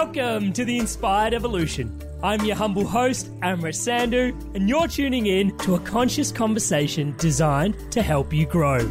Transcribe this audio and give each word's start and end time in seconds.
Welcome 0.00 0.52
to 0.52 0.64
the 0.64 0.78
Inspired 0.78 1.34
Evolution. 1.34 2.00
I'm 2.22 2.44
your 2.44 2.54
humble 2.54 2.86
host, 2.86 3.34
Amrit 3.40 3.74
Sandhu, 3.74 4.30
and 4.54 4.68
you're 4.68 4.86
tuning 4.86 5.26
in 5.26 5.58
to 5.58 5.74
a 5.74 5.80
conscious 5.80 6.30
conversation 6.30 7.16
designed 7.18 7.74
to 7.90 8.00
help 8.00 8.32
you 8.32 8.46
grow. 8.46 8.88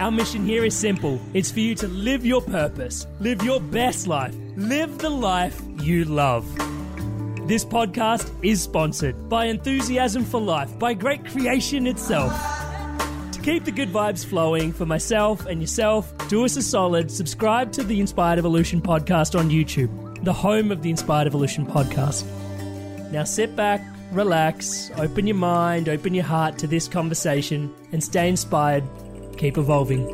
Our 0.00 0.10
mission 0.10 0.44
here 0.44 0.64
is 0.64 0.76
simple 0.76 1.20
it's 1.32 1.52
for 1.52 1.60
you 1.60 1.76
to 1.76 1.86
live 1.86 2.26
your 2.26 2.42
purpose, 2.42 3.06
live 3.20 3.44
your 3.44 3.60
best 3.60 4.08
life, 4.08 4.34
live 4.56 4.98
the 4.98 5.10
life 5.10 5.62
you 5.80 6.04
love. 6.04 6.44
This 7.46 7.64
podcast 7.64 8.32
is 8.42 8.60
sponsored 8.60 9.28
by 9.28 9.44
Enthusiasm 9.44 10.24
for 10.24 10.40
Life, 10.40 10.76
by 10.76 10.92
Great 10.92 11.24
Creation 11.24 11.86
itself. 11.86 12.32
Keep 13.48 13.64
the 13.64 13.72
good 13.72 13.88
vibes 13.88 14.26
flowing 14.26 14.74
for 14.74 14.84
myself 14.84 15.46
and 15.46 15.62
yourself, 15.62 16.12
do 16.28 16.44
us 16.44 16.58
a 16.58 16.62
solid, 16.62 17.10
subscribe 17.10 17.72
to 17.72 17.82
the 17.82 17.98
Inspired 17.98 18.38
Evolution 18.38 18.82
podcast 18.82 19.38
on 19.38 19.48
YouTube, 19.48 20.22
the 20.22 20.34
home 20.34 20.70
of 20.70 20.82
the 20.82 20.90
Inspired 20.90 21.26
Evolution 21.26 21.64
podcast. 21.64 22.26
Now 23.10 23.24
sit 23.24 23.56
back, 23.56 23.80
relax, 24.12 24.90
open 24.98 25.26
your 25.26 25.36
mind, 25.36 25.88
open 25.88 26.12
your 26.12 26.26
heart 26.26 26.58
to 26.58 26.66
this 26.66 26.88
conversation, 26.88 27.74
and 27.90 28.04
stay 28.04 28.28
inspired. 28.28 28.84
Keep 29.38 29.56
evolving. 29.56 30.04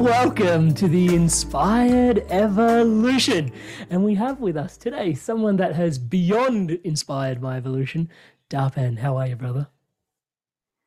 Welcome 0.00 0.72
to 0.76 0.88
the 0.88 1.14
Inspired 1.14 2.24
Evolution. 2.30 3.52
And 3.90 4.02
we 4.02 4.14
have 4.14 4.40
with 4.40 4.56
us 4.56 4.78
today 4.78 5.12
someone 5.12 5.56
that 5.56 5.74
has 5.74 5.98
beyond 5.98 6.70
inspired 6.84 7.42
my 7.42 7.58
evolution. 7.58 8.08
Darpan, 8.48 9.00
how 9.00 9.18
are 9.18 9.26
you, 9.26 9.36
brother? 9.36 9.68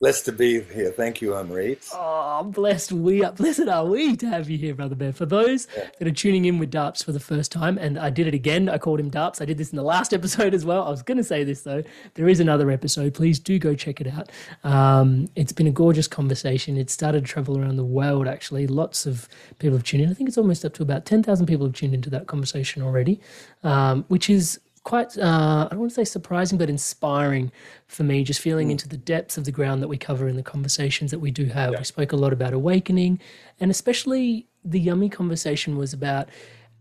Blessed 0.03 0.25
to 0.25 0.33
be 0.33 0.59
here. 0.59 0.91
Thank 0.91 1.21
you, 1.21 1.29
Amrit. 1.29 1.89
Oh, 1.93 2.41
I'm 2.41 2.51
blessed 2.51 2.91
we 2.91 3.23
are, 3.23 3.31
blessed 3.31 3.69
are 3.69 3.85
we 3.85 4.17
to 4.17 4.27
have 4.27 4.49
you 4.49 4.57
here, 4.57 4.75
brother 4.75 4.95
bear. 4.95 5.13
For 5.13 5.25
those 5.25 5.65
that 5.97 6.05
are 6.05 6.11
tuning 6.11 6.43
in 6.43 6.59
with 6.59 6.73
Darps 6.73 7.01
for 7.05 7.13
the 7.13 7.21
first 7.21 7.53
time, 7.53 7.77
and 7.77 7.97
I 7.97 8.09
did 8.09 8.27
it 8.27 8.33
again. 8.33 8.67
I 8.67 8.79
called 8.79 8.99
him 8.99 9.09
Darps. 9.09 9.41
I 9.41 9.45
did 9.45 9.57
this 9.57 9.71
in 9.71 9.77
the 9.77 9.83
last 9.83 10.13
episode 10.19 10.53
as 10.53 10.65
well. 10.65 10.83
I 10.83 10.89
was 10.89 11.03
going 11.03 11.19
to 11.19 11.23
say 11.23 11.45
this 11.45 11.61
though. 11.61 11.83
There 12.15 12.27
is 12.27 12.41
another 12.41 12.69
episode. 12.69 13.13
Please 13.13 13.39
do 13.39 13.57
go 13.57 13.75
check 13.75 14.01
it 14.01 14.07
out. 14.07 14.29
Um, 14.65 15.29
it's 15.37 15.53
been 15.53 15.67
a 15.67 15.71
gorgeous 15.71 16.09
conversation. 16.09 16.75
It 16.75 16.89
started 16.89 17.25
to 17.25 17.31
travel 17.31 17.57
around 17.57 17.77
the 17.77 17.85
world. 17.85 18.27
Actually, 18.27 18.67
lots 18.67 19.05
of 19.05 19.29
people 19.59 19.77
have 19.77 19.85
tuned 19.85 20.03
in. 20.03 20.09
I 20.09 20.15
think 20.15 20.27
it's 20.27 20.37
almost 20.37 20.65
up 20.65 20.73
to 20.73 20.83
about 20.83 21.05
ten 21.05 21.23
thousand 21.23 21.45
people 21.45 21.65
have 21.65 21.75
tuned 21.75 21.93
into 21.93 22.09
that 22.09 22.27
conversation 22.27 22.81
already, 22.81 23.21
um, 23.63 24.03
which 24.09 24.29
is 24.29 24.59
quite 24.83 25.17
uh, 25.17 25.65
I 25.65 25.67
don't 25.71 25.79
want 25.79 25.91
to 25.91 25.95
say 25.95 26.03
surprising, 26.05 26.57
but 26.57 26.69
inspiring 26.69 27.51
for 27.87 28.03
me. 28.03 28.23
Just 28.23 28.41
feeling 28.41 28.69
into 28.71 28.87
the 28.87 28.97
depths 28.97 29.37
of 29.37 29.45
the 29.45 29.51
ground 29.51 29.81
that 29.81 29.87
we 29.87 29.97
cover 29.97 30.27
in 30.27 30.35
the 30.35 30.43
conversations 30.43 31.11
that 31.11 31.19
we 31.19 31.31
do 31.31 31.45
have. 31.45 31.71
We 31.77 31.83
spoke 31.85 32.11
a 32.11 32.17
lot 32.17 32.33
about 32.33 32.53
awakening, 32.53 33.19
and 33.59 33.71
especially 33.71 34.47
the 34.65 34.79
yummy 34.79 35.09
conversation 35.09 35.77
was 35.77 35.93
about 35.93 36.29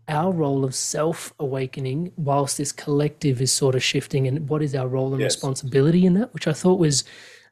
our 0.09 0.33
role 0.33 0.65
of 0.65 0.75
self 0.75 1.33
awakening 1.39 2.11
whilst 2.17 2.57
this 2.57 2.71
collective 2.73 3.41
is 3.41 3.51
sort 3.51 3.75
of 3.75 3.83
shifting, 3.83 4.27
and 4.27 4.49
what 4.49 4.61
is 4.61 4.75
our 4.75 4.87
role 4.87 5.13
and 5.13 5.21
Yes. 5.21 5.35
responsibility 5.35 6.05
in 6.05 6.13
that, 6.15 6.33
which 6.33 6.47
I 6.47 6.53
thought 6.53 6.79
was. 6.79 7.03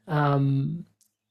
Um, 0.08 0.84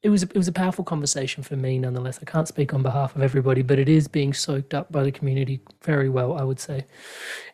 it 0.04 0.10
was 0.10 0.24
it 0.24 0.36
was 0.36 0.48
a 0.48 0.52
powerful 0.52 0.84
conversation 0.84 1.44
for 1.44 1.56
me 1.56 1.78
nonetheless. 1.78 2.20
I 2.22 2.26
can't 2.26 2.48
speak 2.48 2.74
on 2.74 2.82
behalf 2.82 3.16
of 3.16 3.22
everybody, 3.22 3.62
but 3.62 3.80
it 3.80 3.88
is 3.88 4.08
being 4.08 4.34
soaked 4.34 4.74
up 4.74 4.92
by 4.92 5.04
the 5.04 5.12
community 5.12 5.62
very 5.84 6.10
well, 6.10 6.34
I 6.34 6.44
would 6.44 6.60
say. 6.60 6.86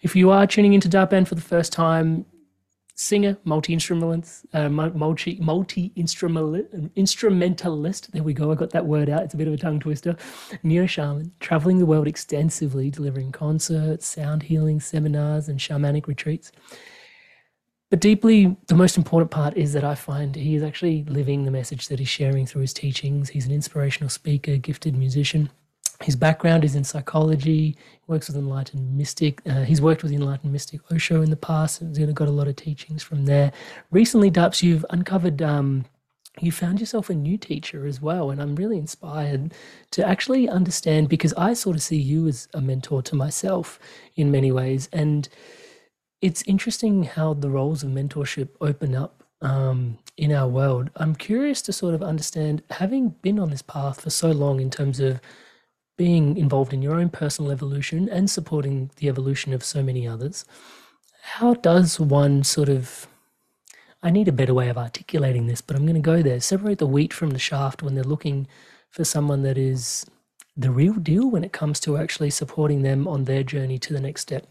If 0.01 0.15
you 0.15 0.31
are 0.31 0.47
tuning 0.47 0.73
into 0.73 0.87
Darpan 0.87 1.27
for 1.27 1.35
the 1.35 1.41
first 1.41 1.73
time, 1.73 2.25
singer, 2.95 3.37
multi 3.43 3.73
instrumentalist, 3.73 4.45
uh, 4.53 4.69
multi 4.69 5.37
multi 5.39 5.91
instrumentalist. 5.95 8.11
There 8.11 8.23
we 8.23 8.33
go. 8.33 8.51
I 8.51 8.55
got 8.55 8.71
that 8.71 8.85
word 8.85 9.09
out. 9.09 9.23
It's 9.23 9.33
a 9.33 9.37
bit 9.37 9.47
of 9.47 9.53
a 9.53 9.57
tongue 9.57 9.79
twister. 9.79 10.15
Neo 10.63 10.85
shaman, 10.85 11.31
traveling 11.39 11.77
the 11.77 11.85
world 11.85 12.07
extensively, 12.07 12.89
delivering 12.89 13.31
concerts, 13.31 14.07
sound 14.07 14.43
healing 14.43 14.79
seminars, 14.79 15.47
and 15.47 15.59
shamanic 15.59 16.07
retreats. 16.07 16.51
But 17.89 18.01
deeply, 18.01 18.55
the 18.67 18.75
most 18.75 18.97
important 18.97 19.31
part 19.31 19.55
is 19.55 19.71
that 19.73 19.85
I 19.85 19.95
find 19.95 20.35
he 20.35 20.55
is 20.55 20.63
actually 20.63 21.03
living 21.05 21.45
the 21.45 21.51
message 21.51 21.87
that 21.87 21.99
he's 21.99 22.09
sharing 22.09 22.45
through 22.45 22.61
his 22.61 22.73
teachings. 22.73 23.29
He's 23.29 23.45
an 23.45 23.53
inspirational 23.53 24.09
speaker, 24.09 24.57
gifted 24.57 24.95
musician. 24.97 25.49
his 26.03 26.15
background 26.15 26.63
is 26.63 26.75
in 26.75 26.83
psychology. 26.83 27.75
Works 28.07 28.27
with 28.27 28.37
enlightened 28.37 28.95
mystic. 28.95 29.41
Uh, 29.47 29.63
he's 29.63 29.81
worked 29.81 30.03
with 30.03 30.11
enlightened 30.11 30.51
mystic 30.51 30.81
Osho 30.91 31.21
in 31.21 31.29
the 31.29 31.35
past. 31.37 31.81
And 31.81 31.95
he's 31.95 32.11
got 32.13 32.27
a 32.27 32.31
lot 32.31 32.47
of 32.47 32.55
teachings 32.55 33.03
from 33.03 33.25
there. 33.25 33.51
Recently, 33.89 34.29
Daps, 34.29 34.61
you've 34.61 34.85
uncovered. 34.89 35.41
Um, 35.41 35.85
you 36.39 36.51
found 36.51 36.79
yourself 36.79 37.09
a 37.09 37.15
new 37.15 37.37
teacher 37.37 37.87
as 37.87 37.99
well, 37.99 38.29
and 38.29 38.39
I'm 38.39 38.55
really 38.55 38.77
inspired 38.77 39.53
to 39.91 40.07
actually 40.07 40.47
understand 40.47 41.09
because 41.09 41.33
I 41.33 41.55
sort 41.55 41.75
of 41.75 41.81
see 41.81 41.97
you 41.97 42.27
as 42.27 42.47
a 42.53 42.61
mentor 42.61 43.01
to 43.03 43.15
myself 43.15 43.79
in 44.15 44.29
many 44.29 44.51
ways, 44.51 44.87
and 44.93 45.27
it's 46.21 46.43
interesting 46.43 47.03
how 47.03 47.33
the 47.33 47.49
roles 47.49 47.83
of 47.83 47.89
mentorship 47.89 48.49
open 48.61 48.95
up 48.95 49.23
um, 49.41 49.97
in 50.17 50.31
our 50.31 50.47
world. 50.47 50.89
I'm 50.95 51.15
curious 51.15 51.61
to 51.63 51.73
sort 51.73 51.93
of 51.93 52.01
understand, 52.01 52.63
having 52.71 53.09
been 53.21 53.39
on 53.39 53.51
this 53.51 53.61
path 53.61 54.01
for 54.01 54.09
so 54.09 54.31
long 54.31 54.59
in 54.59 54.69
terms 54.69 54.99
of 54.99 55.21
being 55.97 56.37
involved 56.37 56.73
in 56.73 56.81
your 56.81 56.95
own 56.95 57.09
personal 57.09 57.51
evolution 57.51 58.07
and 58.09 58.29
supporting 58.29 58.91
the 58.97 59.09
evolution 59.09 59.53
of 59.53 59.63
so 59.63 59.83
many 59.83 60.07
others, 60.07 60.45
how 61.21 61.53
does 61.55 61.99
one 61.99 62.43
sort 62.43 62.69
of 62.69 63.07
I 64.03 64.11
need 64.11 64.27
a 64.27 64.31
better 64.31 64.53
way 64.53 64.69
of 64.69 64.77
articulating 64.77 65.47
this, 65.47 65.59
but 65.59 65.75
I'm 65.75 65.83
going 65.83 65.95
to 65.95 66.01
go 66.01 66.21
there. 66.21 66.39
Separate 66.39 66.77
the 66.77 66.85
wheat 66.85 67.11
from 67.11 67.31
the 67.31 67.39
shaft 67.39 67.81
when 67.81 67.95
they're 67.95 68.03
looking 68.03 68.47
for 68.91 69.03
someone 69.03 69.41
that 69.41 69.57
is 69.57 70.05
the 70.55 70.71
real 70.71 70.93
deal 70.93 71.29
when 71.29 71.43
it 71.43 71.51
comes 71.51 71.79
to 71.81 71.97
actually 71.97 72.29
supporting 72.29 72.83
them 72.83 73.07
on 73.07 73.23
their 73.23 73.43
journey 73.43 73.79
to 73.79 73.93
the 73.93 73.99
next 73.99 74.21
step. 74.21 74.47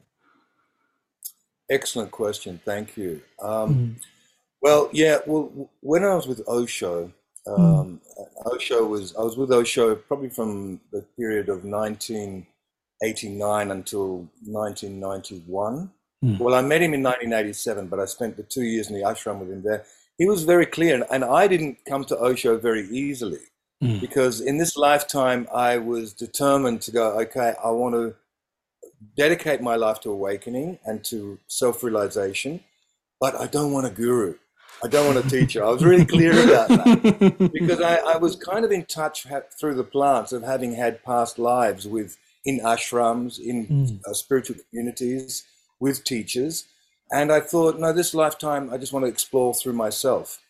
Excellent 1.70 2.10
question. 2.10 2.60
Thank 2.64 2.96
you. 2.96 3.20
Um, 3.42 3.74
mm. 3.74 3.94
Well, 4.62 4.88
yeah. 4.92 5.18
Well, 5.26 5.70
when 5.80 6.04
I 6.04 6.14
was 6.14 6.26
with 6.26 6.42
Osho, 6.48 7.12
hmm. 7.46 7.52
um, 7.52 8.00
mm. 8.18 8.46
Osho 8.46 8.86
was 8.86 9.14
I 9.16 9.22
was 9.22 9.36
with 9.36 9.52
Osho 9.52 9.94
probably 9.94 10.30
from 10.30 10.80
the 10.92 11.02
period 11.16 11.48
of 11.48 11.64
1989 11.64 13.70
until 13.70 14.28
1991. 14.44 15.90
Mm. 16.24 16.38
Well, 16.38 16.54
I 16.54 16.62
met 16.62 16.82
him 16.82 16.94
in 16.94 17.02
1987, 17.02 17.88
but 17.88 18.00
I 18.00 18.06
spent 18.06 18.36
the 18.36 18.42
two 18.42 18.62
years 18.62 18.88
in 18.88 18.96
the 18.96 19.02
ashram 19.02 19.40
with 19.40 19.50
him 19.50 19.62
there. 19.62 19.84
He 20.18 20.26
was 20.26 20.44
very 20.44 20.66
clear, 20.66 21.06
and 21.10 21.24
I 21.24 21.46
didn't 21.46 21.78
come 21.86 22.04
to 22.04 22.18
Osho 22.18 22.56
very 22.56 22.88
easily 22.88 23.40
mm. 23.82 24.00
because 24.00 24.40
in 24.40 24.58
this 24.58 24.76
lifetime 24.76 25.46
I 25.52 25.78
was 25.78 26.12
determined 26.12 26.82
to 26.82 26.90
go. 26.90 27.18
Okay, 27.20 27.54
I 27.62 27.70
want 27.70 27.94
to 27.94 28.14
dedicate 29.16 29.60
my 29.60 29.76
life 29.76 30.00
to 30.00 30.10
awakening 30.10 30.78
and 30.84 31.04
to 31.04 31.38
self-realization, 31.46 32.60
but 33.20 33.34
I 33.34 33.46
don't 33.46 33.72
want 33.72 33.86
a 33.86 33.90
guru. 33.90 34.34
I 34.84 34.88
don't 34.88 35.06
want 35.06 35.24
a 35.24 35.28
teacher. 35.28 35.64
I 35.64 35.70
was 35.70 35.84
really 35.84 36.04
clear 36.04 36.32
about 36.44 36.68
that 36.68 37.50
because 37.52 37.80
I, 37.80 37.96
I, 37.96 38.16
was 38.18 38.36
kind 38.36 38.64
of 38.64 38.70
in 38.70 38.84
touch 38.84 39.26
through 39.58 39.74
the 39.74 39.84
plants 39.84 40.32
of 40.32 40.42
having 40.42 40.74
had 40.74 41.02
past 41.02 41.38
lives 41.38 41.86
with 41.86 42.18
in 42.44 42.60
ashrams, 42.60 43.38
in 43.38 43.66
mm. 43.66 44.00
uh, 44.06 44.12
spiritual 44.12 44.56
communities, 44.70 45.44
with 45.80 46.04
teachers. 46.04 46.64
And 47.10 47.32
I 47.32 47.40
thought, 47.40 47.78
no, 47.78 47.92
this 47.92 48.14
lifetime, 48.14 48.72
I 48.72 48.78
just 48.78 48.92
want 48.92 49.04
to 49.04 49.10
explore 49.10 49.54
through 49.54 49.74
myself. 49.74 50.40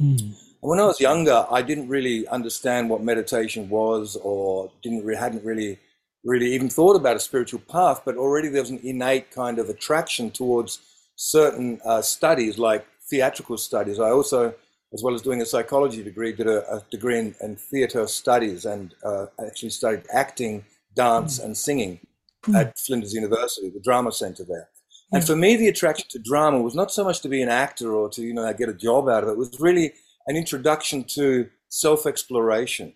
Mm. 0.00 0.34
When 0.60 0.78
I 0.78 0.84
was 0.84 1.00
younger, 1.00 1.46
I 1.50 1.62
didn't 1.62 1.88
really 1.88 2.26
understand 2.28 2.90
what 2.90 3.02
meditation 3.02 3.68
was, 3.68 4.16
or 4.16 4.70
didn't 4.82 5.04
re- 5.04 5.16
hadn't 5.16 5.44
really, 5.44 5.78
really 6.24 6.52
even 6.54 6.68
thought 6.68 6.96
about 6.96 7.16
a 7.16 7.20
spiritual 7.20 7.60
path. 7.60 8.02
But 8.04 8.16
already 8.16 8.48
there 8.48 8.62
was 8.62 8.70
an 8.70 8.80
innate 8.82 9.30
kind 9.30 9.58
of 9.58 9.68
attraction 9.68 10.30
towards 10.30 10.80
certain 11.16 11.80
uh, 11.84 12.02
studies, 12.02 12.58
like 12.58 12.86
theatrical 13.08 13.58
studies. 13.58 14.00
I 14.00 14.10
also, 14.10 14.54
as 14.92 15.02
well 15.02 15.14
as 15.14 15.22
doing 15.22 15.42
a 15.42 15.46
psychology 15.46 16.02
degree, 16.02 16.32
did 16.32 16.46
a, 16.46 16.68
a 16.72 16.82
degree 16.90 17.18
in, 17.18 17.34
in, 17.40 17.56
theater 17.56 18.06
studies 18.06 18.64
and 18.64 18.94
uh, 19.04 19.26
actually 19.46 19.70
studied 19.70 20.04
acting, 20.12 20.64
dance, 20.94 21.38
mm. 21.38 21.44
and 21.44 21.56
singing 21.56 22.00
mm. 22.44 22.54
at 22.54 22.78
Flinders 22.78 23.12
University, 23.12 23.70
the 23.70 23.80
drama 23.80 24.12
center 24.12 24.44
there. 24.44 24.68
Mm. 25.12 25.18
And 25.18 25.26
for 25.26 25.36
me, 25.36 25.56
the 25.56 25.68
attraction 25.68 26.08
to 26.10 26.18
drama 26.18 26.60
was 26.60 26.74
not 26.74 26.90
so 26.90 27.04
much 27.04 27.20
to 27.20 27.28
be 27.28 27.42
an 27.42 27.48
actor 27.48 27.92
or 27.92 28.08
to 28.10 28.22
you 28.22 28.32
know 28.32 28.52
get 28.54 28.68
a 28.68 28.74
job 28.74 29.08
out 29.08 29.22
of 29.22 29.28
it. 29.28 29.32
It 29.32 29.38
was 29.38 29.60
really 29.60 29.92
an 30.26 30.36
introduction 30.36 31.04
to 31.04 31.48
self 31.68 32.06
exploration. 32.06 32.94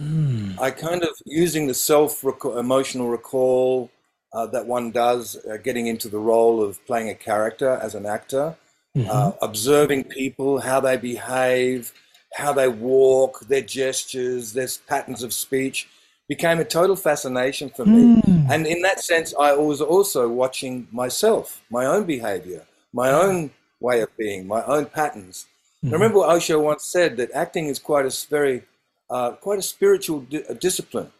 Mm. 0.00 0.58
I 0.60 0.70
kind 0.70 1.02
of 1.02 1.10
using 1.24 1.66
the 1.66 1.74
self 1.74 2.24
emotional 2.44 3.08
recall 3.08 3.90
uh, 4.32 4.46
that 4.46 4.66
one 4.66 4.90
does, 4.90 5.36
uh, 5.50 5.56
getting 5.56 5.86
into 5.86 6.08
the 6.08 6.18
role 6.18 6.62
of 6.62 6.84
playing 6.86 7.08
a 7.08 7.14
character 7.14 7.78
as 7.82 7.94
an 7.94 8.06
actor, 8.06 8.56
mm-hmm. 8.96 9.08
uh, 9.10 9.32
observing 9.42 10.04
people, 10.04 10.60
how 10.60 10.80
they 10.80 10.96
behave, 10.96 11.92
how 12.34 12.52
they 12.52 12.68
walk, 12.68 13.40
their 13.48 13.62
gestures, 13.62 14.52
their 14.52 14.68
patterns 14.86 15.22
of 15.22 15.32
speech, 15.32 15.88
became 16.28 16.58
a 16.58 16.64
total 16.64 16.94
fascination 16.94 17.70
for 17.70 17.86
me. 17.86 18.20
Mm. 18.22 18.50
And 18.50 18.66
in 18.66 18.82
that 18.82 19.00
sense, 19.00 19.34
I 19.38 19.54
was 19.54 19.80
also 19.80 20.28
watching 20.28 20.86
myself, 20.92 21.62
my 21.70 21.86
own 21.86 22.04
behavior, 22.04 22.66
my 22.92 23.10
own 23.10 23.50
way 23.80 24.02
of 24.02 24.14
being, 24.18 24.46
my 24.46 24.62
own 24.64 24.86
patterns. 24.86 25.46
Mm. 25.82 25.88
I 25.88 25.92
remember 25.92 26.18
what 26.18 26.36
Osho 26.36 26.60
once 26.60 26.84
said 26.84 27.16
that 27.16 27.30
acting 27.32 27.66
is 27.68 27.78
quite 27.78 28.04
a 28.04 28.26
very, 28.28 28.62
uh, 29.10 29.32
quite 29.32 29.58
a 29.58 29.62
spiritual 29.62 30.20
di- 30.20 30.42
discipline, 30.60 31.10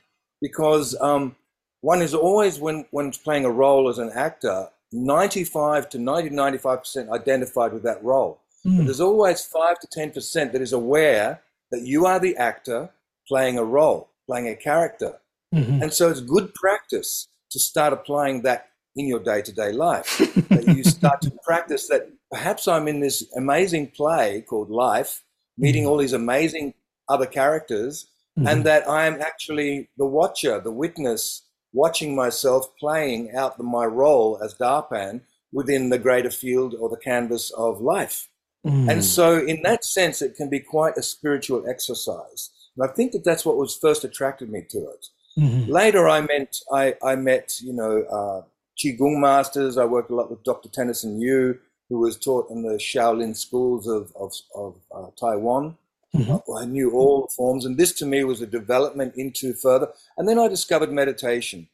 because 0.40 0.96
um, 1.00 1.36
one 1.80 2.02
is 2.02 2.14
always 2.14 2.58
when 2.58 2.86
when 2.90 3.12
playing 3.12 3.44
a 3.44 3.50
role 3.50 3.88
as 3.88 3.98
an 3.98 4.10
actor, 4.14 4.68
95 4.92 5.88
to 5.90 5.98
90, 5.98 6.30
95% 6.30 7.10
identified 7.10 7.72
with 7.72 7.82
that 7.82 8.02
role. 8.02 8.40
Mm. 8.66 8.78
But 8.78 8.84
there's 8.84 9.00
always 9.00 9.44
5 9.44 9.78
to 9.80 9.86
10% 9.86 10.52
that 10.52 10.62
is 10.62 10.72
aware 10.72 11.42
that 11.70 11.82
you 11.82 12.06
are 12.06 12.18
the 12.18 12.36
actor 12.36 12.90
playing 13.26 13.58
a 13.58 13.64
role, 13.64 14.08
playing 14.26 14.48
a 14.48 14.56
character. 14.56 15.18
Mm-hmm. 15.54 15.82
And 15.82 15.92
so 15.92 16.10
it's 16.10 16.20
good 16.20 16.54
practice 16.54 17.28
to 17.50 17.58
start 17.58 17.92
applying 17.92 18.42
that 18.42 18.70
in 18.96 19.06
your 19.06 19.20
day 19.20 19.42
to 19.42 19.52
day 19.52 19.72
life. 19.72 20.18
that 20.48 20.64
you 20.66 20.82
start 20.84 21.20
to 21.22 21.32
practice 21.44 21.88
that 21.88 22.10
perhaps 22.30 22.66
I'm 22.66 22.88
in 22.88 23.00
this 23.00 23.24
amazing 23.36 23.88
play 23.88 24.42
called 24.46 24.70
Life, 24.70 25.22
meeting 25.56 25.82
mm-hmm. 25.82 25.90
all 25.90 25.98
these 25.98 26.12
amazing 26.12 26.74
other 27.08 27.26
characters, 27.26 28.06
mm-hmm. 28.38 28.48
and 28.48 28.64
that 28.64 28.88
I'm 28.88 29.20
actually 29.20 29.88
the 29.96 30.06
watcher, 30.06 30.60
the 30.60 30.72
witness 30.72 31.42
watching 31.72 32.14
myself 32.16 32.68
playing 32.78 33.34
out 33.36 33.58
the, 33.58 33.64
my 33.64 33.84
role 33.84 34.38
as 34.42 34.54
Darpan 34.54 35.20
within 35.52 35.90
the 35.90 35.98
greater 35.98 36.30
field 36.30 36.74
or 36.78 36.88
the 36.88 36.96
canvas 36.96 37.50
of 37.52 37.80
life. 37.80 38.28
Mm. 38.66 38.90
And 38.90 39.04
so, 39.04 39.38
in 39.38 39.62
that 39.62 39.84
sense, 39.84 40.20
it 40.20 40.34
can 40.34 40.50
be 40.50 40.60
quite 40.60 40.96
a 40.96 41.02
spiritual 41.02 41.64
exercise. 41.68 42.50
And 42.76 42.88
I 42.88 42.92
think 42.92 43.12
that 43.12 43.24
that's 43.24 43.44
what 43.44 43.56
was 43.56 43.76
first 43.76 44.04
attracted 44.04 44.50
me 44.50 44.64
to 44.70 44.78
it. 44.78 45.06
Mm-hmm. 45.38 45.70
Later, 45.70 46.08
I 46.08 46.20
met, 46.22 46.56
I, 46.72 46.94
I 47.02 47.14
met, 47.14 47.60
you 47.60 47.72
know, 47.72 48.02
uh, 48.02 48.42
Qigong 48.78 49.20
masters. 49.20 49.78
I 49.78 49.84
worked 49.84 50.10
a 50.10 50.14
lot 50.14 50.30
with 50.30 50.42
Dr. 50.42 50.68
Tennyson 50.68 51.20
Yu, 51.20 51.58
who 51.88 51.98
was 51.98 52.16
taught 52.16 52.50
in 52.50 52.62
the 52.62 52.74
Shaolin 52.74 53.36
schools 53.36 53.86
of, 53.86 54.12
of, 54.16 54.32
of 54.54 54.74
uh, 54.94 55.10
Taiwan. 55.18 55.76
Mm-hmm. 56.14 56.56
I 56.56 56.64
knew 56.64 56.92
all 56.92 57.22
the 57.22 57.32
forms, 57.36 57.64
and 57.64 57.76
this 57.76 57.92
to 57.94 58.06
me 58.06 58.24
was 58.24 58.40
a 58.40 58.46
development 58.46 59.14
into 59.16 59.52
further. 59.52 59.88
And 60.16 60.26
then 60.28 60.38
I 60.38 60.48
discovered 60.48 60.90
meditation 60.90 61.68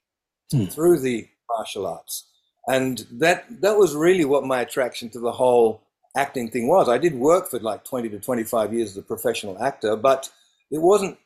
mm. 0.52 0.72
through 0.72 1.00
the 1.00 1.28
martial 1.48 1.86
arts, 1.86 2.28
and 2.66 3.06
that 3.12 3.44
that 3.60 3.78
was 3.78 3.94
really 3.94 4.24
what 4.24 4.44
my 4.44 4.60
attraction 4.60 5.08
to 5.10 5.20
the 5.20 5.32
whole 5.32 5.82
acting 6.16 6.50
thing 6.50 6.66
was. 6.66 6.88
I 6.88 6.98
did 6.98 7.14
work 7.14 7.48
for 7.48 7.60
like 7.60 7.84
twenty 7.84 8.08
to 8.08 8.18
twenty 8.18 8.42
five 8.42 8.74
years 8.74 8.90
as 8.90 8.96
a 8.96 9.02
professional 9.02 9.62
actor, 9.62 9.94
but 9.94 10.28
it 10.70 10.82
wasn't 10.82 11.16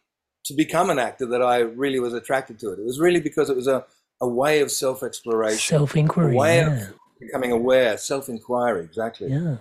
to 0.45 0.55
become 0.55 0.91
an 0.91 0.99
actor 0.99 1.27
that 1.27 1.43
I 1.43 1.59
really 1.59 2.01
was 2.01 2.15
attracted 2.15 2.59
to 2.61 2.73
it. 2.73 2.79
It 2.79 2.85
was 2.85 3.01
really 3.01 3.21
because 3.21 3.51
it 3.51 3.57
was 3.57 3.69
a, 3.69 3.85
a 4.21 4.29
way 4.29 4.61
of 4.61 4.71
self 4.71 5.03
exploration, 5.03 5.59
self 5.59 5.97
inquiry, 5.97 6.35
a 6.35 6.39
way 6.39 6.57
yeah. 6.59 6.89
of 6.89 6.95
becoming 7.21 7.53
aware, 7.53 7.97
self 7.97 8.29
inquiry. 8.29 8.85
Exactly. 8.85 9.29
Yeah. 9.31 9.57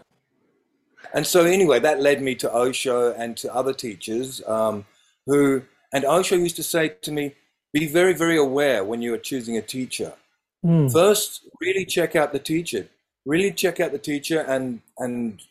And 1.13 1.25
so, 1.25 1.45
anyway, 1.45 1.79
that 1.79 2.01
led 2.01 2.21
me 2.21 2.35
to 2.35 2.53
Osho 2.53 3.13
and 3.13 3.37
to 3.37 3.53
other 3.53 3.73
teachers 3.73 4.41
um, 4.47 4.85
who, 5.25 5.63
and 5.93 6.05
Osho 6.05 6.35
used 6.35 6.55
to 6.57 6.63
say 6.63 6.89
to 6.89 7.11
me, 7.11 7.33
be 7.73 7.87
very, 7.87 8.13
very 8.13 8.37
aware 8.37 8.83
when 8.83 9.01
you 9.01 9.13
are 9.13 9.19
choosing 9.19 9.57
a 9.57 9.61
teacher. 9.61 10.13
Mm. 10.65 10.91
First, 10.91 11.47
really 11.61 11.85
check 11.85 12.15
out 12.15 12.33
the 12.33 12.39
teacher. 12.39 12.87
Really 13.25 13.51
check 13.51 13.79
out 13.79 13.91
the 13.91 13.99
teacher 13.99 14.41
and 14.41 14.81
and 14.97 15.41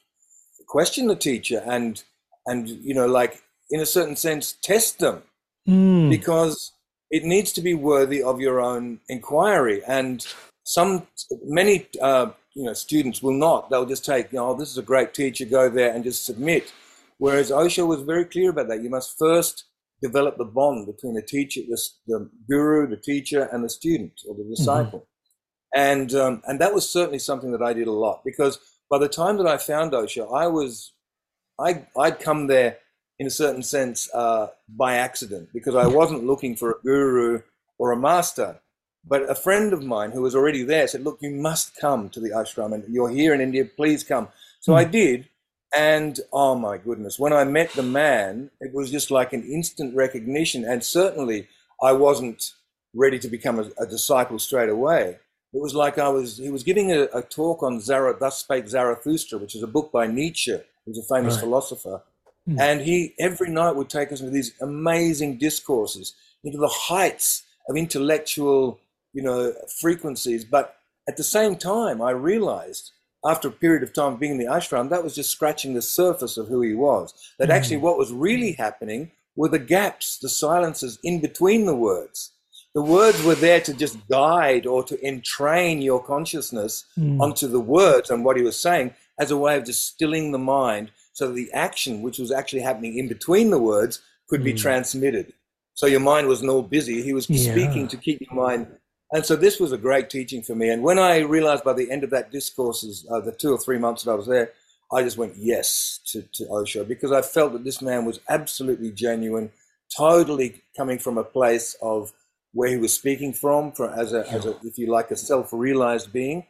question 0.67 1.07
the 1.07 1.17
teacher 1.17 1.63
and 1.65 2.03
and 2.47 2.69
you 2.69 2.95
know 2.95 3.07
like 3.07 3.43
in 3.71 3.81
a 3.81 3.87
certain 3.87 4.17
sense 4.17 4.57
test 4.63 4.99
them 4.99 5.23
mm. 5.69 6.11
because 6.11 6.73
it 7.11 7.25
needs 7.25 7.53
to 7.53 7.61
be 7.61 7.75
worthy 7.75 8.23
of 8.23 8.41
your 8.41 8.61
own 8.61 8.99
inquiry 9.09 9.83
and 9.87 10.27
some 10.65 11.07
many 11.45 11.87
uh, 12.03 12.31
you 12.57 12.65
know, 12.65 12.73
students 12.73 13.23
will 13.23 13.35
not. 13.35 13.69
They'll 13.69 13.85
just 13.85 14.05
take, 14.05 14.33
you 14.33 14.39
know, 14.39 14.49
oh, 14.49 14.59
this 14.59 14.71
is 14.71 14.79
a 14.79 14.83
great 14.83 15.13
teacher, 15.13 15.45
go 15.45 15.69
there 15.69 15.95
and 15.95 16.03
just 16.03 16.25
submit. 16.25 16.73
Whereas 17.19 17.53
Osho 17.53 17.85
was 17.85 18.01
very 18.01 18.25
clear 18.25 18.51
about 18.51 18.69
that. 18.69 18.83
You 18.83 18.89
must 18.89 19.19
first 19.19 19.65
develop 20.03 20.39
the 20.39 20.47
bond 20.47 20.87
between 20.87 21.15
the 21.15 21.23
teacher, 21.23 21.61
the, 21.69 21.79
the 22.07 22.31
guru, 22.49 22.89
the 22.89 22.97
teacher, 22.97 23.49
and 23.53 23.63
the 23.63 23.69
student 23.69 24.23
or 24.27 24.35
the 24.35 24.43
mm-hmm. 24.43 24.51
disciple. 24.51 25.01
Mm-hmm. 25.01 25.79
And 25.79 26.15
um, 26.15 26.43
and 26.47 26.59
that 26.61 26.73
was 26.73 26.89
certainly 26.89 27.19
something 27.19 27.53
that 27.53 27.61
I 27.61 27.75
did 27.75 27.89
a 27.89 27.93
lot 27.93 28.23
because 28.25 28.59
by 28.89 28.99
the 28.99 29.09
time 29.09 29.37
that 29.37 29.47
I 29.47 29.59
found 29.59 29.93
Osho, 29.93 30.33
I 30.33 30.47
was 30.47 30.95
I 31.61 31.85
I'd 31.99 32.21
come 32.21 32.47
there 32.47 32.79
in 33.19 33.27
a 33.27 33.31
certain 33.31 33.63
sense 33.63 34.09
uh, 34.15 34.49
by 34.69 34.95
accident 34.95 35.51
because 35.53 35.75
I 35.75 35.87
wasn't 35.87 36.25
looking 36.25 36.57
for 36.57 36.71
a 36.71 36.81
guru 36.83 37.43
or 37.79 37.93
a 37.93 37.97
master. 37.97 38.61
But 39.09 39.31
a 39.31 39.35
friend 39.35 39.73
of 39.73 39.85
mine 39.85 40.11
who 40.11 40.23
was 40.23 40.35
already 40.35 40.63
there 40.63 40.89
said, 40.89 41.05
Look, 41.05 41.19
you 41.21 41.31
must 41.31 41.77
come 41.77 42.09
to 42.11 42.21
the 42.21 42.31
ashram 42.31 42.75
and 42.75 42.85
you're 42.93 43.11
here 43.11 43.33
in 43.33 43.41
India, 43.41 43.65
please 43.65 44.03
come. 44.03 44.29
So 44.61 44.73
hmm. 44.73 44.79
I 44.79 44.85
did. 44.85 45.29
And 45.77 46.19
oh 46.33 46.55
my 46.55 46.79
goodness, 46.79 47.19
when 47.19 47.33
I 47.33 47.45
met 47.45 47.71
the 47.73 47.83
man, 47.83 48.51
it 48.61 48.73
was 48.73 48.91
just 48.91 49.11
like 49.11 49.33
an 49.33 49.43
instant 49.45 49.95
recognition. 49.95 50.65
And 50.65 50.83
certainly 50.83 51.49
I 51.83 51.93
wasn't 51.93 52.53
ready 52.95 53.19
to 53.19 53.29
become 53.29 53.59
a, 53.59 53.71
a 53.79 53.87
disciple 53.87 54.39
straight 54.39 54.71
away. 54.71 55.19
It 55.53 55.63
was 55.63 55.75
like 55.75 55.99
I 55.99 56.09
was, 56.09 56.39
he 56.39 56.51
was 56.51 56.63
giving 56.63 56.93
a, 56.93 57.03
a 57.15 57.23
talk 57.23 57.63
on 57.63 57.81
Zara, 57.81 58.17
Thus 58.19 58.39
Spake 58.39 58.69
Zarathustra, 58.69 59.39
which 59.39 59.55
is 59.55 59.63
a 59.63 59.67
book 59.67 59.93
by 59.93 60.07
Nietzsche, 60.07 60.59
who's 60.85 60.99
a 60.99 61.15
famous 61.15 61.35
Right. 61.35 61.43
philosopher. 61.43 62.03
Hmm. 62.47 62.61
And 62.61 62.81
he 62.81 63.15
every 63.19 63.51
night 63.51 63.77
would 63.77 63.89
take 63.89 64.13
us 64.13 64.21
into 64.21 64.33
these 64.33 64.53
amazing 64.61 65.39
discourses, 65.39 66.15
into 66.43 66.59
the 66.59 66.69
heights 66.69 67.43
of 67.69 67.77
intellectual, 67.77 68.81
you 69.17 69.23
know, 69.23 69.55
frequencies. 69.81 70.45
But 70.45 70.77
at 71.09 71.17
the 71.17 71.25
same 71.25 71.57
time, 71.57 72.03
I 72.03 72.11
realized 72.11 72.93
after 73.25 73.49
a 73.49 73.53
period 73.53 73.83
of 73.83 73.95
time 73.95 74.17
being 74.17 74.33
in 74.33 74.39
the 74.39 74.45
ashram, 74.45 74.91
that 74.91 75.03
was 75.03 75.15
just 75.15 75.31
scratching 75.31 75.73
the 75.73 75.81
surface 75.81 76.37
of 76.37 76.49
who 76.49 76.61
he 76.61 76.75
was. 76.75 77.15
That 77.39 77.47
mm-hmm. 77.47 77.57
actually 77.57 77.79
what 77.79 77.97
was 77.97 78.13
really 78.13 78.53
happening 78.53 79.13
were 79.35 79.49
the 79.49 79.59
gaps, 79.59 80.19
the 80.19 80.29
silences 80.29 80.99
in 81.03 81.21
between 81.21 81.65
the 81.65 81.75
words. 81.75 82.33
The 82.75 82.83
words 82.83 83.23
were 83.23 83.35
there 83.35 83.63
to 83.63 83.73
just 83.73 83.97
guide 84.07 84.67
or 84.67 84.85
to 84.85 85.03
entrain 85.03 85.81
your 85.81 86.03
consciousness 86.05 86.85
mm. 86.99 87.19
onto 87.21 87.49
the 87.49 87.61
words 87.61 88.11
and 88.11 88.23
what 88.23 88.37
he 88.37 88.43
was 88.43 88.61
saying 88.61 88.95
as 89.19 89.31
a 89.31 89.37
way 89.37 89.57
of 89.57 89.65
just 89.65 89.87
stilling 89.87 90.31
the 90.31 90.39
mind 90.39 90.91
so 91.15 91.29
that 91.29 91.33
the 91.33 91.51
action, 91.55 92.03
which 92.03 92.19
was 92.19 92.31
actually 92.31 92.61
happening 92.61 92.99
in 92.99 93.09
between 93.09 93.49
the 93.49 93.59
words, 93.59 94.03
could 94.29 94.45
be 94.45 94.53
mm. 94.53 94.61
transmitted. 94.61 95.33
So 95.73 95.87
your 95.87 96.01
mind 96.01 96.27
wasn't 96.29 96.51
all 96.51 96.63
busy. 96.63 97.03
He 97.03 97.15
was 97.15 97.29
Yeah. 97.31 97.53
speaking 97.53 97.89
to 97.89 97.97
keep 97.97 98.21
your 98.21 98.35
mind. 98.35 98.67
And 99.17 99.25
so 99.25 99.35
this 99.35 99.59
was 99.59 99.73
a 99.73 99.79
great 99.79 100.11
teaching 100.11 100.43
for 100.43 100.55
me. 100.55 100.69
And 100.69 100.83
when 100.83 100.99
I 100.99 101.21
realized 101.21 101.65
by 101.65 101.73
the 101.73 101.91
end 101.91 102.05
of 102.05 102.11
that 102.11 102.31
discourses, 102.31 103.07
uh, 103.11 103.21
the 103.21 103.33
two 103.33 103.51
or 103.51 103.57
three 103.57 103.79
months 103.79 104.03
that 104.03 104.11
I 104.11 104.15
was 104.15 104.27
there, 104.27 104.53
I 104.93 105.03
just 105.03 105.17
went 105.17 105.37
yes 105.39 106.01
to, 106.09 106.21
to 106.35 106.47
Osho 106.51 106.85
because 106.85 107.13
I 107.13 107.23
felt 107.23 107.55
that 107.55 107.65
this 107.65 107.81
man 107.81 108.05
was 108.05 108.21
absolutely 108.29 108.91
genuine, 108.91 109.53
totally 109.97 110.61
coming 110.77 110.99
from 110.99 111.17
a 111.17 111.25
place 111.25 111.77
of 111.81 112.13
where 112.53 112.69
he 112.69 112.77
was 112.77 112.93
speaking 112.93 113.33
from, 113.33 113.73
from 113.73 113.99
as 113.99 114.13
a, 114.13 114.31
as 114.31 114.45
a 114.45 114.55
if 114.63 114.77
you 114.77 114.89
like, 114.89 115.11
a 115.11 115.17
self-realized 115.17 116.13
being. 116.13 116.45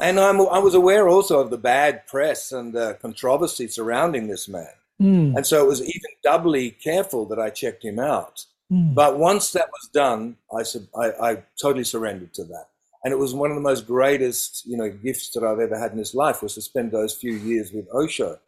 And 0.00 0.18
I'm, 0.18 0.40
I 0.40 0.58
was 0.58 0.74
aware 0.74 1.06
also 1.06 1.38
of 1.38 1.50
the 1.50 1.58
bad 1.58 2.06
press 2.06 2.50
and 2.50 2.72
the 2.72 2.96
controversy 3.02 3.68
surrounding 3.68 4.26
this 4.26 4.48
man. 4.48 4.72
Mm. 4.98 5.36
And 5.36 5.46
so 5.46 5.62
it 5.62 5.68
was 5.68 5.82
even 5.82 6.10
doubly 6.22 6.70
careful 6.70 7.26
that 7.26 7.38
I 7.38 7.50
checked 7.50 7.84
him 7.84 7.98
out. 7.98 8.46
Mm. 8.70 8.94
But 8.94 9.18
once 9.18 9.52
that 9.52 9.68
was 9.70 9.88
done, 9.92 10.36
I, 10.56 10.62
sub- 10.62 10.88
I, 10.96 11.30
I 11.30 11.42
totally 11.60 11.84
surrendered 11.84 12.32
to 12.34 12.44
that. 12.44 12.66
And 13.02 13.12
it 13.12 13.18
was 13.18 13.34
one 13.34 13.50
of 13.50 13.56
the 13.56 13.62
most 13.62 13.86
greatest, 13.86 14.66
you 14.66 14.76
know, 14.76 14.90
gifts 14.90 15.30
that 15.30 15.42
I've 15.42 15.58
ever 15.58 15.78
had 15.78 15.92
in 15.92 15.98
this 15.98 16.14
life 16.14 16.42
was 16.42 16.54
to 16.54 16.62
spend 16.62 16.92
those 16.92 17.14
few 17.14 17.32
years 17.32 17.72
with 17.72 17.86
Osho. 17.94 18.38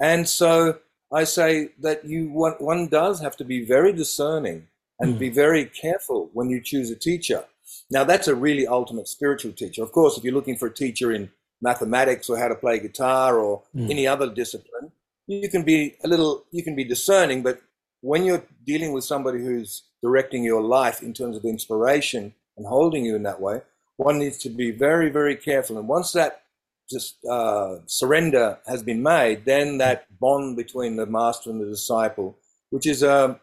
And 0.00 0.28
so 0.28 0.78
I 1.12 1.24
say 1.24 1.70
that 1.80 2.04
you 2.04 2.30
one, 2.30 2.54
one 2.58 2.88
does 2.88 3.20
have 3.20 3.36
to 3.36 3.44
be 3.44 3.64
very 3.64 3.92
discerning 3.92 4.66
and 4.98 5.18
be 5.18 5.30
very 5.30 5.66
careful 5.66 6.30
when 6.32 6.48
you 6.48 6.60
choose 6.60 6.90
a 6.90 6.96
teacher. 6.96 7.44
Now 7.90 8.04
that's 8.04 8.28
a 8.28 8.34
really 8.34 8.66
ultimate 8.66 9.08
spiritual 9.08 9.52
teacher. 9.52 9.82
Of 9.82 9.92
course, 9.92 10.16
if 10.16 10.24
you're 10.24 10.34
looking 10.34 10.56
for 10.56 10.66
a 10.66 10.74
teacher 10.74 11.12
in 11.12 11.30
mathematics 11.60 12.28
or 12.28 12.38
how 12.38 12.48
to 12.48 12.54
play 12.54 12.78
guitar 12.78 13.38
or 13.38 13.62
any 13.76 14.06
other 14.06 14.28
discipline, 14.32 14.92
you 15.26 15.48
can 15.48 15.62
be 15.62 15.96
a 16.04 16.08
little 16.08 16.44
you 16.50 16.62
can 16.62 16.74
be 16.74 16.84
discerning, 16.84 17.42
but 17.42 17.60
when 18.02 18.24
you're 18.24 18.44
dealing 18.66 18.92
with 18.92 19.04
somebody 19.04 19.38
who's 19.38 19.84
directing 20.02 20.44
your 20.44 20.60
life 20.60 21.02
in 21.02 21.14
terms 21.14 21.36
of 21.36 21.44
inspiration 21.44 22.34
and 22.56 22.66
holding 22.66 23.04
you 23.04 23.16
in 23.16 23.22
that 23.22 23.40
way, 23.40 23.62
one 23.96 24.18
needs 24.18 24.38
to 24.38 24.50
be 24.50 24.70
very, 24.70 25.08
very 25.08 25.36
careful. 25.36 25.78
And 25.78 25.88
once 25.88 26.12
that 26.12 26.42
just 26.90 27.24
uh, 27.24 27.76
surrender 27.86 28.58
has 28.66 28.82
been 28.82 29.02
made, 29.02 29.44
then 29.44 29.78
that 29.78 30.06
bond 30.20 30.56
between 30.56 30.96
the 30.96 31.06
master 31.06 31.50
and 31.50 31.60
the 31.60 31.66
disciple, 31.66 32.36
which 32.70 32.86
is 32.86 33.02
a, 33.02 33.40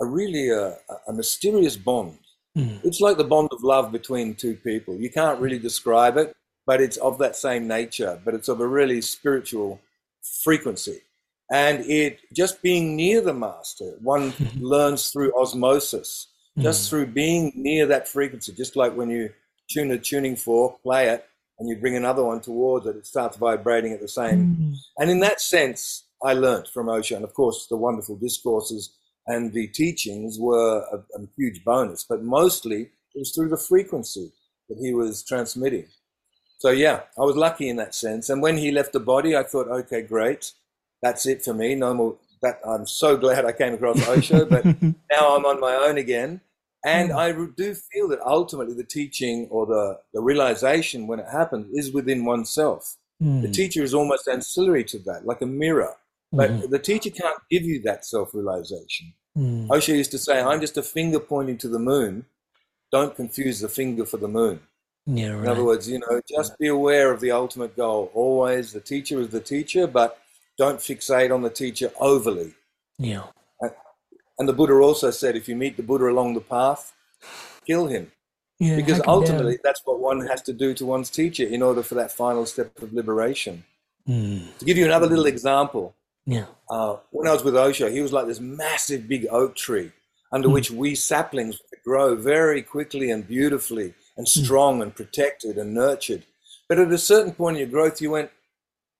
a 0.00 0.06
really 0.06 0.50
uh, 0.50 0.72
a, 0.88 1.10
a 1.10 1.12
mysterious 1.12 1.76
bond. 1.76 2.18
Hmm. 2.56 2.76
It's 2.82 3.00
like 3.00 3.18
the 3.18 3.24
bond 3.24 3.50
of 3.52 3.62
love 3.62 3.92
between 3.92 4.34
two 4.34 4.56
people. 4.56 4.96
You 4.96 5.10
can't 5.10 5.40
really 5.40 5.58
describe 5.58 6.16
it, 6.16 6.32
but 6.66 6.80
it's 6.80 6.96
of 6.96 7.18
that 7.18 7.36
same 7.36 7.68
nature, 7.68 8.20
but 8.24 8.34
it's 8.34 8.48
of 8.48 8.60
a 8.60 8.66
really 8.66 9.02
spiritual 9.02 9.80
frequency. 10.42 11.02
And 11.52 11.84
it 11.84 12.20
just 12.32 12.62
being 12.62 12.96
near 12.96 13.20
the 13.20 13.34
master, 13.34 13.96
one 14.00 14.32
mm-hmm. 14.32 14.64
learns 14.64 15.10
through 15.10 15.38
osmosis, 15.38 16.28
just 16.58 16.84
mm-hmm. 16.84 16.90
through 16.90 17.06
being 17.06 17.52
near 17.54 17.86
that 17.86 18.08
frequency, 18.08 18.52
just 18.52 18.76
like 18.76 18.96
when 18.96 19.10
you 19.10 19.30
tune 19.70 19.90
a 19.90 19.98
tuning 19.98 20.36
fork, 20.36 20.82
play 20.82 21.08
it, 21.08 21.26
and 21.58 21.68
you 21.68 21.76
bring 21.76 21.96
another 21.96 22.24
one 22.24 22.40
towards 22.40 22.86
it, 22.86 22.96
it 22.96 23.06
starts 23.06 23.36
vibrating 23.36 23.92
at 23.92 24.00
the 24.00 24.08
same. 24.08 24.46
Mm-hmm. 24.46 24.72
And 24.98 25.10
in 25.10 25.20
that 25.20 25.40
sense, 25.40 26.06
I 26.22 26.32
learnt 26.32 26.68
from 26.68 26.88
Osho. 26.88 27.16
And 27.16 27.24
of 27.24 27.34
course, 27.34 27.66
the 27.68 27.76
wonderful 27.76 28.16
discourses 28.16 28.94
and 29.26 29.52
the 29.52 29.68
teachings 29.68 30.38
were 30.38 30.84
a, 30.92 30.96
a 30.96 31.26
huge 31.36 31.64
bonus, 31.64 32.04
but 32.08 32.22
mostly 32.22 32.90
it 33.14 33.18
was 33.18 33.32
through 33.32 33.50
the 33.50 33.56
frequency 33.56 34.32
that 34.68 34.78
he 34.78 34.92
was 34.92 35.22
transmitting. 35.22 35.86
So 36.58 36.70
yeah, 36.70 37.02
I 37.18 37.22
was 37.22 37.36
lucky 37.36 37.68
in 37.68 37.76
that 37.76 37.94
sense. 37.94 38.30
And 38.30 38.42
when 38.42 38.56
he 38.56 38.70
left 38.70 38.92
the 38.92 39.00
body, 39.00 39.36
I 39.36 39.42
thought, 39.42 39.68
okay, 39.68 40.02
great, 40.02 40.52
that's 41.04 41.26
it 41.26 41.44
for 41.44 41.54
me. 41.54 41.74
No 41.74 41.94
more. 41.94 42.16
That 42.42 42.60
I'm 42.68 42.86
so 42.86 43.16
glad 43.16 43.44
I 43.44 43.52
came 43.52 43.74
across 43.74 44.06
Osho, 44.08 44.44
but 44.44 44.64
now 45.12 45.36
I'm 45.36 45.46
on 45.46 45.60
my 45.60 45.74
own 45.74 45.98
again. 45.98 46.40
And 46.84 47.10
hmm. 47.10 47.16
I 47.16 47.32
do 47.32 47.74
feel 47.74 48.08
that 48.08 48.20
ultimately 48.20 48.74
the 48.74 48.84
teaching 48.84 49.48
or 49.50 49.66
the, 49.66 49.98
the 50.12 50.20
realization 50.20 51.06
when 51.06 51.18
it 51.20 51.26
happens 51.30 51.72
is 51.72 51.94
within 51.94 52.24
oneself. 52.24 52.96
Hmm. 53.20 53.40
The 53.40 53.48
teacher 53.48 53.82
is 53.82 53.94
almost 53.94 54.28
ancillary 54.28 54.84
to 54.84 54.98
that, 55.00 55.24
like 55.24 55.40
a 55.40 55.46
mirror. 55.46 55.96
But 56.32 56.50
hmm. 56.50 56.70
the 56.70 56.78
teacher 56.78 57.10
can't 57.10 57.38
give 57.50 57.62
you 57.62 57.80
that 57.82 58.04
self 58.04 58.34
realization. 58.34 59.14
Osho 59.36 59.92
used 59.92 60.12
to 60.12 60.18
say, 60.18 60.40
I'm 60.40 60.60
just 60.60 60.76
a 60.76 60.82
finger 60.82 61.18
pointing 61.18 61.58
to 61.58 61.68
the 61.68 61.78
moon. 61.78 62.26
Don't 62.92 63.16
confuse 63.16 63.60
the 63.60 63.68
finger 63.68 64.06
for 64.06 64.18
the 64.18 64.28
moon. 64.28 64.60
Yeah, 65.06 65.36
In 65.36 65.48
other 65.48 65.64
words, 65.64 65.88
you 65.88 65.98
know, 65.98 66.20
just 66.28 66.58
be 66.58 66.68
aware 66.68 67.12
of 67.12 67.20
the 67.20 67.32
ultimate 67.32 67.76
goal. 67.76 68.10
Always 68.14 68.72
the 68.72 68.80
teacher 68.80 69.20
is 69.20 69.28
the 69.28 69.40
teacher, 69.40 69.86
but 69.86 70.18
don't 70.58 70.78
fixate 70.78 71.34
on 71.34 71.42
the 71.42 71.50
teacher 71.50 71.90
overly. 72.00 72.54
yeah. 72.98 73.24
And 74.36 74.48
the 74.48 74.52
Buddha 74.52 74.74
also 74.74 75.12
said, 75.12 75.36
if 75.36 75.48
you 75.48 75.54
meet 75.54 75.76
the 75.76 75.82
Buddha 75.84 76.08
along 76.08 76.34
the 76.34 76.40
path, 76.40 76.92
kill 77.64 77.86
him. 77.86 78.10
Yeah, 78.58 78.74
Because 78.74 78.96
hack 78.96 79.06
'em 79.06 79.06
down. 79.06 79.14
ultimately, 79.14 79.58
that's 79.62 79.82
what 79.84 80.00
one 80.00 80.26
has 80.26 80.42
to 80.42 80.52
do 80.52 80.74
to 80.74 80.84
one's 80.84 81.08
teacher 81.08 81.44
in 81.44 81.62
order 81.62 81.84
for 81.84 81.94
that 81.94 82.10
final 82.10 82.44
step 82.44 82.82
of 82.82 82.92
liberation. 82.92 83.62
Mm. 84.08 84.58
To 84.58 84.64
give 84.64 84.76
you 84.76 84.86
another 84.86 85.06
little 85.06 85.26
example, 85.26 85.94
Yeah. 86.26 86.46
uh, 86.68 86.96
when 87.10 87.28
I 87.28 87.32
was 87.32 87.44
with 87.44 87.56
Osho, 87.56 87.88
he 87.90 88.00
was 88.02 88.12
like 88.12 88.26
this 88.26 88.40
massive 88.40 89.06
big 89.06 89.28
oak 89.30 89.54
tree 89.54 89.92
under 90.32 90.48
which 90.48 90.68
we 90.72 90.96
saplings 90.96 91.60
grow 91.84 92.16
very 92.16 92.60
quickly 92.60 93.12
and 93.12 93.28
beautifully 93.28 93.94
and 94.16 94.26
strong 94.26 94.82
and 94.82 94.96
protected 94.96 95.58
and 95.58 95.72
nurtured. 95.74 96.24
But 96.68 96.80
at 96.80 96.90
a 96.90 96.98
certain 96.98 97.34
point 97.34 97.56
in 97.56 97.60
your 97.60 97.70
growth, 97.70 98.00
you 98.02 98.10
went, 98.10 98.30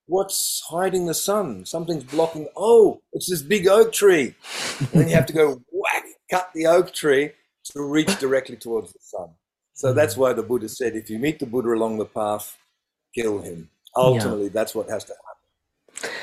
What's 0.06 0.62
hiding 0.68 1.06
the 1.06 1.14
sun? 1.14 1.64
Something's 1.64 2.04
blocking. 2.04 2.48
Oh, 2.56 3.00
it's 3.12 3.30
this 3.30 3.42
big 3.42 3.66
oak 3.66 3.92
tree. 3.92 4.34
And 4.78 4.88
then 4.88 5.08
you 5.08 5.14
have 5.14 5.26
to 5.26 5.32
go 5.32 5.62
whack, 5.72 6.04
cut 6.30 6.50
the 6.54 6.66
oak 6.66 6.92
tree 6.92 7.30
to 7.72 7.82
reach 7.82 8.18
directly 8.18 8.56
towards 8.56 8.92
the 8.92 8.98
sun. 9.00 9.30
So 9.72 9.90
hmm. 9.90 9.96
that's 9.96 10.16
why 10.16 10.32
the 10.32 10.42
Buddha 10.42 10.68
said, 10.68 10.94
if 10.94 11.08
you 11.08 11.18
meet 11.18 11.38
the 11.38 11.46
Buddha 11.46 11.72
along 11.72 11.98
the 11.98 12.04
path, 12.04 12.56
kill 13.14 13.40
him. 13.40 13.70
Ultimately, 13.96 14.48
that's 14.48 14.74
what 14.74 14.88
has 14.90 15.04
to 15.04 15.12
happen. 15.12 16.14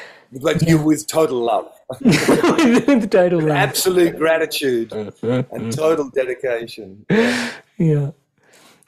But 0.41 0.61
you 0.67 0.81
with 0.81 1.07
total 1.07 1.43
love, 1.43 1.73
with 2.01 3.09
total 3.11 3.41
love. 3.41 3.49
absolute 3.49 4.17
gratitude, 4.17 4.93
and 4.93 5.73
total 5.73 6.09
dedication. 6.09 7.05
Yeah. 7.09 7.51
Yeah. 7.77 8.11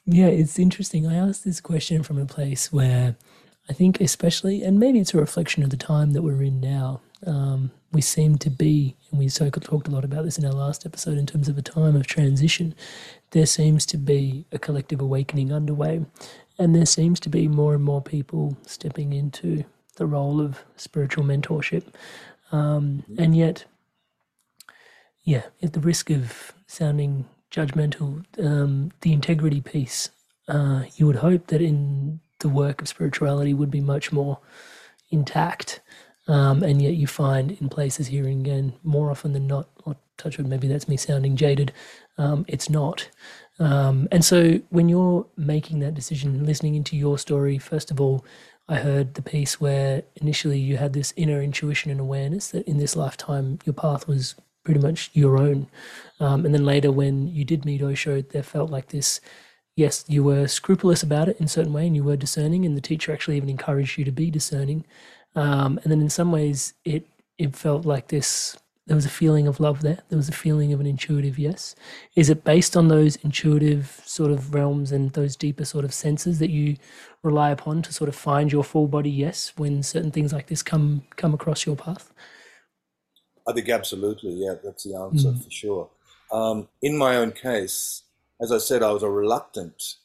Yeah, 0.05 0.27
it's 0.27 0.59
interesting. 0.59 1.07
I 1.07 1.15
asked 1.15 1.43
this 1.43 1.59
question 1.59 2.03
from 2.03 2.19
a 2.19 2.27
place 2.27 2.71
where 2.71 3.15
I 3.69 3.73
think, 3.73 4.01
especially, 4.01 4.61
and 4.63 4.79
maybe 4.79 4.99
it's 4.99 5.13
a 5.13 5.17
reflection 5.17 5.63
of 5.63 5.69
the 5.69 5.77
time 5.77 6.11
that 6.11 6.21
we're 6.21 6.43
in 6.43 6.59
now, 6.59 7.01
um, 7.25 7.71
we 7.93 8.01
seem 8.01 8.37
to 8.39 8.49
be, 8.49 8.97
and 9.09 9.19
we 9.19 9.29
so 9.29 9.49
talked 9.49 9.87
a 9.87 9.91
lot 9.91 10.03
about 10.03 10.25
this 10.25 10.37
in 10.37 10.45
our 10.45 10.51
last 10.51 10.85
episode 10.85 11.17
in 11.17 11.25
terms 11.25 11.47
of 11.47 11.57
a 11.57 11.61
time 11.61 11.95
of 11.95 12.05
transition. 12.05 12.75
There 13.31 13.45
seems 13.45 13.85
to 13.87 13.97
be 13.97 14.45
a 14.51 14.59
collective 14.59 14.99
awakening 14.99 15.53
underway, 15.53 16.05
and 16.59 16.75
there 16.75 16.85
seems 16.85 17.19
to 17.21 17.29
be 17.29 17.47
more 17.47 17.73
and 17.73 17.83
more 17.83 18.01
people 18.01 18.57
stepping 18.65 19.13
into 19.13 19.63
the 19.95 20.05
role 20.05 20.41
of 20.41 20.63
spiritual 20.75 21.23
mentorship. 21.23 21.85
Um, 22.51 23.03
and 23.17 23.35
yet, 23.35 23.65
yeah, 25.23 25.43
at 25.61 25.73
the 25.73 25.79
risk 25.79 26.09
of 26.09 26.53
sounding 26.67 27.27
judgmental, 27.49 28.25
um, 28.43 28.91
the 29.01 29.13
integrity 29.13 29.61
piece, 29.61 30.09
uh, 30.47 30.83
you 30.95 31.07
would 31.07 31.17
hope 31.17 31.47
that 31.47 31.61
in 31.61 32.19
the 32.43 32.49
work 32.49 32.81
of 32.81 32.87
spirituality 32.87 33.53
would 33.53 33.71
be 33.71 33.81
much 33.81 34.11
more 34.11 34.39
intact. 35.09 35.81
Um, 36.27 36.63
and 36.63 36.81
yet 36.81 36.93
you 36.93 37.07
find 37.07 37.51
in 37.59 37.67
places 37.67 38.07
here 38.07 38.25
and 38.25 38.45
again, 38.45 38.73
more 38.83 39.09
often 39.09 39.33
than 39.33 39.47
not, 39.47 39.67
or 39.85 39.95
touch 40.17 40.37
wood, 40.37 40.47
maybe 40.47 40.67
that's 40.67 40.87
me 40.87 40.95
sounding 40.95 41.35
jaded. 41.35 41.73
Um, 42.17 42.45
it's 42.47 42.69
not. 42.69 43.09
Um, 43.59 44.07
and 44.11 44.23
so 44.23 44.61
when 44.69 44.87
you're 44.87 45.25
making 45.35 45.79
that 45.79 45.95
decision, 45.95 46.45
listening 46.45 46.75
into 46.75 46.95
your 46.95 47.17
story, 47.17 47.57
first 47.57 47.91
of 47.91 47.99
all, 47.99 48.23
I 48.69 48.75
heard 48.75 49.15
the 49.15 49.21
piece 49.21 49.59
where 49.59 50.03
initially 50.15 50.59
you 50.59 50.77
had 50.77 50.93
this 50.93 51.13
inner 51.17 51.41
intuition 51.41 51.91
and 51.91 51.99
awareness 51.99 52.51
that 52.51 52.67
in 52.67 52.77
this 52.77 52.95
lifetime 52.95 53.59
your 53.65 53.73
path 53.73 54.07
was 54.07 54.35
pretty 54.63 54.79
much 54.79 55.09
your 55.13 55.37
own. 55.37 55.67
Um, 56.21 56.45
and 56.45 56.53
then 56.53 56.65
later, 56.65 56.91
when 56.91 57.27
you 57.27 57.43
did 57.43 57.65
meet 57.65 57.81
Osho, 57.81 58.21
there 58.21 58.43
felt 58.43 58.69
like 58.69 58.89
this 58.89 59.19
yes, 59.75 60.05
you 60.07 60.23
were 60.23 60.47
scrupulous 60.47 61.03
about 61.03 61.29
it 61.29 61.37
in 61.39 61.45
a 61.45 61.49
certain 61.49 61.73
way 61.73 61.87
and 61.87 61.95
you 61.95 62.03
were 62.03 62.17
discerning, 62.17 62.65
and 62.65 62.77
the 62.77 62.81
teacher 62.81 63.11
actually 63.11 63.37
even 63.37 63.49
encouraged 63.49 63.97
you 63.97 64.05
to 64.05 64.11
be 64.11 64.29
discerning. 64.29 64.85
Um, 65.35 65.79
and 65.83 65.91
then 65.91 66.01
in 66.01 66.09
some 66.09 66.31
ways, 66.31 66.73
it 66.85 67.07
it 67.37 67.55
felt 67.55 67.85
like 67.85 68.09
this 68.09 68.57
there 68.85 68.95
was 68.95 69.05
a 69.05 69.09
feeling 69.09 69.47
of 69.47 69.61
love 69.61 69.81
there. 69.81 69.99
There 70.09 70.17
was 70.17 70.27
a 70.27 70.33
feeling 70.33 70.73
of 70.73 70.81
an 70.81 70.85
intuitive 70.85 71.39
yes. 71.39 71.73
Is 72.15 72.29
it 72.29 72.43
based 72.43 72.75
on 72.75 72.89
those 72.89 73.15
intuitive 73.17 74.01
sort 74.05 74.29
of 74.29 74.53
realms 74.53 74.91
and 74.91 75.11
those 75.11 75.37
deeper 75.37 75.63
sort 75.63 75.85
of 75.85 75.93
senses 75.93 76.39
that 76.39 76.49
you 76.49 76.75
rely 77.23 77.51
upon 77.51 77.81
to 77.83 77.93
sort 77.93 78.09
of 78.09 78.15
find 78.15 78.51
your 78.51 78.63
full 78.63 78.87
body 78.87 79.09
yes 79.09 79.53
when 79.55 79.83
certain 79.83 80.11
things 80.11 80.33
like 80.33 80.47
this 80.47 80.61
come 80.61 81.03
come 81.15 81.33
across 81.33 81.65
your 81.65 81.77
path? 81.77 82.13
I 83.47 83.53
think 83.53 83.69
absolutely, 83.69 84.33
yeah, 84.33 84.55
that's 84.63 84.83
the 84.83 84.95
answer 84.95 85.29
mm. 85.29 85.43
for 85.43 85.51
sure. 85.51 85.89
Um, 86.31 86.67
in 86.81 86.97
my 86.97 87.17
own 87.17 87.31
case, 87.31 88.02
as 88.43 88.51
I 88.51 88.59
said, 88.59 88.83
I 88.83 88.91
was 88.91 89.03
a 89.03 89.09
reluctant 89.09 89.95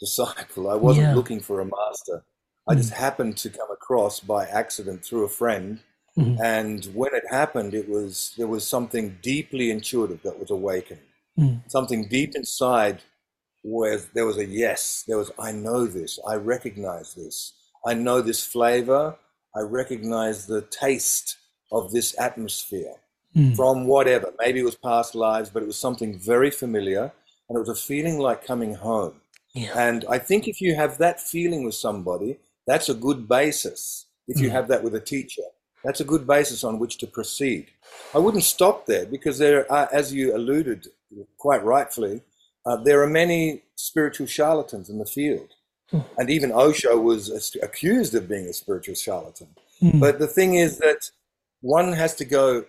disciple. 0.00 0.68
I 0.70 0.74
wasn't 0.74 1.06
yeah. 1.06 1.14
looking 1.14 1.40
for 1.40 1.60
a 1.60 1.64
master. 1.64 2.24
I 2.68 2.74
mm. 2.74 2.78
just 2.78 2.92
happened 2.92 3.36
to 3.38 3.50
come 3.50 3.70
across 3.70 4.20
by 4.20 4.44
accident 4.46 5.04
through 5.04 5.24
a 5.24 5.28
friend 5.28 5.80
Mm-hmm. 6.18 6.42
And 6.42 6.84
when 6.94 7.14
it 7.14 7.24
happened, 7.30 7.74
it 7.74 7.88
was 7.88 8.34
there 8.36 8.46
was 8.46 8.66
something 8.66 9.18
deeply 9.22 9.70
intuitive 9.70 10.22
that 10.22 10.38
was 10.38 10.50
awakened. 10.50 11.00
Mm. 11.38 11.62
Something 11.70 12.08
deep 12.08 12.32
inside 12.34 13.02
where 13.62 13.98
there 14.14 14.26
was 14.26 14.38
a 14.38 14.44
yes. 14.44 15.04
There 15.06 15.18
was 15.18 15.30
I 15.38 15.52
know 15.52 15.86
this. 15.86 16.18
I 16.26 16.34
recognize 16.34 17.14
this. 17.14 17.52
I 17.86 17.94
know 17.94 18.20
this 18.20 18.44
flavor. 18.44 19.16
I 19.54 19.60
recognize 19.60 20.46
the 20.46 20.62
taste 20.62 21.36
of 21.72 21.92
this 21.92 22.18
atmosphere 22.18 22.96
mm. 23.34 23.54
from 23.54 23.86
whatever. 23.86 24.32
Maybe 24.38 24.60
it 24.60 24.64
was 24.64 24.76
past 24.76 25.14
lives, 25.14 25.50
but 25.50 25.62
it 25.62 25.66
was 25.66 25.78
something 25.78 26.18
very 26.18 26.50
familiar, 26.50 27.12
and 27.50 27.56
it 27.56 27.58
was 27.58 27.68
a 27.68 27.74
feeling 27.74 28.20
like 28.20 28.46
coming 28.46 28.74
home. 28.74 29.20
Yeah. 29.54 29.72
And 29.76 30.04
I 30.08 30.18
think 30.18 30.46
if 30.46 30.60
you 30.60 30.76
have 30.76 30.98
that 30.98 31.20
feeling 31.20 31.64
with 31.64 31.74
somebody, 31.74 32.38
that's 32.64 32.88
a 32.88 32.94
good 32.94 33.28
basis. 33.28 34.06
If 34.28 34.40
you 34.40 34.48
mm. 34.48 34.52
have 34.52 34.68
that 34.68 34.84
with 34.84 34.94
a 34.94 35.00
teacher, 35.00 35.42
that's 35.82 36.00
a 36.00 36.04
good 36.04 36.28
basis 36.28 36.62
on 36.62 36.78
which 36.78 36.98
to 36.98 37.08
proceed. 37.08 37.66
I 38.14 38.18
wouldn't 38.18 38.44
stop 38.44 38.86
there 38.86 39.04
because 39.04 39.38
there 39.38 39.70
are, 39.70 39.88
as 39.92 40.14
you 40.14 40.36
alluded 40.36 40.86
quite 41.38 41.64
rightfully, 41.64 42.22
uh, 42.64 42.76
there 42.76 43.02
are 43.02 43.08
many 43.08 43.64
spiritual 43.74 44.28
charlatans 44.28 44.88
in 44.88 44.98
the 44.98 45.04
field. 45.04 45.48
Mm. 45.92 46.04
And 46.18 46.30
even 46.30 46.52
Osho 46.52 47.00
was 47.00 47.56
accused 47.60 48.14
of 48.14 48.28
being 48.28 48.46
a 48.46 48.52
spiritual 48.52 48.94
charlatan. 48.94 49.48
Mm. 49.82 49.98
But 49.98 50.20
the 50.20 50.28
thing 50.28 50.54
is 50.54 50.78
that 50.78 51.10
one 51.62 51.92
has 51.94 52.14
to 52.16 52.24
go 52.24 52.66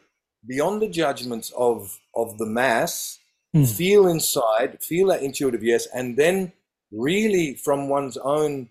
beyond 0.48 0.82
the 0.82 0.90
judgments 0.90 1.52
of, 1.56 2.00
of 2.16 2.40
the 2.40 2.48
mass, 2.48 3.20
mm. 3.56 3.68
feel 3.68 4.08
inside, 4.08 4.82
feel 4.82 5.08
that 5.08 5.22
intuitive 5.22 5.64
yes, 5.64 5.88
and 5.94 6.18
then 6.18 6.54
really 6.92 7.56
from 7.56 7.90
one's 7.90 8.18
own 8.18 8.70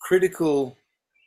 critical 0.00 0.76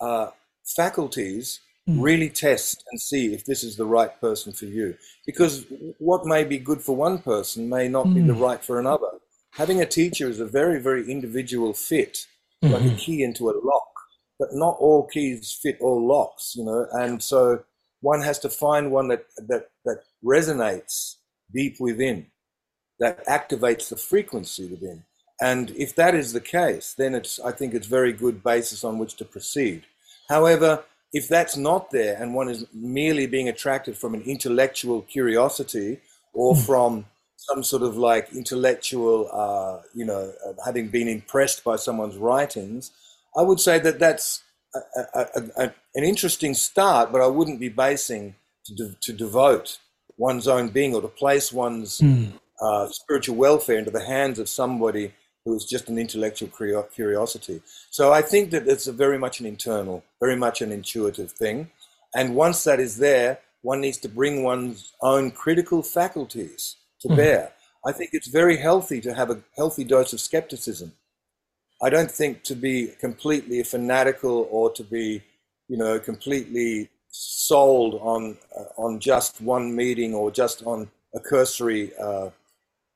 uh, 0.01 0.27
faculties 0.75 1.59
Mm. 1.89 2.01
Really 2.01 2.29
test 2.29 2.81
and 2.91 3.01
see 3.01 3.33
if 3.33 3.45
this 3.45 3.61
is 3.61 3.75
the 3.75 3.85
right 3.85 4.19
person 4.21 4.53
for 4.53 4.65
you. 4.65 4.95
Because 5.25 5.65
what 5.99 6.25
may 6.25 6.45
be 6.45 6.57
good 6.57 6.81
for 6.81 6.95
one 6.95 7.17
person 7.17 7.67
may 7.67 7.89
not 7.89 8.05
mm. 8.05 8.15
be 8.15 8.21
the 8.21 8.33
mm. 8.33 8.39
right 8.39 8.63
for 8.63 8.79
another. 8.79 9.09
Having 9.51 9.81
a 9.81 9.85
teacher 9.85 10.29
is 10.29 10.39
a 10.39 10.45
very, 10.45 10.79
very 10.79 11.11
individual 11.11 11.73
fit, 11.73 12.25
mm-hmm. 12.63 12.73
like 12.73 12.89
a 12.89 12.95
key 12.95 13.21
into 13.21 13.49
a 13.49 13.59
lock. 13.61 13.87
But 14.39 14.49
not 14.53 14.77
all 14.79 15.07
keys 15.07 15.57
fit 15.61 15.77
all 15.81 16.07
locks, 16.07 16.53
you 16.55 16.63
know. 16.63 16.87
And 16.93 17.21
so 17.21 17.63
one 17.99 18.21
has 18.21 18.39
to 18.39 18.49
find 18.49 18.91
one 18.91 19.09
that 19.09 19.25
that 19.47 19.69
that 19.83 20.03
resonates 20.23 21.15
deep 21.53 21.75
within, 21.79 22.27
that 23.03 23.25
activates 23.27 23.89
the 23.89 23.97
frequency 23.97 24.65
within. 24.65 25.03
And 25.41 25.71
if 25.71 25.93
that 25.95 26.15
is 26.15 26.31
the 26.31 26.39
case, 26.39 26.93
then 26.97 27.13
it's 27.13 27.37
I 27.39 27.51
think 27.51 27.73
it's 27.73 27.87
very 27.87 28.13
good 28.13 28.41
basis 28.41 28.83
on 28.83 28.97
which 28.97 29.15
to 29.17 29.25
proceed. 29.25 29.83
However, 30.29 30.85
if 31.11 31.27
that's 31.27 31.57
not 31.57 31.91
there 31.91 32.15
and 32.19 32.33
one 32.33 32.49
is 32.49 32.65
merely 32.73 33.27
being 33.27 33.49
attracted 33.49 33.97
from 33.97 34.13
an 34.13 34.21
intellectual 34.21 35.01
curiosity 35.01 35.99
or 36.33 36.55
mm. 36.55 36.65
from 36.65 37.05
some 37.35 37.61
sort 37.61 37.83
of 37.83 37.97
like 37.97 38.31
intellectual, 38.33 39.29
uh, 39.33 39.81
you 39.93 40.05
know, 40.05 40.31
uh, 40.47 40.53
having 40.65 40.87
been 40.87 41.09
impressed 41.09 41.61
by 41.63 41.75
someone's 41.75 42.15
writings, 42.15 42.91
I 43.35 43.41
would 43.41 43.59
say 43.59 43.79
that 43.79 43.99
that's 43.99 44.43
a, 44.73 44.79
a, 45.13 45.43
a, 45.57 45.73
an 45.93 46.03
interesting 46.03 46.53
start, 46.53 47.11
but 47.11 47.21
I 47.21 47.27
wouldn't 47.27 47.59
be 47.59 47.69
basing 47.69 48.35
to, 48.65 48.73
de- 48.73 48.95
to 49.01 49.11
devote 49.11 49.79
one's 50.17 50.47
own 50.47 50.69
being 50.69 50.95
or 50.95 51.01
to 51.01 51.07
place 51.07 51.51
one's 51.51 51.99
mm. 51.99 52.31
Uh, 52.63 52.87
spiritual 52.87 53.35
welfare 53.35 53.77
into 53.77 53.91
the 53.91 54.05
hands 54.05 54.39
of 54.39 54.47
somebody 54.47 55.13
who 55.43 55.55
is 55.55 55.65
just 55.65 55.89
an 55.89 55.97
intellectual 55.97 56.49
curiosity. 56.95 57.61
So 57.89 58.13
I 58.13 58.21
think 58.21 58.51
that 58.51 58.67
it's 58.67 58.87
a 58.87 58.93
very 58.93 59.19
much 59.19 59.41
an 59.41 59.45
internal, 59.45 60.03
very 60.19 60.37
much 60.37 60.61
an 60.61 60.71
intuitive 60.71 61.31
thing. 61.31 61.69
And 62.15 62.35
once 62.35 62.63
that 62.63 62.79
is 62.79 62.97
there, 62.97 63.39
one 63.61 63.81
needs 63.81 63.97
to 63.99 64.09
bring 64.09 64.43
one's 64.43 64.93
own 65.01 65.31
critical 65.31 65.83
faculties 65.83 66.77
to 67.01 67.09
mm. 67.09 67.17
bear. 67.17 67.51
I 67.85 67.91
think 67.91 68.11
it's 68.13 68.27
very 68.27 68.57
healthy 68.57 69.01
to 69.01 69.13
have 69.13 69.29
a 69.29 69.41
healthy 69.57 69.83
dose 69.83 70.13
of 70.13 70.21
skepticism. 70.21 70.93
I 71.81 71.89
don't 71.89 72.11
think 72.11 72.43
to 72.43 72.55
be 72.55 72.93
completely 72.99 73.61
fanatical 73.63 74.47
or 74.49 74.71
to 74.71 74.83
be, 74.83 75.21
you 75.67 75.77
know, 75.77 75.99
completely 75.99 76.89
sold 77.09 77.95
on 77.95 78.37
uh, 78.57 78.81
on 78.81 78.99
just 78.99 79.41
one 79.41 79.75
meeting 79.75 80.13
or 80.13 80.31
just 80.31 80.63
on 80.63 80.89
a 81.13 81.19
cursory 81.19 81.91
uh, 81.97 82.29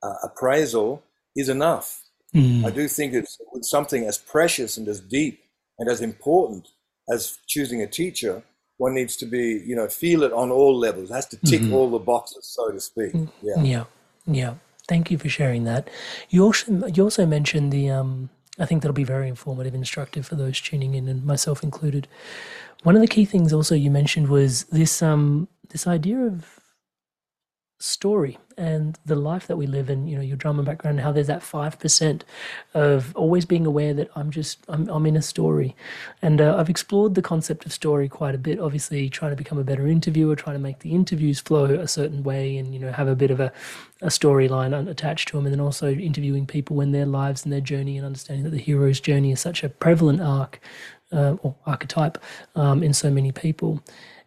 uh, 0.03 0.13
appraisal 0.23 1.03
is 1.35 1.49
enough. 1.49 2.03
Mm. 2.35 2.65
I 2.65 2.69
do 2.69 2.87
think 2.87 3.13
it's 3.13 3.37
something 3.61 4.05
as 4.05 4.17
precious 4.17 4.77
and 4.77 4.87
as 4.87 4.99
deep 4.99 5.39
and 5.79 5.89
as 5.89 6.01
important 6.01 6.67
as 7.09 7.39
choosing 7.47 7.81
a 7.81 7.87
teacher. 7.87 8.43
One 8.77 8.93
needs 8.93 9.15
to 9.17 9.25
be, 9.25 9.63
you 9.65 9.75
know, 9.75 9.87
feel 9.87 10.23
it 10.23 10.33
on 10.33 10.51
all 10.51 10.77
levels. 10.77 11.09
It 11.09 11.13
has 11.13 11.25
to 11.27 11.37
tick 11.37 11.61
mm-hmm. 11.61 11.73
all 11.73 11.89
the 11.89 11.99
boxes, 11.99 12.47
so 12.47 12.71
to 12.71 12.79
speak. 12.79 13.13
Mm. 13.13 13.29
Yeah. 13.41 13.63
Yeah. 13.63 13.83
Yeah. 14.27 14.53
Thank 14.87 15.11
you 15.11 15.17
for 15.17 15.29
sharing 15.29 15.63
that. 15.65 15.89
You 16.29 16.43
also 16.45 16.87
you 16.87 17.03
also 17.03 17.25
mentioned 17.25 17.73
the 17.73 17.89
um, 17.89 18.29
I 18.59 18.65
think 18.65 18.81
that'll 18.81 18.93
be 18.93 19.03
very 19.03 19.27
informative, 19.27 19.75
instructive 19.75 20.25
for 20.25 20.35
those 20.35 20.61
tuning 20.61 20.95
in, 20.95 21.07
and 21.07 21.25
myself 21.25 21.63
included. 21.63 22.07
One 22.83 22.95
of 22.95 23.01
the 23.01 23.07
key 23.07 23.25
things 23.25 23.51
also 23.51 23.75
you 23.75 23.91
mentioned 23.91 24.29
was 24.29 24.63
this 24.65 25.01
um, 25.01 25.47
this 25.69 25.87
idea 25.87 26.19
of 26.19 26.59
story 27.79 28.37
and 28.57 28.97
the 29.05 29.15
life 29.15 29.45
that 29.45 29.55
we 29.55 29.67
live 29.67 29.87
in 29.87 30.07
you 30.07 30.15
know 30.15 30.21
your 30.21 30.35
drama 30.35 30.63
background 30.63 30.99
how 30.99 31.11
there's 31.11 31.27
that 31.27 31.41
5% 31.41 32.21
of 32.73 33.15
always 33.15 33.45
being 33.45 33.67
aware 33.67 33.93
that 33.93 34.09
i'm 34.15 34.31
just 34.31 34.59
i'm, 34.67 34.89
I'm 34.89 35.05
in 35.05 35.15
a 35.15 35.21
story. 35.21 35.75
And 36.21 36.41
uh, 36.41 36.57
i've 36.57 36.69
explored 36.69 37.13
the 37.13 37.21
concept 37.21 37.65
of 37.65 37.73
story 37.73 38.09
quite 38.09 38.33
a 38.33 38.39
bit 38.39 38.59
obviously 38.59 39.09
trying 39.09 39.31
to 39.31 39.35
become 39.35 39.59
a 39.59 39.63
better 39.63 39.87
interviewer 39.87 40.35
trying 40.35 40.55
to 40.55 40.61
make 40.61 40.79
the 40.79 40.91
interviews 40.91 41.39
flow 41.39 41.65
a 41.65 41.87
certain 41.87 42.23
way 42.23 42.57
and 42.57 42.73
you 42.73 42.79
know 42.79 42.91
have 42.91 43.07
a 43.07 43.15
bit 43.15 43.29
of 43.29 43.39
a, 43.39 43.51
a 44.01 44.07
storyline 44.07 44.87
attached 44.89 45.27
to 45.27 45.37
them 45.37 45.45
and 45.45 45.53
then 45.53 45.61
also 45.61 45.91
interviewing 45.91 46.47
people 46.47 46.81
in 46.81 46.91
their 46.91 47.05
lives 47.05 47.43
and 47.43 47.53
their 47.53 47.61
journey 47.61 47.97
and 47.97 48.05
understanding 48.05 48.43
that 48.43 48.51
the 48.51 48.57
hero's 48.57 48.99
journey 48.99 49.31
is 49.31 49.39
such 49.39 49.63
a 49.63 49.69
prevalent 49.69 50.21
arc 50.21 50.59
uh, 51.11 51.35
or 51.41 51.55
archetype 51.65 52.17
um, 52.55 52.83
in 52.83 52.93
so 52.93 53.09
many 53.09 53.31
people. 53.31 53.81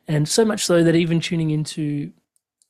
And 0.09 0.29
so 0.29 0.45
much 0.45 0.65
so 0.65 0.83
that 0.83 0.97
even 0.97 1.21
tuning 1.21 1.51
into 1.51 2.13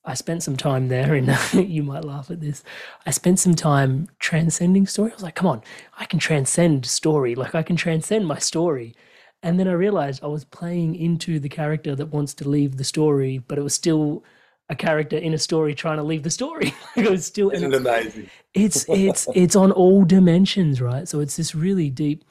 I 0.04 0.14
spent 0.14 0.42
some 0.42 0.56
time 0.56 0.88
there, 0.88 1.14
and 1.14 1.28
you 1.52 1.82
might 1.82 2.04
laugh 2.04 2.30
at 2.30 2.40
this. 2.40 2.62
I 3.06 3.10
spent 3.10 3.38
some 3.38 3.54
time 3.54 4.08
transcending 4.18 4.86
story. 4.86 5.10
I 5.10 5.14
was 5.14 5.22
like, 5.22 5.34
come 5.34 5.46
on, 5.46 5.62
I 5.98 6.06
can 6.06 6.18
transcend 6.18 6.86
story. 6.86 7.34
Like, 7.34 7.54
I 7.54 7.62
can 7.62 7.76
transcend 7.76 8.26
my 8.26 8.38
story. 8.38 8.94
And 9.42 9.58
then 9.58 9.68
I 9.68 9.72
realized 9.72 10.22
I 10.22 10.26
was 10.26 10.44
playing 10.44 10.94
into 10.94 11.38
the 11.38 11.48
character 11.48 11.94
that 11.94 12.06
wants 12.06 12.34
to 12.34 12.48
leave 12.48 12.76
the 12.76 12.84
story, 12.84 13.38
but 13.38 13.58
it 13.58 13.62
was 13.62 13.74
still 13.74 14.22
a 14.68 14.74
character 14.74 15.16
in 15.16 15.34
a 15.34 15.38
story 15.38 15.74
trying 15.74 15.96
to 15.96 16.02
leave 16.02 16.22
the 16.22 16.30
story. 16.30 16.74
it 16.96 17.10
was 17.10 17.26
still 17.26 17.50
Isn't 17.50 17.72
it's, 17.72 17.80
amazing. 17.80 18.30
it's 18.54 18.86
it's 18.88 19.28
it's 19.34 19.56
on 19.56 19.72
all 19.72 20.04
dimensions, 20.04 20.80
right? 20.80 21.08
So 21.08 21.20
it's 21.20 21.36
this 21.36 21.54
really 21.54 21.90
deep. 21.90 22.24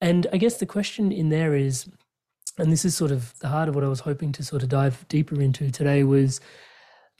And 0.00 0.26
I 0.32 0.36
guess 0.36 0.58
the 0.58 0.66
question 0.66 1.10
in 1.10 1.30
there 1.30 1.54
is, 1.54 1.88
and 2.58 2.70
this 2.70 2.84
is 2.84 2.94
sort 2.94 3.10
of 3.10 3.38
the 3.40 3.48
heart 3.48 3.68
of 3.68 3.74
what 3.74 3.82
I 3.82 3.88
was 3.88 4.00
hoping 4.00 4.30
to 4.32 4.44
sort 4.44 4.62
of 4.62 4.68
dive 4.68 5.06
deeper 5.08 5.40
into 5.40 5.70
today 5.70 6.04
was 6.04 6.40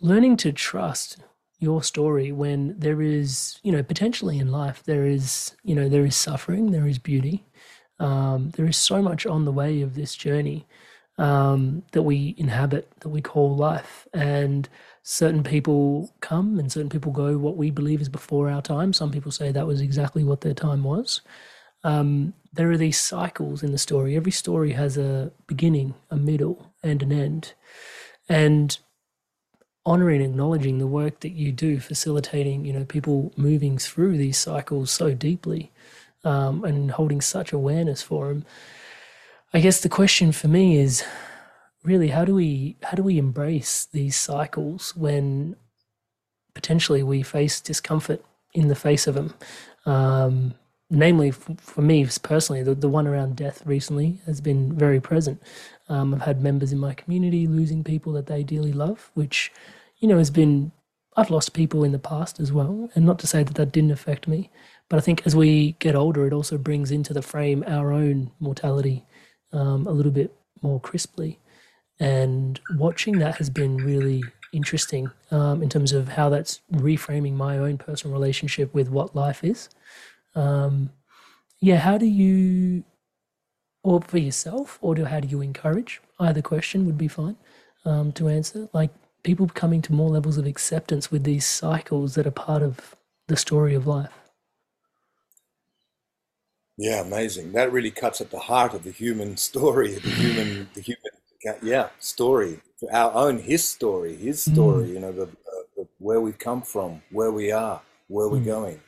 learning 0.01 0.37
to 0.39 0.53
trust 0.53 1.19
your 1.59 1.83
story 1.83 2.33
when 2.33 2.79
there 2.79 3.01
is, 3.01 3.59
you 3.63 3.73
know, 3.73 3.83
potentially 3.83 4.39
in 4.39 4.51
life, 4.51 4.83
there 4.85 5.07
is, 5.07 5.57
you 5.63 5.75
know, 5.75 5.89
there 5.89 6.05
is 6.05 6.17
suffering, 6.17 6.71
there 6.71 6.87
is 6.87 6.99
beauty. 6.99 7.45
Um, 7.99 8.51
there 8.57 8.67
is 8.67 8.77
so 8.77 9.01
much 9.01 9.25
on 9.25 9.45
the 9.47 9.53
way 9.53 9.81
of 9.81 9.95
this 9.95 10.15
journey 10.15 10.67
um, 11.19 11.83
that 11.93 12.03
we 12.03 12.35
inhabit, 12.37 12.91
that 13.01 13.09
we 13.09 13.23
call 13.23 13.57
life. 13.57 14.07
And 14.13 14.69
certain 15.03 15.43
people 15.43 16.13
come 16.21 16.59
and 16.59 16.71
certain 16.71 16.91
people 16.91 17.13
go 17.13 17.39
what 17.39 17.57
we 17.57 17.71
believe 17.71 18.03
is 18.03 18.09
before 18.11 18.51
our 18.51 18.61
time. 18.61 18.93
Some 18.93 19.11
people 19.11 19.33
say 19.33 19.51
that 19.51 19.67
was 19.67 19.81
exactly 19.81 20.25
what 20.25 20.43
their 20.43 20.55
time 20.55 20.85
was. 20.85 21.23
Um, 21.85 22.35
there 22.53 22.71
are 22.71 22.77
these 22.77 22.99
cycles 22.99 23.63
in 23.63 23.73
the 23.73 23.79
story. 23.79 24.17
Every 24.17 24.33
story 24.33 24.73
has 24.73 24.99
a 24.99 25.31
beginning, 25.47 25.95
a 26.11 26.17
middle, 26.17 26.73
and 26.83 27.03
an 27.03 27.13
end. 27.13 27.55
And 28.29 28.77
honoring 29.87 30.21
and 30.21 30.33
acknowledging 30.33 30.79
the 30.79 30.87
work 30.87 31.21
that 31.21 31.31
you 31.31 31.53
do, 31.53 31.81
facilitating, 31.81 32.67
you 32.67 32.73
know, 32.73 32.85
people 32.85 33.33
moving 33.37 33.79
through 33.79 34.19
these 34.19 34.37
cycles 34.37 34.91
so 34.91 35.15
deeply 35.15 35.71
um, 36.25 36.65
and 36.65 36.91
holding 36.91 37.21
such 37.21 37.53
awareness 37.53 38.03
for 38.03 38.29
them. 38.29 38.45
I 39.55 39.61
guess 39.61 39.81
the 39.81 39.89
question 39.89 40.33
for 40.33 40.49
me 40.49 40.77
is 40.77 41.05
really 41.87 42.09
how 42.09 42.25
do 42.25 42.35
we 42.35 42.77
how 42.83 42.97
do 42.97 43.03
we 43.03 43.17
embrace 43.17 43.87
these 43.93 44.17
cycles 44.17 44.95
when 44.97 45.55
potentially 46.53 47.03
we 47.03 47.23
face 47.23 47.61
discomfort 47.61 48.23
in 48.53 48.69
the 48.69 48.75
face 48.75 49.07
of 49.07 49.15
them 49.15 49.33
um, 49.87 50.55
namely 50.91 51.31
for 51.31 51.83
me 51.83 52.07
personally 52.23 52.63
the, 52.63 52.75
the 52.75 52.89
one 52.89 53.07
around 53.07 53.37
death 53.37 53.63
recently 53.65 54.19
has 54.27 54.41
been 54.41 54.77
very 54.77 55.01
present 55.01 55.41
um, 55.89 56.13
i've 56.13 56.23
had 56.23 56.43
members 56.43 56.73
in 56.73 56.79
my 56.79 56.93
community 56.93 57.47
losing 57.47 57.85
people 57.85 58.13
that 58.13 58.27
they 58.27 58.43
dearly 58.43 58.73
love 58.73 59.11
which 59.15 59.53
you 59.99 60.09
know 60.09 60.19
has 60.19 60.31
been 60.31 60.73
i've 61.17 61.31
lost 61.31 61.53
people 61.53 61.85
in 61.85 61.93
the 61.93 61.99
past 61.99 62.41
as 62.41 62.53
well 62.53 62.89
and 62.95 63.05
not 63.05 63.19
to 63.19 63.27
say 63.27 63.43
that 63.43 63.55
that 63.55 63.73
didn't 63.73 63.91
affect 63.91 64.29
me 64.29 64.51
but 64.89 64.97
i 64.97 65.01
think 65.01 65.27
as 65.27 65.35
we 65.37 65.73
get 65.79 65.95
older 65.95 66.27
it 66.27 66.33
also 66.33 66.59
brings 66.59 66.91
into 66.91 67.13
the 67.13 67.23
frame 67.23 67.65
our 67.67 67.93
own 67.93 68.31
mortality 68.41 69.05
um, 69.53 69.87
a 69.87 69.93
little 69.93 70.13
bit 70.13 70.35
more 70.63 70.81
crisply 70.81 71.39
and 71.99 72.61
watching 72.77 73.19
that 73.19 73.37
has 73.37 73.49
been 73.49 73.77
really 73.79 74.23
interesting 74.53 75.11
um, 75.31 75.63
in 75.63 75.69
terms 75.69 75.93
of 75.93 76.09
how 76.09 76.29
that's 76.29 76.61
reframing 76.73 77.35
my 77.35 77.59
own 77.59 77.79
personal 77.79 78.17
relationship 78.17 78.73
with 78.75 78.89
what 78.89 79.15
life 79.15 79.45
is. 79.45 79.69
Um, 80.35 80.91
yeah, 81.61 81.77
how 81.77 81.99
do 81.99 82.07
you, 82.07 82.85
or 83.83 84.01
for 84.03 84.19
yourself, 84.19 84.79
or 84.81 84.95
do, 84.95 85.05
how 85.05 85.21
do 85.21 85.29
you 85.29 85.41
encourage? 85.41 86.01
Either 86.19 86.43
question 86.43 86.87
would 86.87 86.99
be 86.99 87.09
fine 87.09 87.37
um, 87.85 88.13
to 88.13 88.29
answer. 88.29 88.69
Like 88.73 88.91
people 89.27 89.49
coming 89.49 89.83
to 89.83 89.93
more 89.93 90.09
levels 90.09 90.39
of 90.39 90.47
acceptance 90.47 91.11
with 91.11 91.25
these 91.25 91.45
cycles 91.45 92.15
that 92.15 92.27
are 92.27 92.31
part 92.31 92.63
of 92.63 92.97
the 93.29 93.37
story 93.37 93.75
of 93.75 93.87
life. 93.87 94.13
Yeah, 96.79 97.01
amazing. 97.01 97.53
That 97.53 97.73
really 97.73 97.91
cuts 97.91 98.21
at 98.21 98.31
the 98.31 98.39
heart 98.39 98.73
of 98.73 98.85
the 98.85 98.91
human 98.91 99.37
story, 99.37 99.95
the 99.95 100.11
human, 100.11 100.69
the 100.75 100.81
human 100.81 101.01
yeah 101.63 101.89
story 101.99 102.61
our 102.93 103.13
own 103.15 103.39
his 103.39 103.69
story 103.69 104.17
his 104.17 104.43
story 104.43 104.87
mm. 104.87 104.93
you 104.95 105.01
know 105.01 105.13
the, 105.13 105.27
the, 105.77 105.87
where 105.99 106.21
we've 106.21 106.39
come 106.39 106.63
from 106.63 107.03
where 107.11 107.31
we 107.31 107.53
are 107.53 107.81
where 108.09 108.29
we're 108.29 108.41
mm. 108.41 108.47
going 108.47 108.81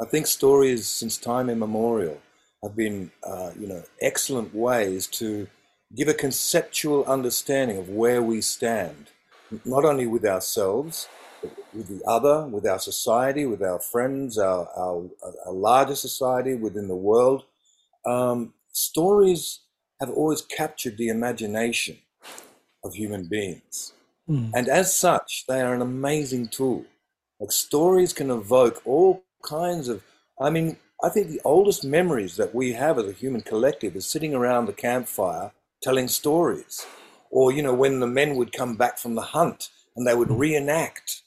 i 0.00 0.04
think 0.04 0.26
stories 0.26 0.86
since 0.86 1.16
time 1.16 1.50
immemorial 1.50 2.20
have 2.62 2.76
been 2.76 3.10
uh, 3.24 3.50
you 3.58 3.66
know 3.66 3.82
excellent 4.00 4.54
ways 4.54 5.06
to 5.06 5.46
give 5.94 6.08
a 6.08 6.14
conceptual 6.14 7.04
understanding 7.04 7.78
of 7.78 7.88
where 7.88 8.22
we 8.22 8.40
stand 8.40 9.10
not 9.64 9.84
only 9.84 10.06
with 10.06 10.24
ourselves 10.24 11.08
but 11.42 11.50
with 11.72 11.88
the 11.88 12.04
other 12.06 12.46
with 12.46 12.66
our 12.66 12.78
society 12.78 13.46
with 13.46 13.62
our 13.62 13.80
friends 13.80 14.38
our, 14.38 14.68
our, 14.76 15.04
our 15.46 15.52
larger 15.52 15.94
society 15.94 16.54
within 16.54 16.88
the 16.88 16.96
world 16.96 17.44
um, 18.06 18.54
stories 18.72 19.60
have 20.00 20.10
always 20.10 20.42
captured 20.42 20.96
the 20.96 21.08
imagination 21.08 21.98
of 22.84 22.94
human 22.94 23.26
beings. 23.28 23.92
Mm. 24.28 24.52
And 24.54 24.68
as 24.68 24.94
such, 24.94 25.44
they 25.48 25.60
are 25.60 25.74
an 25.74 25.82
amazing 25.82 26.48
tool. 26.48 26.84
Like 27.40 27.52
stories 27.52 28.12
can 28.12 28.30
evoke 28.30 28.82
all 28.84 29.24
kinds 29.42 29.88
of, 29.88 30.02
I 30.40 30.50
mean, 30.50 30.76
I 31.02 31.08
think 31.08 31.28
the 31.28 31.40
oldest 31.44 31.84
memories 31.84 32.36
that 32.36 32.54
we 32.54 32.72
have 32.72 32.98
as 32.98 33.06
a 33.06 33.12
human 33.12 33.40
collective 33.40 33.96
is 33.96 34.06
sitting 34.06 34.34
around 34.34 34.66
the 34.66 34.72
campfire 34.72 35.52
telling 35.82 36.08
stories. 36.08 36.84
Or, 37.30 37.52
you 37.52 37.62
know, 37.62 37.74
when 37.74 38.00
the 38.00 38.06
men 38.06 38.36
would 38.36 38.52
come 38.52 38.76
back 38.76 38.98
from 38.98 39.14
the 39.14 39.22
hunt 39.22 39.70
and 39.96 40.06
they 40.06 40.14
would 40.14 40.30
reenact 40.30 41.22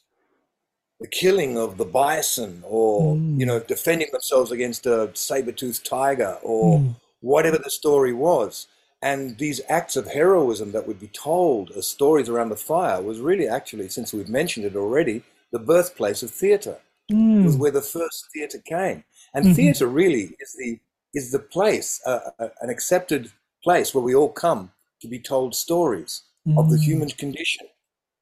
the 1.00 1.06
killing 1.06 1.58
of 1.58 1.78
the 1.78 1.84
bison 1.84 2.62
or, 2.66 3.14
mm. 3.14 3.38
you 3.38 3.46
know, 3.46 3.60
defending 3.60 4.08
themselves 4.12 4.50
against 4.50 4.86
a 4.86 5.10
saber-toothed 5.14 5.84
tiger 5.84 6.38
or 6.42 6.78
mm 6.78 6.94
whatever 7.22 7.56
the 7.56 7.70
story 7.70 8.12
was. 8.12 8.66
And 9.00 9.38
these 9.38 9.60
acts 9.68 9.96
of 9.96 10.06
heroism 10.06 10.72
that 10.72 10.86
would 10.86 11.00
be 11.00 11.08
told 11.08 11.70
as 11.70 11.88
stories 11.88 12.28
around 12.28 12.50
the 12.50 12.56
fire 12.56 13.00
was 13.00 13.18
really 13.18 13.48
actually, 13.48 13.88
since 13.88 14.12
we've 14.12 14.28
mentioned 14.28 14.66
it 14.66 14.76
already, 14.76 15.24
the 15.50 15.58
birthplace 15.58 16.22
of 16.22 16.30
theatre. 16.30 16.78
Mm. 17.10 17.40
It 17.40 17.44
was 17.44 17.56
where 17.56 17.72
the 17.72 17.82
first 17.82 18.28
theatre 18.32 18.62
came. 18.64 19.02
And 19.34 19.46
mm-hmm. 19.46 19.54
theatre 19.54 19.86
really 19.86 20.36
is 20.38 20.54
the 20.58 20.78
is 21.14 21.30
the 21.30 21.38
place, 21.38 22.00
uh, 22.06 22.20
uh, 22.38 22.48
an 22.62 22.70
accepted 22.70 23.30
place 23.62 23.94
where 23.94 24.04
we 24.04 24.14
all 24.14 24.30
come 24.30 24.70
to 25.02 25.08
be 25.08 25.20
told 25.20 25.54
stories 25.54 26.22
mm. 26.48 26.58
of 26.58 26.70
the 26.70 26.76
mm. 26.76 26.82
human 26.82 27.08
condition, 27.10 27.66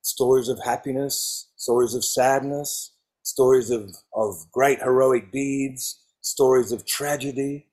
stories 0.03 0.49
of 0.49 0.59
happiness, 0.65 1.49
stories 1.57 1.95
of 1.95 2.05
sadness, 2.05 2.93
stories 3.23 3.71
of, 3.71 3.95
of 4.15 4.51
great 4.53 4.81
heroic 4.81 5.31
deeds, 5.31 6.01
stories 6.21 6.73
of 6.73 6.85
tragedy, 6.87 7.67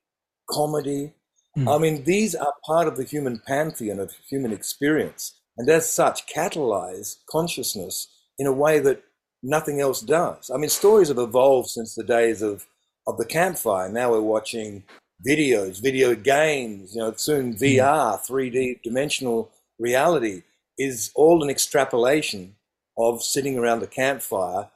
comedy, 0.49 1.13
Mm. 1.57 1.75
I 1.75 1.79
mean, 1.79 2.03
these 2.03 2.35
are 2.35 2.53
part 2.65 2.87
of 2.87 2.97
the 2.97 3.03
human 3.03 3.41
pantheon 3.47 3.99
of 3.99 4.13
human 4.29 4.53
experience, 4.53 5.39
and 5.57 5.67
as 5.69 5.89
such, 5.89 6.27
catalyze 6.27 7.15
consciousness 7.29 8.07
in 8.37 8.45
a 8.45 8.53
way 8.53 8.79
that 8.79 9.03
nothing 9.41 9.81
else 9.81 10.01
does. 10.01 10.51
I 10.53 10.57
mean, 10.57 10.69
stories 10.69 11.07
have 11.07 11.17
evolved 11.17 11.69
since 11.69 11.95
the 11.95 12.03
days 12.03 12.43
of, 12.43 12.67
of 13.07 13.17
the 13.17 13.25
campfire. 13.25 13.89
Now 13.89 14.11
we're 14.11 14.21
watching 14.21 14.83
videos, 15.25 15.81
video 15.81 16.15
games, 16.15 16.95
you 16.95 17.01
know, 17.01 17.13
soon 17.15 17.53
hmm. 17.53 17.57
VR, 17.57 18.19
3D 18.19 18.81
dimensional 18.81 19.51
reality 19.79 20.43
is 20.77 21.11
all 21.15 21.43
an 21.43 21.49
extrapolation 21.49 22.55
of 22.97 23.23
sitting 23.23 23.57
around 23.57 23.79
the 23.79 23.87
campfire 23.87 24.69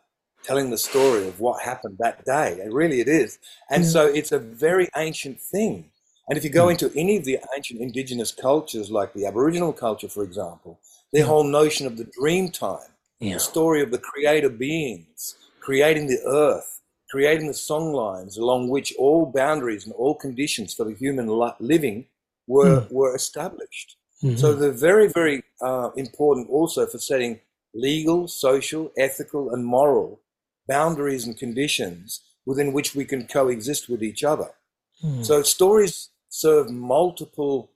telling 0.43 0.71
the 0.71 0.77
story 0.77 1.27
of 1.27 1.39
what 1.39 1.61
happened 1.61 1.97
that 1.99 2.25
day. 2.25 2.59
And 2.61 2.73
really 2.73 2.99
it 2.99 3.07
is. 3.07 3.37
And 3.69 3.83
hmm. 3.83 3.89
so 3.89 4.05
it's 4.07 4.31
a 4.31 4.39
very 4.39 4.89
ancient 4.95 5.39
thing. 5.39 5.91
And 6.27 6.37
if 6.37 6.43
you 6.43 6.49
go 6.49 6.65
hmm. 6.65 6.71
into 6.71 6.91
any 6.95 7.17
of 7.17 7.25
the 7.25 7.39
ancient 7.55 7.81
indigenous 7.81 8.31
cultures, 8.31 8.89
like 8.89 9.13
the 9.13 9.25
Aboriginal 9.25 9.73
culture, 9.73 10.09
for 10.09 10.23
example, 10.23 10.79
their 11.13 11.23
hmm. 11.23 11.29
whole 11.29 11.43
notion 11.43 11.85
of 11.85 11.97
the 11.97 12.05
dream 12.19 12.49
time, 12.49 12.89
yeah. 13.19 13.35
the 13.35 13.39
story 13.39 13.81
of 13.81 13.91
the 13.91 13.99
creator 13.99 14.49
beings, 14.49 15.35
creating 15.59 16.07
the 16.07 16.19
earth, 16.25 16.80
creating 17.11 17.47
the 17.47 17.53
song 17.53 17.91
lines 17.93 18.37
along 18.37 18.69
which 18.69 18.93
all 18.97 19.25
boundaries 19.25 19.85
and 19.85 19.93
all 19.95 20.15
conditions 20.15 20.73
for 20.73 20.85
the 20.85 20.95
human 20.95 21.27
living 21.59 22.05
were, 22.47 22.81
mm. 22.81 22.91
were 22.91 23.13
established. 23.15 23.97
Mm-hmm. 24.23 24.37
So 24.37 24.53
they're 24.53 24.71
very, 24.71 25.07
very 25.07 25.43
uh, 25.61 25.89
important 25.97 26.49
also 26.49 26.85
for 26.85 26.99
setting 26.99 27.41
legal, 27.73 28.27
social, 28.27 28.91
ethical, 28.97 29.51
and 29.53 29.65
moral 29.65 30.21
boundaries 30.67 31.25
and 31.25 31.37
conditions 31.37 32.21
within 32.45 32.71
which 32.71 32.95
we 32.95 33.05
can 33.05 33.27
coexist 33.27 33.89
with 33.89 34.01
each 34.01 34.23
other. 34.23 34.51
Mm. 35.03 35.25
So 35.25 35.41
stories 35.41 36.09
serve 36.29 36.69
multiple 36.69 37.71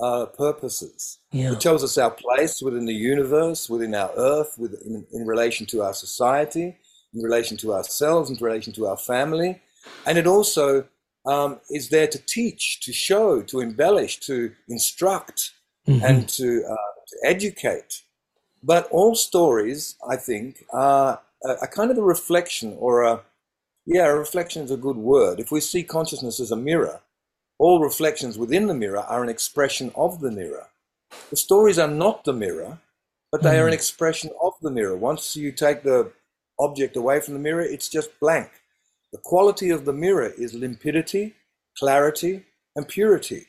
uh, 0.00 0.26
purposes. 0.26 1.18
Yeah. 1.30 1.52
It 1.52 1.60
tells 1.60 1.84
us 1.84 1.98
our 1.98 2.10
place 2.10 2.60
within 2.62 2.86
the 2.86 2.94
universe, 2.94 3.68
within 3.68 3.94
our 3.94 4.10
earth, 4.16 4.56
within, 4.58 5.06
in 5.12 5.26
relation 5.26 5.66
to 5.66 5.82
our 5.82 5.94
society, 5.94 6.78
in 7.14 7.22
relation 7.22 7.56
to 7.58 7.74
ourselves, 7.74 8.30
in 8.30 8.36
relation 8.40 8.72
to 8.74 8.86
our 8.86 8.96
family. 8.96 9.60
And 10.06 10.18
it 10.18 10.26
also 10.26 10.86
um, 11.26 11.60
is 11.70 11.88
there 11.88 12.06
to 12.06 12.18
teach, 12.18 12.80
to 12.80 12.92
show, 12.92 13.42
to 13.42 13.60
embellish, 13.60 14.20
to 14.20 14.52
instruct, 14.68 15.52
mm-hmm. 15.86 16.04
and 16.04 16.28
to, 16.30 16.64
uh, 16.64 16.74
to, 17.08 17.16
educate. 17.24 18.02
But 18.62 18.88
all 18.90 19.14
stories, 19.14 19.96
I 20.08 20.16
think, 20.16 20.64
are 20.72 21.20
a, 21.44 21.50
a 21.62 21.66
kind 21.66 21.90
of 21.90 21.98
a 21.98 22.02
reflection 22.02 22.76
or 22.78 23.02
a, 23.02 23.20
yeah, 23.86 24.06
a 24.06 24.14
reflection 24.14 24.62
is 24.62 24.70
a 24.70 24.76
good 24.76 24.96
word. 24.96 25.40
If 25.40 25.50
we 25.50 25.60
see 25.60 25.82
consciousness 25.82 26.40
as 26.40 26.50
a 26.50 26.56
mirror, 26.56 27.00
all 27.58 27.80
reflections 27.80 28.38
within 28.38 28.66
the 28.66 28.74
mirror 28.74 29.00
are 29.00 29.22
an 29.22 29.28
expression 29.28 29.92
of 29.94 30.20
the 30.20 30.30
mirror. 30.30 30.68
The 31.30 31.36
stories 31.36 31.78
are 31.78 31.88
not 31.88 32.24
the 32.24 32.32
mirror, 32.32 32.78
but 33.32 33.42
they 33.42 33.54
mm. 33.54 33.60
are 33.60 33.66
an 33.66 33.72
hmm. 33.72 33.74
expression 33.74 34.30
of 34.42 34.54
the 34.62 34.70
mirror. 34.70 34.96
Once 34.96 35.36
you 35.36 35.52
take 35.52 35.82
the 35.82 36.10
object 36.60 36.96
away 36.96 37.20
from 37.20 37.34
the 37.34 37.40
mirror, 37.40 37.62
it's 37.62 37.88
just 37.88 38.18
blank. 38.20 38.50
The 39.12 39.18
quality 39.18 39.70
of 39.70 39.84
the 39.84 39.92
mirror 39.92 40.32
is 40.38 40.54
limpidity, 40.54 41.32
clarity, 41.76 42.44
and 42.76 42.86
purity. 42.86 43.46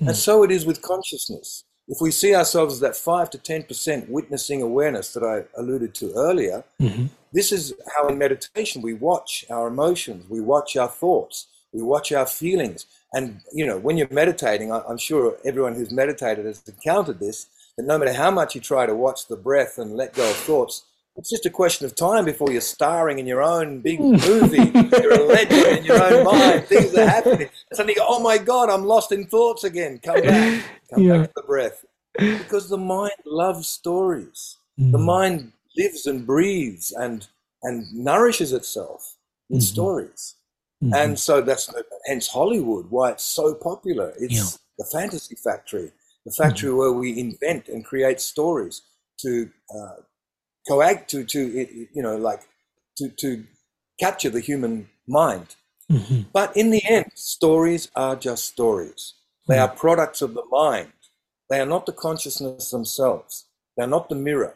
Mm. 0.00 0.08
And 0.08 0.16
so 0.16 0.42
it 0.42 0.50
is 0.50 0.66
with 0.66 0.82
consciousness. 0.82 1.64
If 1.86 1.98
we 2.00 2.10
see 2.10 2.34
ourselves 2.34 2.74
as 2.74 2.80
that 2.80 2.96
5 2.96 3.30
to 3.30 3.38
10% 3.38 4.08
witnessing 4.08 4.60
awareness 4.60 5.12
that 5.14 5.22
I 5.22 5.44
alluded 5.58 5.94
to 5.96 6.12
earlier, 6.14 6.64
mm-hmm. 6.80 7.06
this 7.32 7.52
is 7.52 7.72
how 7.96 8.08
in 8.08 8.18
meditation 8.18 8.82
we 8.82 8.94
watch 8.94 9.44
our 9.48 9.68
emotions, 9.68 10.28
we 10.28 10.40
watch 10.40 10.76
our 10.76 10.88
thoughts, 10.88 11.46
we 11.72 11.82
watch 11.82 12.12
our 12.12 12.26
feelings, 12.26 12.86
and 13.12 13.40
you 13.52 13.66
know, 13.66 13.78
when 13.78 13.96
you're 13.96 14.08
meditating, 14.10 14.72
I'm 14.72 14.98
sure 14.98 15.36
everyone 15.44 15.74
who's 15.74 15.90
meditated 15.90 16.44
has 16.44 16.62
encountered 16.68 17.20
this. 17.20 17.46
That 17.76 17.86
no 17.86 17.96
matter 17.96 18.12
how 18.12 18.30
much 18.30 18.54
you 18.54 18.60
try 18.60 18.86
to 18.86 18.94
watch 18.94 19.28
the 19.28 19.36
breath 19.36 19.78
and 19.78 19.96
let 19.96 20.12
go 20.12 20.28
of 20.28 20.36
thoughts, 20.36 20.84
it's 21.18 21.30
just 21.30 21.46
a 21.46 21.50
question 21.50 21.84
of 21.84 21.96
time 21.96 22.24
before 22.24 22.52
you're 22.52 22.60
starring 22.60 23.18
in 23.18 23.26
your 23.26 23.42
own 23.42 23.80
big 23.80 23.98
movie. 23.98 24.70
you're 25.02 25.14
a 25.14 25.24
legend 25.24 25.78
in 25.78 25.84
your 25.84 26.02
own 26.02 26.24
mind. 26.38 26.64
Things 26.66 26.94
are 26.94 27.08
happening. 27.08 27.48
suddenly, 27.72 27.94
go, 27.94 28.06
oh 28.08 28.20
my 28.20 28.38
God, 28.38 28.70
I'm 28.70 28.84
lost 28.84 29.10
in 29.10 29.26
thoughts 29.26 29.64
again. 29.64 29.98
Come 29.98 30.22
back. 30.22 30.64
Come 30.94 31.02
yeah. 31.02 31.18
back 31.18 31.26
to 31.26 31.32
the 31.36 31.42
breath. 31.42 31.84
Because 32.16 32.68
the 32.68 32.78
mind 32.78 33.12
loves 33.26 33.66
stories. 33.66 34.58
Mm. 34.80 34.92
The 34.92 34.98
mind 34.98 35.52
lives 35.76 36.06
and 36.06 36.24
breathes 36.24 36.92
and 36.92 37.26
and 37.64 37.92
nourishes 37.92 38.52
itself 38.52 39.16
in 39.50 39.58
mm-hmm. 39.58 39.62
stories. 39.62 40.36
Mm-hmm. 40.82 40.94
And 40.94 41.18
so 41.18 41.40
that's 41.40 41.72
hence 42.06 42.28
Hollywood, 42.28 42.90
why 42.90 43.10
it's 43.10 43.24
so 43.24 43.54
popular. 43.54 44.12
It's 44.20 44.34
yeah. 44.34 44.58
the 44.78 44.84
fantasy 44.92 45.34
factory, 45.34 45.90
the 46.24 46.30
factory 46.30 46.68
mm-hmm. 46.68 46.78
where 46.78 46.92
we 46.92 47.18
invent 47.18 47.66
and 47.66 47.84
create 47.84 48.20
stories 48.20 48.82
to 49.22 49.50
uh, 49.74 50.02
coact 50.66 51.08
to 51.10 51.24
to 51.24 51.40
you 51.92 52.02
know 52.02 52.16
like 52.16 52.40
to 52.96 53.08
to 53.08 53.44
capture 54.00 54.30
the 54.30 54.40
human 54.40 54.88
mind. 55.06 55.56
Mm-hmm. 55.90 56.22
But 56.32 56.56
in 56.56 56.70
the 56.70 56.82
end, 56.84 57.12
stories 57.14 57.90
are 57.96 58.16
just 58.16 58.44
stories. 58.44 59.14
They 59.46 59.56
mm. 59.56 59.62
are 59.62 59.74
products 59.74 60.20
of 60.20 60.34
the 60.34 60.44
mind. 60.50 60.92
They 61.48 61.60
are 61.60 61.66
not 61.66 61.86
the 61.86 61.92
consciousness 61.92 62.70
themselves. 62.70 63.46
They 63.76 63.84
are 63.84 63.88
not 63.88 64.08
the 64.08 64.14
mirror. 64.14 64.54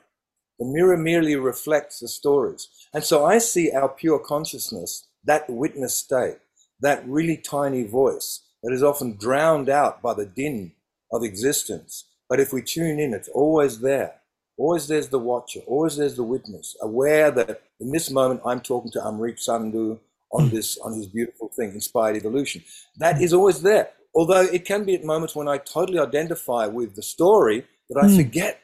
The 0.58 0.66
mirror 0.66 0.96
merely 0.96 1.36
reflects 1.36 2.00
the 2.00 2.08
stories. 2.08 2.68
And 2.92 3.02
so 3.02 3.24
I 3.24 3.38
see 3.38 3.72
our 3.72 3.88
pure 3.88 4.18
consciousness, 4.18 5.08
that 5.24 5.48
witness 5.48 5.96
state, 5.96 6.36
that 6.80 7.06
really 7.08 7.38
tiny 7.38 7.84
voice 7.84 8.42
that 8.62 8.72
is 8.72 8.82
often 8.82 9.16
drowned 9.16 9.70
out 9.70 10.02
by 10.02 10.14
the 10.14 10.26
din 10.26 10.72
of 11.12 11.24
existence. 11.24 12.04
But 12.28 12.40
if 12.40 12.52
we 12.52 12.62
tune 12.62 12.98
in, 12.98 13.14
it's 13.14 13.28
always 13.28 13.80
there. 13.80 14.20
Always 14.62 14.86
there's 14.86 15.08
the 15.08 15.24
watcher, 15.30 15.60
always 15.72 15.96
there's 15.96 16.14
the 16.14 16.28
witness, 16.34 16.76
aware 16.88 17.28
that 17.38 17.48
in 17.80 17.88
this 17.96 18.08
moment 18.18 18.40
I'm 18.48 18.60
talking 18.60 18.92
to 18.92 19.00
Amrit 19.08 19.38
Sandhu 19.46 19.98
on 20.36 20.50
this, 20.54 20.78
on 20.84 20.90
his 20.98 21.08
beautiful 21.16 21.48
thing, 21.56 21.70
inspired 21.80 22.16
evolution. 22.16 22.62
That 23.02 23.20
is 23.20 23.32
always 23.32 23.60
there. 23.62 23.86
Although 24.14 24.46
it 24.56 24.64
can 24.64 24.84
be 24.84 24.94
at 24.94 25.04
moments 25.04 25.34
when 25.34 25.48
I 25.54 25.58
totally 25.58 25.98
identify 25.98 26.64
with 26.78 26.94
the 26.94 27.02
story 27.02 27.58
that 27.88 27.98
I 28.04 28.06
mm. 28.06 28.16
forget 28.16 28.54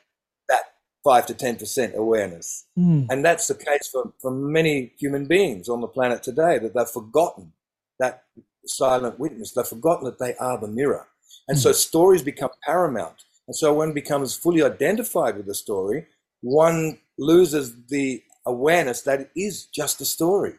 that 0.51 0.65
five 1.03 1.27
to 1.27 1.35
ten 1.35 1.57
percent 1.57 1.95
awareness. 1.97 2.67
Mm. 2.79 3.07
And 3.11 3.25
that's 3.25 3.49
the 3.49 3.59
case 3.69 3.89
for, 3.91 4.13
for 4.23 4.31
many 4.31 4.93
human 5.03 5.27
beings 5.27 5.69
on 5.69 5.81
the 5.81 5.89
planet 5.97 6.23
today, 6.23 6.55
that 6.61 6.75
they've 6.75 6.97
forgotten 7.01 7.53
that 7.99 8.15
silent 8.67 9.19
witness. 9.19 9.53
They've 9.53 9.67
forgotten 9.77 10.05
that 10.05 10.21
they 10.21 10.35
are 10.37 10.59
the 10.61 10.69
mirror. 10.69 11.09
And 11.49 11.59
mm. 11.59 11.63
so 11.65 11.73
stories 11.73 12.23
become 12.23 12.51
paramount. 12.65 13.25
And 13.49 13.57
so 13.57 13.73
one 13.73 13.93
becomes 13.93 14.37
fully 14.37 14.63
identified 14.63 15.37
with 15.37 15.47
the 15.47 15.55
story, 15.55 16.07
one 16.43 16.99
loses 17.19 17.75
the 17.89 18.23
awareness 18.47 19.03
that 19.03 19.21
it 19.21 19.31
is 19.35 19.67
just 19.67 20.01
a 20.01 20.05
story 20.05 20.55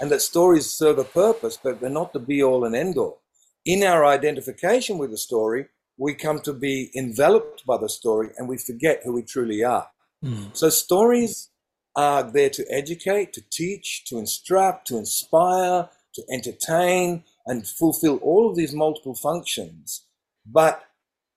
and 0.00 0.10
that 0.10 0.22
stories 0.22 0.70
serve 0.70 0.98
a 0.98 1.04
purpose, 1.04 1.58
but 1.62 1.80
they're 1.80 1.90
not 1.90 2.12
the 2.12 2.18
be 2.18 2.42
all 2.42 2.64
and 2.64 2.74
end 2.74 2.96
all. 2.96 3.20
In 3.64 3.84
our 3.84 4.06
identification 4.06 4.98
with 4.98 5.10
the 5.10 5.18
story, 5.18 5.66
we 5.98 6.14
come 6.14 6.40
to 6.40 6.54
be 6.54 6.90
enveloped 6.96 7.66
by 7.66 7.76
the 7.76 7.88
story 7.88 8.30
and 8.38 8.48
we 8.48 8.56
forget 8.56 9.02
who 9.04 9.12
we 9.12 9.22
truly 9.22 9.62
are. 9.62 9.88
Mm. 10.24 10.56
So 10.56 10.70
stories 10.70 11.50
are 11.94 12.22
there 12.22 12.48
to 12.50 12.64
educate, 12.70 13.34
to 13.34 13.42
teach, 13.50 14.04
to 14.06 14.18
instruct, 14.18 14.86
to 14.86 14.96
inspire, 14.96 15.90
to 16.14 16.22
entertain, 16.32 17.24
and 17.46 17.66
fulfill 17.66 18.16
all 18.18 18.48
of 18.48 18.56
these 18.56 18.72
multiple 18.72 19.14
functions. 19.14 20.06
But 20.46 20.82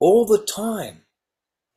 all 0.03 0.25
the 0.25 0.37
time, 0.37 0.97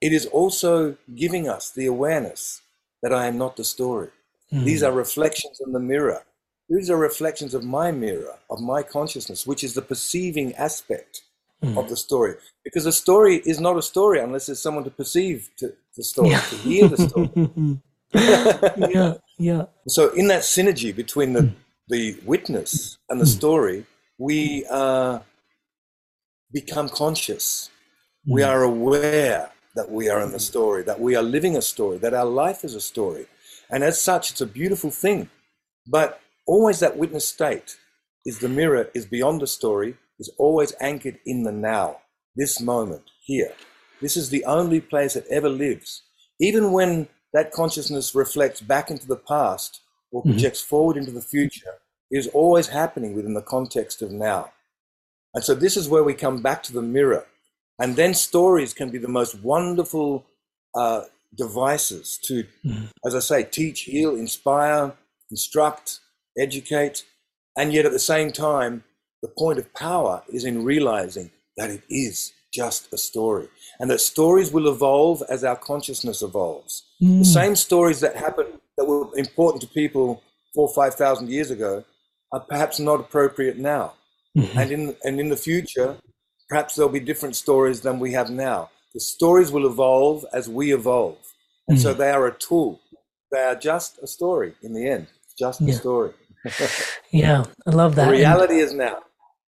it 0.00 0.12
is 0.12 0.26
also 0.26 0.96
giving 1.14 1.48
us 1.48 1.70
the 1.70 1.86
awareness 1.86 2.60
that 3.00 3.14
I 3.14 3.26
am 3.26 3.38
not 3.38 3.56
the 3.56 3.62
story. 3.62 4.08
Mm. 4.52 4.64
These 4.64 4.82
are 4.82 4.90
reflections 4.90 5.60
in 5.64 5.70
the 5.72 5.78
mirror. 5.78 6.24
These 6.68 6.90
are 6.90 6.96
reflections 6.96 7.54
of 7.54 7.62
my 7.62 7.92
mirror, 7.92 8.34
of 8.50 8.60
my 8.60 8.82
consciousness, 8.82 9.46
which 9.46 9.62
is 9.62 9.74
the 9.74 9.82
perceiving 9.92 10.52
aspect 10.56 11.22
mm. 11.62 11.78
of 11.78 11.88
the 11.88 11.96
story. 11.96 12.34
Because 12.64 12.84
a 12.84 12.90
story 12.90 13.36
is 13.46 13.60
not 13.60 13.76
a 13.76 13.82
story 13.82 14.18
unless 14.18 14.46
there's 14.46 14.60
someone 14.60 14.82
to 14.82 14.90
perceive 14.90 15.48
to, 15.58 15.72
the 15.96 16.02
story, 16.02 16.30
yeah. 16.30 16.40
to 16.40 16.56
hear 16.56 16.88
the 16.88 17.00
story. 17.08 17.30
yeah, 18.92 19.14
yeah. 19.38 19.66
So, 19.86 20.10
in 20.14 20.26
that 20.26 20.42
synergy 20.42 20.94
between 20.94 21.32
the, 21.32 21.52
the 21.86 22.18
witness 22.24 22.98
and 23.08 23.20
the 23.20 23.24
hmm. 23.24 23.38
story, 23.38 23.86
we 24.18 24.66
uh, 24.68 25.20
become 26.52 26.88
conscious 26.88 27.70
we 28.26 28.42
hmm. 28.42 28.48
are 28.48 28.62
aware 28.62 29.50
that 29.74 29.90
we 29.90 30.08
are 30.08 30.20
in 30.20 30.32
the 30.32 30.40
story, 30.40 30.82
that 30.82 31.00
we 31.00 31.14
are 31.14 31.22
living 31.22 31.56
a 31.56 31.62
story, 31.62 31.98
that 31.98 32.14
our 32.14 32.24
life 32.24 32.64
is 32.64 32.74
a 32.74 32.80
story. 32.80 33.26
And 33.70 33.84
as 33.84 34.00
such, 34.00 34.30
it's 34.30 34.40
a 34.40 34.46
beautiful 34.46 34.90
thing. 34.90 35.28
But 35.86 36.20
always 36.46 36.80
that 36.80 36.96
witness 36.96 37.28
state 37.28 37.76
is 38.24 38.38
the 38.38 38.48
mirror, 38.48 38.90
is 38.94 39.06
beyond 39.06 39.40
the 39.40 39.46
story, 39.46 39.96
is 40.18 40.32
always 40.38 40.72
anchored 40.80 41.18
in 41.26 41.42
the 41.42 41.52
now, 41.52 41.98
this 42.34 42.60
moment, 42.60 43.02
here. 43.22 43.52
This 44.00 44.16
is 44.16 44.30
the 44.30 44.44
only 44.44 44.80
place 44.80 45.14
it 45.14 45.26
ever 45.30 45.48
lives. 45.48 46.02
Even 46.40 46.72
when 46.72 47.08
that 47.32 47.52
consciousness 47.52 48.14
reflects 48.14 48.60
back 48.60 48.90
into 48.90 49.06
the 49.06 49.16
past 49.16 49.80
or 50.10 50.22
mm-hmm. 50.22 50.32
projects 50.32 50.60
mm-hmm. 50.60 50.68
forward 50.68 50.96
into 50.96 51.10
the 51.10 51.20
future, 51.20 51.74
it 52.10 52.18
is 52.18 52.28
always 52.28 52.68
happening 52.68 53.14
within 53.14 53.34
the 53.34 53.42
context 53.42 54.00
of 54.00 54.10
now. 54.10 54.52
And 55.34 55.44
so 55.44 55.54
this 55.54 55.76
is 55.76 55.88
where 55.88 56.04
we 56.04 56.14
come 56.14 56.40
back 56.40 56.62
to 56.64 56.72
the 56.72 56.82
mirror 56.82 57.26
and 57.78 57.96
then 57.96 58.14
stories 58.14 58.72
can 58.72 58.90
be 58.90 58.98
the 58.98 59.08
most 59.08 59.40
wonderful 59.42 60.24
uh, 60.74 61.02
devices 61.34 62.18
to, 62.24 62.44
mm. 62.64 62.88
as 63.04 63.14
I 63.14 63.20
say, 63.20 63.42
teach, 63.44 63.82
heal, 63.82 64.14
inspire, 64.14 64.92
instruct, 65.30 66.00
educate. 66.38 67.04
And 67.56 67.72
yet 67.72 67.86
at 67.86 67.92
the 67.92 67.98
same 67.98 68.32
time, 68.32 68.84
the 69.22 69.28
point 69.28 69.58
of 69.58 69.72
power 69.74 70.22
is 70.28 70.44
in 70.44 70.64
realizing 70.64 71.30
that 71.56 71.70
it 71.70 71.82
is 71.88 72.32
just 72.52 72.92
a 72.92 72.98
story 72.98 73.48
and 73.78 73.90
that 73.90 74.00
stories 74.00 74.52
will 74.52 74.68
evolve 74.68 75.22
as 75.28 75.44
our 75.44 75.56
consciousness 75.56 76.22
evolves. 76.22 76.84
Mm. 77.02 77.18
The 77.18 77.24
same 77.24 77.56
stories 77.56 78.00
that 78.00 78.16
happened 78.16 78.60
that 78.76 78.86
were 78.86 79.08
important 79.16 79.62
to 79.62 79.68
people 79.68 80.22
four 80.54 80.68
or 80.68 80.74
5,000 80.74 81.28
years 81.28 81.50
ago 81.50 81.84
are 82.32 82.40
perhaps 82.40 82.78
not 82.78 83.00
appropriate 83.00 83.58
now. 83.58 83.94
Mm-hmm. 84.36 84.58
And, 84.58 84.70
in, 84.70 84.96
and 85.04 85.20
in 85.20 85.28
the 85.28 85.36
future, 85.36 85.96
perhaps 86.48 86.74
there'll 86.74 86.92
be 86.92 87.00
different 87.00 87.36
stories 87.36 87.80
than 87.80 87.98
we 87.98 88.12
have 88.12 88.30
now. 88.30 88.70
The 88.94 89.00
stories 89.00 89.52
will 89.52 89.66
evolve 89.66 90.24
as 90.32 90.48
we 90.48 90.72
evolve. 90.72 91.18
And 91.68 91.78
mm. 91.78 91.82
so 91.82 91.92
they 91.92 92.10
are 92.10 92.26
a 92.26 92.34
tool. 92.34 92.80
They 93.30 93.40
are 93.40 93.56
just 93.56 93.98
a 94.02 94.06
story 94.06 94.54
in 94.62 94.72
the 94.72 94.88
end. 94.88 95.08
just 95.38 95.60
yeah. 95.60 95.74
a 95.74 95.76
story. 95.76 96.12
yeah, 97.10 97.44
I 97.66 97.70
love 97.70 97.94
that. 97.96 98.06
The 98.06 98.12
reality 98.12 98.54
and 98.54 98.62
is 98.62 98.74
now. 98.74 98.98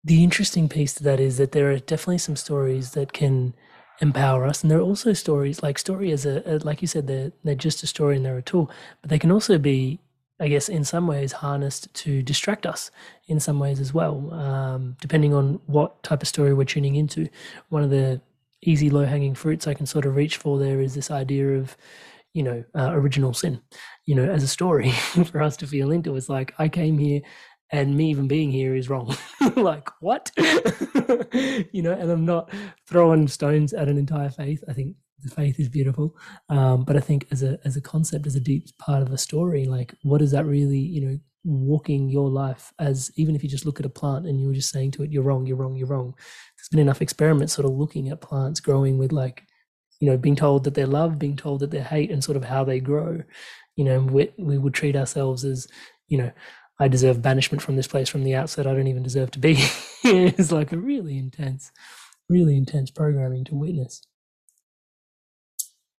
The 0.04 0.24
interesting 0.24 0.68
piece 0.68 0.94
to 0.94 1.04
that 1.04 1.20
is 1.20 1.38
that 1.38 1.52
there 1.52 1.70
are 1.70 1.78
definitely 1.78 2.18
some 2.18 2.37
stories 2.37 2.92
that 2.92 3.12
can 3.12 3.54
empower 4.00 4.46
us 4.46 4.62
and 4.62 4.70
there 4.70 4.78
are 4.78 4.82
also 4.82 5.12
stories 5.12 5.61
like 5.61 5.76
story 5.76 6.12
as 6.12 6.24
a, 6.24 6.61
like 6.62 6.80
you 6.80 6.87
said 6.87 7.08
they're, 7.08 7.32
they're 7.42 7.56
just 7.56 7.82
a 7.82 7.87
story 7.87 8.16
and 8.16 8.24
they're 8.24 8.38
a 8.38 8.42
tool 8.42 8.70
but 9.00 9.11
they 9.11 9.18
can 9.18 9.32
also 9.32 9.58
be 9.58 9.98
I 10.40 10.48
guess, 10.48 10.68
in 10.68 10.85
some 10.85 11.07
ways 11.07 11.33
harnessed 11.33 11.92
to 11.94 12.22
distract 12.22 12.66
us 12.66 12.90
in 13.27 13.40
some 13.40 13.59
ways 13.59 13.81
as 13.81 13.92
well, 13.92 14.33
um, 14.33 14.96
depending 15.01 15.35
on 15.35 15.61
what 15.66 16.03
type 16.03 16.22
of 16.22 16.29
story 16.29 16.55
we're 16.55 16.64
tuning 16.64 16.96
into. 16.96 17.29
One 17.70 17.83
of 17.83 17.90
the 17.90 18.20
easy 18.62 18.90
low 18.90 19.05
hanging 19.05 19.35
fruits 19.35 19.66
I 19.66 19.74
can 19.74 19.87
sort 19.87 20.07
of 20.07 20.16
reach 20.16 20.37
for 20.37 20.59
there 20.59 20.81
is 20.81 20.94
this 20.94 21.11
idea 21.11 21.57
of, 21.57 21.77
you 22.35 22.42
know, 22.42 22.64
uh, 22.77 22.90
original 22.92 23.35
sin, 23.35 23.61
you 24.07 24.14
know, 24.14 24.24
as 24.24 24.42
a 24.42 24.48
story 24.48 24.90
for 25.31 25.42
us 25.42 25.57
to 25.59 25.66
feel 25.66 25.90
into. 25.90 26.14
It's 26.16 26.29
like, 26.29 26.55
I 26.59 26.68
came 26.68 26.98
here 26.98 27.20
and 27.70 27.96
me 27.96 28.11
even 28.11 28.29
being 28.29 28.51
here 28.51 28.74
is 28.74 28.88
wrong. 28.88 29.14
like, 29.57 29.88
what? 30.01 30.31
you 30.38 31.83
know, 31.83 31.92
and 31.92 32.11
I'm 32.11 32.24
not 32.24 32.51
throwing 32.87 33.29
stones 33.29 33.72
at 33.72 33.88
an 33.88 33.98
entire 33.98 34.31
faith. 34.31 34.64
I 34.68 34.72
think 34.72 34.96
the 35.22 35.31
faith 35.31 35.59
is 35.59 35.68
beautiful. 35.68 36.16
Um, 36.48 36.85
but 36.85 36.96
i 36.96 37.00
think 37.00 37.26
as 37.31 37.42
a 37.42 37.59
as 37.64 37.76
a 37.76 37.81
concept 37.81 38.26
as 38.26 38.37
a 38.37 38.40
deep 38.40 38.66
part 38.78 39.02
of 39.02 39.12
a 39.12 39.18
story 39.18 39.64
like 39.64 39.94
what 40.02 40.22
is 40.22 40.31
that 40.31 40.46
really 40.46 40.78
you 40.78 41.00
know 41.00 41.18
walking 41.44 42.09
your 42.09 42.28
life 42.28 42.72
as 42.78 43.11
even 43.16 43.35
if 43.35 43.42
you 43.42 43.48
just 43.48 43.64
look 43.64 43.81
at 43.81 43.87
a 43.87 43.90
plant 43.90 44.26
and 44.26 44.40
you 44.40 44.48
were 44.48 44.54
just 44.54 44.70
saying 44.70 44.90
to 44.90 45.02
it 45.02 45.11
you're 45.11 45.22
wrong 45.22 45.46
you're 45.46 45.57
wrong 45.57 45.76
you're 45.76 45.88
wrong. 45.88 46.14
There's 46.57 46.68
been 46.70 46.81
enough 46.81 47.02
experiments 47.02 47.54
sort 47.54 47.66
of 47.66 47.72
looking 47.72 48.09
at 48.09 48.20
plants 48.20 48.61
growing 48.61 48.98
with 48.98 49.12
like 49.12 49.44
you 50.00 50.11
know 50.11 50.16
being 50.16 50.37
told 50.37 50.64
that 50.64 50.74
they're 50.74 50.87
loved 50.87 51.18
being 51.18 51.37
told 51.37 51.61
that 51.61 51.70
they're 51.70 51.83
hate 51.83 52.11
and 52.11 52.22
sort 52.22 52.37
of 52.37 52.44
how 52.44 52.64
they 52.64 52.81
grow. 52.81 53.22
You 53.76 53.85
know 53.85 54.00
we, 54.00 54.33
we 54.37 54.59
would 54.59 54.74
treat 54.74 54.96
ourselves 54.96 55.44
as 55.44 55.68
you 56.09 56.18
know 56.18 56.33
i 56.81 56.88
deserve 56.88 57.22
banishment 57.22 57.62
from 57.62 57.76
this 57.76 57.87
place 57.87 58.09
from 58.09 58.24
the 58.24 58.35
outset 58.35 58.66
i 58.66 58.74
don't 58.74 58.88
even 58.88 59.02
deserve 59.02 59.31
to 59.31 59.38
be 59.38 59.52
it's 60.04 60.52
like 60.52 60.72
a 60.72 60.78
really 60.78 61.16
intense 61.18 61.70
really 62.28 62.57
intense 62.57 62.90
programming 62.90 63.44
to 63.44 63.54
witness 63.54 64.02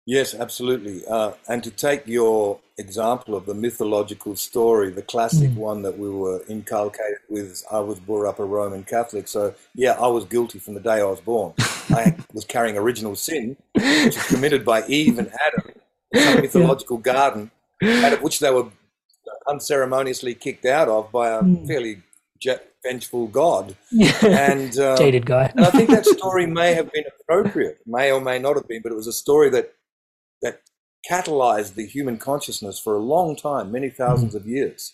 Yes, 0.10 0.34
absolutely. 0.34 1.06
Uh, 1.06 1.34
and 1.48 1.64
to 1.64 1.70
take 1.70 2.08
your 2.08 2.60
example 2.80 3.36
of 3.36 3.46
the 3.46 3.54
mythological 3.54 4.36
story, 4.36 4.90
the 4.90 5.04
classic 5.04 5.52
mm. 5.52 5.58
one 5.58 5.84
that 5.84 6.00
we 6.00 6.10
were 6.10 6.42
inculcated 6.50 7.20
with, 7.30 7.64
I 7.72 7.82
was 7.82 8.00
brought 8.00 8.28
up 8.28 8.40
a 8.40 8.44
Roman 8.44 8.84
Catholic. 8.84 9.28
So, 9.28 9.54
yeah, 9.76 9.92
I 9.92 10.08
was 10.08 10.26
guilty 10.26 10.58
from 10.58 10.74
the 10.74 10.80
day 10.80 11.00
I 11.00 11.04
was 11.04 11.22
born. 11.22 11.54
I 11.92 12.16
was 12.34 12.44
carrying 12.44 12.76
original 12.76 13.16
sin, 13.16 13.56
which 13.76 14.16
was 14.16 14.26
committed 14.26 14.66
by 14.66 14.84
Eve 14.88 15.20
and 15.20 15.32
Adam 15.46 15.76
in 16.12 16.22
some 16.24 16.42
mythological 16.42 17.00
yeah. 17.06 17.14
garden 17.14 17.52
out 17.84 18.14
of 18.14 18.24
which 18.24 18.40
they 18.40 18.50
were 18.50 18.72
unceremoniously 19.48 20.34
kicked 20.34 20.66
out 20.66 20.88
of 20.88 21.12
by 21.12 21.30
a 21.30 21.44
mm. 21.44 21.68
fairly 21.68 22.02
vengeful 22.84 23.28
god. 23.28 23.76
and 24.24 24.74
jaded 24.74 25.28
guy. 25.28 25.52
and 25.56 25.68
I 25.68 25.70
think 25.70 25.92
that 25.92 26.08
story 26.08 26.48
may 26.48 26.74
have 26.74 26.92
been 26.92 27.04
appropriate, 27.20 27.78
may 27.86 28.12
or 28.12 28.20
may 28.20 28.40
not 28.40 28.56
have 28.56 28.68
been, 28.68 28.82
but 28.82 28.92
it 28.92 28.96
was 28.96 29.06
a 29.06 29.14
story 29.14 29.52
that 29.52 29.76
that 30.42 30.62
catalyzed 31.10 31.76
the 31.76 31.86
human 31.86 32.18
consciousness 32.18 32.80
for 32.80 32.96
a 32.96 33.02
long 33.02 33.36
time, 33.36 33.72
many 33.72 33.90
thousands 33.90 34.34
mm. 34.34 34.38
of 34.38 34.48
years. 34.48 34.94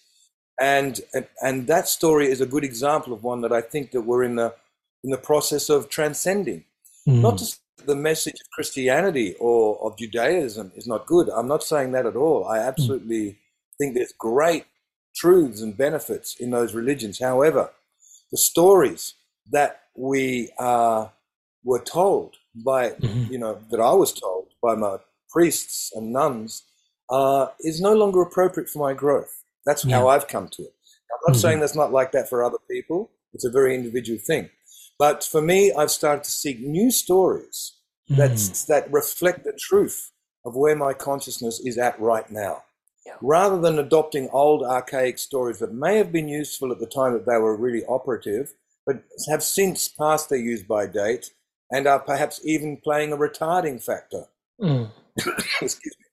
And, 0.59 1.01
and 1.13 1.27
and 1.41 1.67
that 1.67 1.89
story 1.89 2.27
is 2.27 2.39
a 2.39 2.45
good 2.45 2.63
example 2.63 3.11
of 3.11 3.23
one 3.23 3.41
that 3.41 3.51
I 3.51 3.61
think 3.61 3.91
that 3.91 4.01
we're 4.01 4.23
in 4.23 4.35
the 4.35 4.55
in 5.03 5.11
the 5.11 5.17
process 5.17 5.69
of 5.69 5.89
transcending. 5.89 6.63
Mm. 7.07 7.21
Not 7.21 7.37
just 7.37 7.59
the 7.85 7.95
message 7.95 8.35
of 8.35 8.51
Christianity 8.51 9.35
or 9.39 9.77
of 9.85 9.97
Judaism 9.97 10.71
is 10.75 10.87
not 10.87 11.07
good. 11.07 11.29
I'm 11.29 11.47
not 11.47 11.63
saying 11.63 11.91
that 11.91 12.05
at 12.05 12.15
all. 12.15 12.45
I 12.45 12.59
absolutely 12.59 13.31
mm. 13.31 13.35
think 13.77 13.95
there's 13.95 14.13
great 14.17 14.65
truths 15.15 15.61
and 15.61 15.77
benefits 15.77 16.35
in 16.39 16.51
those 16.51 16.73
religions. 16.73 17.19
However, 17.19 17.71
the 18.31 18.37
stories 18.37 19.15
that 19.51 19.81
we 19.95 20.51
uh, 20.57 21.07
were 21.63 21.83
told 21.83 22.35
by, 22.55 22.91
mm-hmm. 22.91 23.31
you 23.31 23.39
know, 23.39 23.59
that 23.71 23.79
I 23.79 23.93
was 23.93 24.13
told 24.13 24.47
by 24.61 24.75
my 24.75 24.97
priests 25.35 25.91
and 25.93 26.13
nuns 26.13 26.63
uh, 27.09 27.47
is 27.59 27.81
no 27.81 27.93
longer 27.93 28.21
appropriate 28.21 28.69
for 28.69 28.79
my 28.79 28.93
growth. 28.93 29.43
That's 29.65 29.83
yeah. 29.83 29.97
how 29.97 30.07
I've 30.07 30.27
come 30.27 30.47
to 30.47 30.61
it. 30.61 30.73
I'm 31.11 31.19
not 31.27 31.33
mm-hmm. 31.33 31.41
saying 31.41 31.59
that's 31.59 31.75
not 31.75 31.91
like 31.91 32.13
that 32.13 32.29
for 32.29 32.43
other 32.43 32.57
people. 32.71 33.11
It's 33.33 33.45
a 33.45 33.51
very 33.51 33.75
individual 33.75 34.19
thing. 34.19 34.49
But 34.97 35.23
for 35.23 35.41
me, 35.41 35.73
I've 35.73 35.91
started 35.91 36.23
to 36.23 36.31
seek 36.31 36.61
new 36.61 36.89
stories 36.89 37.73
mm. 38.09 38.65
that 38.67 38.91
reflect 38.91 39.43
the 39.43 39.57
truth 39.59 40.11
of 40.45 40.55
where 40.55 40.75
my 40.75 40.93
consciousness 40.93 41.59
is 41.59 41.77
at 41.77 41.99
right 41.99 42.29
now. 42.31 42.63
Yeah. 43.05 43.15
Rather 43.21 43.59
than 43.59 43.77
adopting 43.77 44.29
old 44.31 44.63
archaic 44.63 45.19
stories 45.19 45.59
that 45.59 45.73
may 45.73 45.97
have 45.97 46.11
been 46.13 46.29
useful 46.29 46.71
at 46.71 46.79
the 46.79 46.87
time 46.87 47.13
that 47.13 47.25
they 47.25 47.37
were 47.37 47.57
really 47.57 47.83
operative, 47.85 48.53
but 48.85 49.03
have 49.29 49.43
since 49.43 49.89
passed 49.89 50.29
their 50.29 50.39
use 50.39 50.63
by 50.63 50.87
date 50.87 51.31
and 51.71 51.87
are 51.87 51.99
perhaps 51.99 52.39
even 52.45 52.77
playing 52.77 53.11
a 53.11 53.17
retarding 53.17 53.83
factor 53.83 54.25
mm. 54.61 54.89
excuse 55.61 55.95
me, 55.99 56.05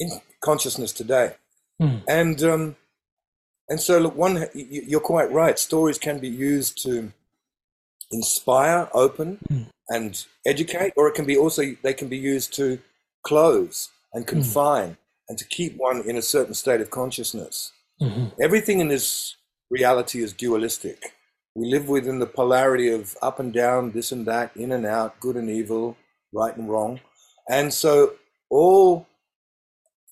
in 0.00 0.20
consciousness 0.40 0.92
today. 0.92 1.34
Mm. 1.80 2.02
And 2.08 2.42
um, 2.42 2.76
and 3.68 3.80
so, 3.80 3.98
look, 3.98 4.16
one, 4.16 4.46
you're 4.54 5.00
quite 5.00 5.32
right. 5.32 5.58
Stories 5.58 5.98
can 5.98 6.18
be 6.18 6.28
used 6.28 6.82
to 6.84 7.12
inspire, 8.10 8.88
open, 8.92 9.38
mm. 9.50 9.66
and 9.88 10.24
educate, 10.46 10.92
or 10.96 11.08
it 11.08 11.14
can 11.14 11.24
be 11.24 11.36
also 11.36 11.74
they 11.82 11.94
can 11.94 12.08
be 12.08 12.18
used 12.18 12.54
to 12.54 12.78
close 13.24 13.90
and 14.12 14.24
hmm. 14.24 14.28
confine 14.28 14.90
mm. 14.90 14.96
and 15.28 15.38
to 15.38 15.46
keep 15.46 15.76
one 15.76 16.02
in 16.06 16.16
a 16.16 16.22
certain 16.22 16.54
state 16.54 16.80
of 16.80 16.90
consciousness. 16.90 17.72
Mm-hmm. 18.00 18.26
Everything 18.42 18.80
in 18.80 18.88
this 18.88 19.36
reality 19.70 20.22
is 20.22 20.32
dualistic. 20.32 21.14
We 21.54 21.66
live 21.66 21.88
within 21.88 22.18
the 22.18 22.26
polarity 22.26 22.90
of 22.90 23.16
up 23.22 23.40
and 23.40 23.52
down, 23.52 23.92
this 23.92 24.12
and 24.12 24.26
that, 24.26 24.54
in 24.56 24.72
and 24.72 24.84
out, 24.84 25.18
good 25.20 25.36
and 25.36 25.48
evil, 25.48 25.96
right 26.32 26.54
and 26.56 26.68
wrong. 26.68 27.00
And 27.48 27.72
so 27.72 28.14
all 28.50 29.06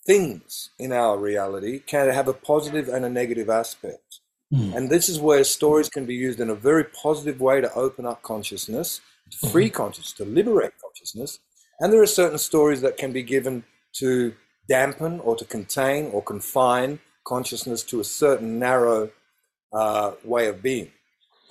things 0.07 0.71
in 0.79 0.93
our 0.93 1.17
reality 1.19 1.79
can 1.79 2.09
have 2.11 2.29
a 2.29 2.33
positive 2.33 2.89
and 2.89 3.05
a 3.05 3.09
negative 3.09 3.49
aspect. 3.49 4.21
Mm. 4.53 4.77
And 4.77 4.91
this 4.91 5.09
is 5.09 5.19
where 5.19 5.45
stories 5.45 5.89
can 5.89 6.05
be 6.05 6.15
used 6.15 6.41
in 6.41 6.51
a 6.51 6.55
very 6.55 6.85
positive 6.85 7.41
way 7.41 7.61
to 7.61 7.73
open 7.75 8.05
up 8.05 8.23
consciousness, 8.23 9.01
to 9.31 9.49
free 9.49 9.71
mm. 9.71 9.75
consciousness, 9.75 10.13
to 10.15 10.25
liberate 10.25 10.73
consciousness. 10.83 11.39
And 11.81 11.93
there 11.93 12.03
are 12.03 12.07
certain 12.07 12.39
stories 12.39 12.81
that 12.83 12.97
can 12.97 13.13
be 13.13 13.23
given 13.23 13.65
to 13.95 14.35
dampen 14.69 15.21
or 15.21 15.37
to 15.37 15.45
contain 15.45 16.07
or 16.13 16.23
confine 16.23 16.99
consciousness 17.25 17.83
to 17.85 18.01
a 18.01 18.05
certain 18.05 18.59
narrow 18.59 19.11
uh, 19.73 20.13
way 20.25 20.49
of 20.49 20.63
being. 20.63 20.91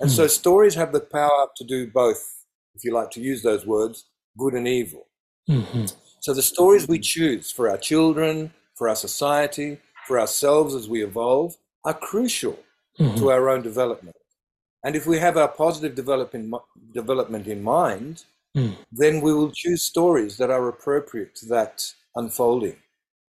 And 0.00 0.10
mm. 0.10 0.14
so 0.14 0.26
stories 0.26 0.74
have 0.74 0.92
the 0.92 1.00
power 1.00 1.48
to 1.56 1.64
do 1.64 1.90
both, 1.90 2.44
if 2.74 2.84
you 2.84 2.92
like 2.92 3.10
to 3.12 3.20
use 3.20 3.42
those 3.42 3.66
words, 3.66 4.04
good 4.38 4.54
and 4.54 4.68
evil. 4.68 5.06
Mm-hmm. 5.48 5.86
So 6.20 6.34
the 6.34 6.42
stories 6.42 6.86
we 6.86 6.98
choose 6.98 7.50
for 7.50 7.68
our 7.68 7.78
children, 7.78 8.52
for 8.74 8.88
our 8.88 8.96
society, 8.96 9.78
for 10.06 10.20
ourselves 10.20 10.74
as 10.74 10.88
we 10.88 11.02
evolve 11.02 11.56
are 11.84 11.94
crucial 11.94 12.58
mm-hmm. 12.98 13.16
to 13.18 13.30
our 13.30 13.48
own 13.48 13.62
development. 13.62 14.16
And 14.84 14.96
if 14.96 15.06
we 15.06 15.18
have 15.18 15.36
our 15.36 15.48
positive 15.48 15.94
development, 15.94 16.52
development 16.92 17.46
in 17.46 17.62
mind, 17.62 18.24
mm. 18.56 18.76
then 18.90 19.20
we 19.20 19.32
will 19.32 19.52
choose 19.52 19.82
stories 19.82 20.36
that 20.38 20.50
are 20.50 20.68
appropriate 20.68 21.36
to 21.36 21.46
that 21.46 21.92
unfolding 22.16 22.76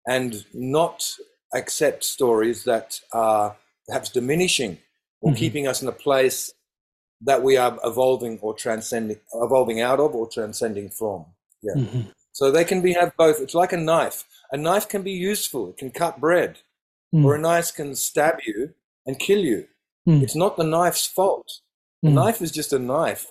and 0.06 0.44
not 0.54 1.14
accept 1.54 2.04
stories 2.04 2.64
that 2.64 3.00
are 3.12 3.56
perhaps 3.86 4.08
diminishing 4.08 4.78
or 5.20 5.30
mm-hmm. 5.30 5.38
keeping 5.38 5.68
us 5.68 5.82
in 5.82 5.88
a 5.88 5.92
place 5.92 6.52
that 7.20 7.42
we 7.42 7.56
are 7.56 7.78
evolving 7.84 8.38
or 8.40 8.54
transcending, 8.54 9.20
evolving 9.34 9.80
out 9.80 10.00
of 10.00 10.14
or 10.14 10.28
transcending 10.28 10.88
from. 10.88 11.26
Yeah. 11.62 11.74
Mm-hmm. 11.76 12.00
So 12.32 12.50
they 12.50 12.64
can 12.64 12.80
be 12.80 12.94
have 12.94 13.16
both. 13.16 13.40
It's 13.40 13.54
like 13.54 13.72
a 13.72 13.76
knife. 13.76 14.24
A 14.50 14.56
knife 14.56 14.88
can 14.88 15.02
be 15.02 15.12
useful. 15.12 15.70
It 15.70 15.78
can 15.78 15.90
cut 15.90 16.20
bread, 16.20 16.58
mm. 17.14 17.24
or 17.24 17.34
a 17.34 17.40
knife 17.40 17.74
can 17.74 17.94
stab 17.94 18.38
you 18.46 18.74
and 19.06 19.18
kill 19.18 19.40
you. 19.40 19.68
Mm. 20.08 20.22
It's 20.22 20.34
not 20.34 20.56
the 20.56 20.64
knife's 20.64 21.06
fault. 21.06 21.60
The 22.02 22.08
mm. 22.10 22.14
knife 22.14 22.42
is 22.42 22.50
just 22.50 22.72
a 22.72 22.78
knife. 22.78 23.26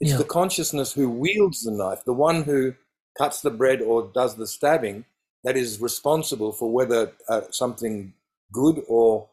It's 0.00 0.12
yeah. 0.12 0.18
the 0.18 0.24
consciousness 0.24 0.92
who 0.92 1.08
wields 1.08 1.62
the 1.62 1.70
knife, 1.70 2.04
the 2.04 2.12
one 2.12 2.42
who 2.42 2.74
cuts 3.18 3.40
the 3.40 3.50
bread 3.50 3.80
or 3.80 4.10
does 4.14 4.36
the 4.36 4.46
stabbing, 4.46 5.04
that 5.44 5.56
is 5.56 5.80
responsible 5.80 6.52
for 6.52 6.70
whether 6.70 7.12
uh, 7.28 7.42
something 7.50 8.14
good 8.52 8.82
or 8.88 9.28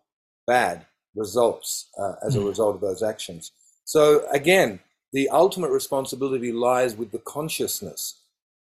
bad 0.47 0.85
results 1.15 1.89
uh, 1.99 2.13
as 2.25 2.35
a 2.35 2.39
hmm. 2.39 2.47
result 2.47 2.75
of 2.75 2.81
those 2.81 3.03
actions. 3.03 3.51
So 3.85 4.27
again, 4.31 4.79
the 5.12 5.29
ultimate 5.29 5.71
responsibility 5.71 6.51
lies 6.51 6.95
with 6.95 7.12
the 7.12 7.19
consciousness 7.19 8.18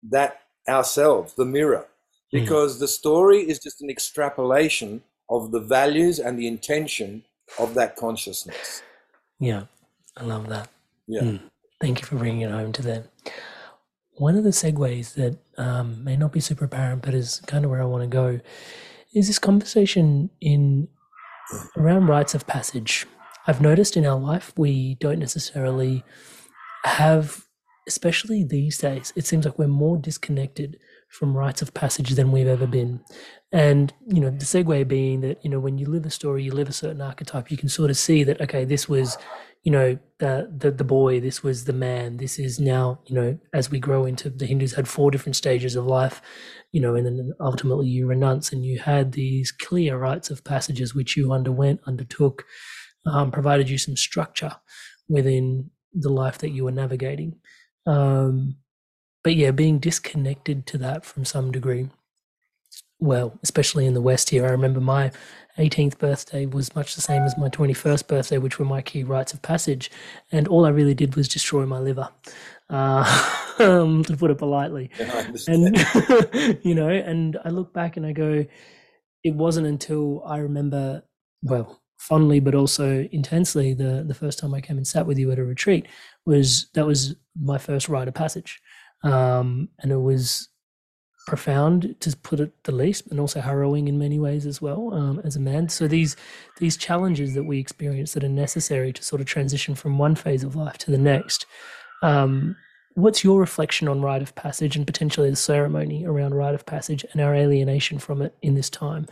that 0.10 0.42
ourselves, 0.68 1.34
the 1.34 1.46
mirror, 1.46 1.88
hmm. 2.32 2.40
because 2.40 2.78
mm. 2.78 2.80
the 2.80 2.88
story 2.88 3.40
is 3.40 3.60
just 3.60 3.82
an 3.82 3.90
extrapolation 3.90 5.04
of 5.30 5.52
the 5.52 5.60
values 5.60 6.20
and 6.20 6.38
the 6.38 6.48
intention 6.48 7.24
of 7.60 7.74
that 7.74 7.96
consciousness. 7.96 8.82
Yeah, 9.40 9.64
I 10.18 10.24
love 10.24 10.48
that. 10.50 10.70
Yeah. 11.08 11.22
Mm. 11.22 11.42
Thank 11.82 12.02
you 12.02 12.08
for 12.08 12.16
bringing 12.16 12.42
it 12.42 12.52
home 12.52 12.72
to 12.74 12.82
them. 12.82 13.04
One 14.14 14.38
of 14.38 14.44
the 14.44 14.52
segues 14.52 15.16
that 15.16 15.38
um, 15.58 16.04
may 16.04 16.16
not 16.16 16.32
be 16.32 16.40
super 16.40 16.66
apparent, 16.66 17.02
but 17.02 17.14
is 17.14 17.42
kind 17.48 17.66
of 17.66 17.72
where 17.72 17.82
I 17.82 17.86
want 17.86 18.04
to 18.04 18.08
go, 18.08 18.40
is 19.14 19.28
this 19.28 19.40
conversation 19.40 20.30
in 20.40 20.88
around 21.78 22.08
rites 22.08 22.34
of 22.34 22.48
passage. 22.48 23.06
I've 23.48 23.62
noticed 23.62 23.98
in 23.98 24.06
our 24.06 24.20
life 24.20 24.54
we 24.58 24.96
don't 24.96 25.20
necessarily 25.20 26.04
have 26.86 27.46
especially 27.88 28.44
these 28.44 28.78
days, 28.78 29.14
it 29.16 29.26
seems 29.26 29.46
like 29.46 29.60
we're 29.60 29.68
more 29.68 29.98
disconnected 29.98 30.78
from 31.10 31.38
rites 31.38 31.62
of 31.62 31.74
passage 31.74 32.12
than 32.12 32.32
we've 32.32 32.48
ever 32.48 32.66
been. 32.66 33.02
And, 33.52 33.94
you 34.08 34.20
know, 34.20 34.32
the 34.32 34.46
segue 34.46 34.88
being 34.88 35.22
that, 35.22 35.44
you 35.44 35.50
know, 35.50 35.60
when 35.60 35.78
you 35.78 35.86
live 35.86 36.06
a 36.06 36.10
story, 36.10 36.44
you 36.44 36.52
live 36.52 36.70
a 36.70 36.74
certain 36.74 37.02
archetype, 37.02 37.52
you 37.52 37.58
can 37.58 37.70
sort 37.70 37.92
of 37.92 37.98
see 37.98 38.24
that, 38.24 38.42
okay, 38.42 38.66
this 38.66 38.90
was, 38.90 39.18
you 39.64 39.72
know, 39.72 40.00
the, 40.18 40.52
the, 40.58 40.72
the 40.72 40.84
boy, 40.84 41.20
this 41.20 41.44
was 41.44 41.66
the 41.66 41.74
man, 41.74 42.18
this 42.18 42.40
is 42.40 42.60
now, 42.60 43.00
you 43.06 43.16
know, 43.16 43.38
as 43.54 43.70
we 43.70 43.80
grow 43.80 44.06
into 44.06 44.30
the 44.30 44.46
Hindus 44.46 44.74
had 44.74 44.88
four 44.88 45.12
different 45.12 45.36
stages 45.36 45.76
of 45.76 45.86
life, 45.86 46.22
you 46.72 46.82
know, 46.82 46.96
and 46.96 47.06
then 47.06 47.34
ultimately 47.40 47.88
you 47.88 48.08
renounce 48.08 48.52
and 48.52 48.66
you 48.66 48.80
had 48.80 49.12
these 49.12 49.52
clear 49.52 49.98
rites 49.98 50.32
of 50.32 50.44
passages 50.44 50.96
which 50.96 51.16
you 51.16 51.32
underwent, 51.32 51.80
undertook, 51.86 52.46
um, 53.06 53.30
provided 53.32 53.70
you 53.70 53.78
some 53.78 53.96
structure 53.96 54.56
within 55.08 55.70
the 55.94 56.10
life 56.10 56.40
that 56.40 56.50
you 56.50 56.64
were 56.64 56.72
navigating. 56.72 57.36
Um, 57.86 58.58
but 59.24 59.36
yeah, 59.36 59.52
being 59.52 59.80
disconnected 59.80 60.66
to 60.68 60.78
that 60.80 61.06
from 61.06 61.26
some 61.26 61.52
degree. 61.52 61.90
Well, 63.00 63.38
especially 63.44 63.86
in 63.86 63.94
the 63.94 64.02
West 64.02 64.30
here, 64.30 64.46
I 64.46 64.52
remember 64.52 64.80
my 64.80 65.12
18th 65.58 65.98
birthday 65.98 66.46
was 66.46 66.76
much 66.76 66.96
the 66.96 67.02
same 67.02 67.24
as 67.24 67.38
my 67.38 67.50
21st 67.50 68.08
birthday, 68.08 68.38
which 68.38 68.60
were 68.60 68.66
my 68.66 68.82
key 68.82 69.04
rites 69.04 69.34
of 69.34 69.42
passage. 69.42 69.92
And 70.32 70.48
all 70.48 70.66
I 70.66 70.70
really 70.70 70.94
did 70.94 71.16
was 71.16 71.28
destroy 71.28 71.66
my 71.66 71.80
liver, 71.80 72.10
uh, 72.70 73.56
um, 73.60 74.04
to 74.06 74.16
put 74.16 74.32
it 74.32 74.38
politely. 74.38 74.90
Yeah, 74.98 75.32
and, 75.48 76.60
you 76.64 76.76
know, 76.76 76.90
and 76.90 77.38
I 77.44 77.50
look 77.50 77.74
back 77.74 77.98
and 77.98 78.06
I 78.06 78.14
go, 78.14 78.46
it 79.24 79.36
wasn't 79.36 79.68
until 79.68 80.24
I 80.26 80.38
remember, 80.38 81.04
well, 81.42 81.84
fondly 82.04 82.42
but 82.42 82.54
also 82.54 83.08
intensely 83.14 83.74
the 83.74 84.04
the 84.06 84.14
first 84.14 84.38
time 84.38 84.54
I 84.54 84.60
came 84.60 84.76
and 84.76 84.86
sat 84.86 85.06
with 85.06 85.18
you 85.18 85.32
at 85.32 85.40
a 85.40 85.44
retreat 85.46 85.88
was 86.26 86.68
that 86.74 86.86
was 86.86 87.16
my 87.40 87.58
first 87.58 87.90
rite 87.90 88.08
of 88.08 88.14
passage 88.14 88.62
um, 89.04 89.70
and 89.80 89.92
it 89.92 89.98
was 89.98 90.50
profound 91.28 91.96
to 92.02 92.16
put 92.18 92.40
it 92.40 92.52
the 92.64 92.72
least 92.72 93.08
and 93.08 93.20
also 93.20 93.40
harrowing 93.40 93.88
in 93.88 93.98
many 93.98 94.20
ways 94.20 94.46
as 94.46 94.62
well 94.62 94.94
um, 94.94 95.22
as 95.24 95.36
a 95.36 95.40
man 95.40 95.70
so 95.70 95.88
these 95.88 96.16
these 96.60 96.76
challenges 96.76 97.34
that 97.34 97.44
we 97.44 97.60
experience 97.60 98.14
that 98.14 98.24
are 98.24 98.30
necessary 98.30 98.92
to 98.92 99.02
sort 99.02 99.22
of 99.22 99.28
transition 99.28 99.74
from 99.74 99.98
one 99.98 100.16
phase 100.16 100.44
of 100.44 100.56
life 100.56 100.78
to 100.78 100.92
the 100.92 100.98
next 100.98 101.46
um, 102.02 102.56
what's 102.96 103.24
your 103.24 103.40
reflection 103.40 103.88
on 103.88 104.02
rite 104.02 104.22
of 104.22 104.36
passage 104.36 104.76
and 104.76 104.86
potentially 104.86 105.30
the 105.30 105.36
ceremony 105.36 106.06
around 106.06 106.36
rite 106.36 106.56
of 106.56 106.66
passage 106.66 107.06
and 107.12 107.22
our 107.22 107.34
alienation 107.34 108.00
from 108.00 108.22
it 108.22 108.36
in 108.42 108.56
this 108.56 108.70
time, 108.70 109.08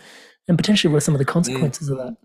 and 0.47 0.57
potentially 0.57 0.91
what 0.91 0.97
are 0.97 1.01
some 1.01 1.15
of 1.15 1.19
the 1.19 1.25
consequences 1.25 1.89
mm. 1.89 1.93
of 1.93 1.97
that? 1.97 2.17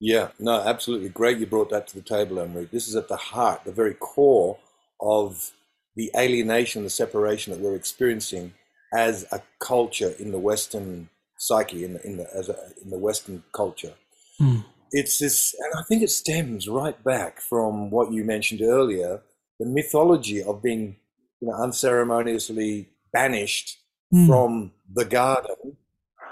Yeah, 0.00 0.28
no, 0.38 0.60
absolutely. 0.60 1.10
Great 1.10 1.38
you 1.38 1.46
brought 1.46 1.70
that 1.70 1.86
to 1.88 1.94
the 1.94 2.02
table, 2.02 2.36
Amrit. 2.36 2.70
This 2.70 2.88
is 2.88 2.96
at 2.96 3.08
the 3.08 3.16
heart, 3.16 3.64
the 3.64 3.72
very 3.72 3.94
core 3.94 4.58
of 5.00 5.52
the 5.94 6.10
alienation, 6.16 6.84
the 6.84 6.90
separation 6.90 7.52
that 7.52 7.60
we're 7.60 7.74
experiencing 7.74 8.54
as 8.94 9.26
a 9.30 9.42
culture 9.60 10.14
in 10.18 10.32
the 10.32 10.38
Western 10.38 11.10
psyche, 11.36 11.84
in 11.84 11.94
the, 11.94 12.06
in 12.06 12.16
the, 12.16 12.34
as 12.34 12.48
a, 12.48 12.56
in 12.82 12.90
the 12.90 12.98
Western 12.98 13.42
culture. 13.52 13.92
Mm. 14.40 14.64
It's 14.92 15.18
this, 15.18 15.54
and 15.58 15.72
I 15.78 15.82
think 15.86 16.02
it 16.02 16.10
stems 16.10 16.66
right 16.66 17.02
back 17.04 17.40
from 17.40 17.90
what 17.90 18.12
you 18.12 18.24
mentioned 18.24 18.62
earlier 18.62 19.22
the 19.60 19.66
mythology 19.66 20.42
of 20.42 20.62
being 20.62 20.96
you 21.40 21.48
know, 21.48 21.54
unceremoniously 21.54 22.88
banished 23.12 23.78
mm. 24.12 24.26
from 24.26 24.72
the 24.92 25.04
garden, 25.04 25.76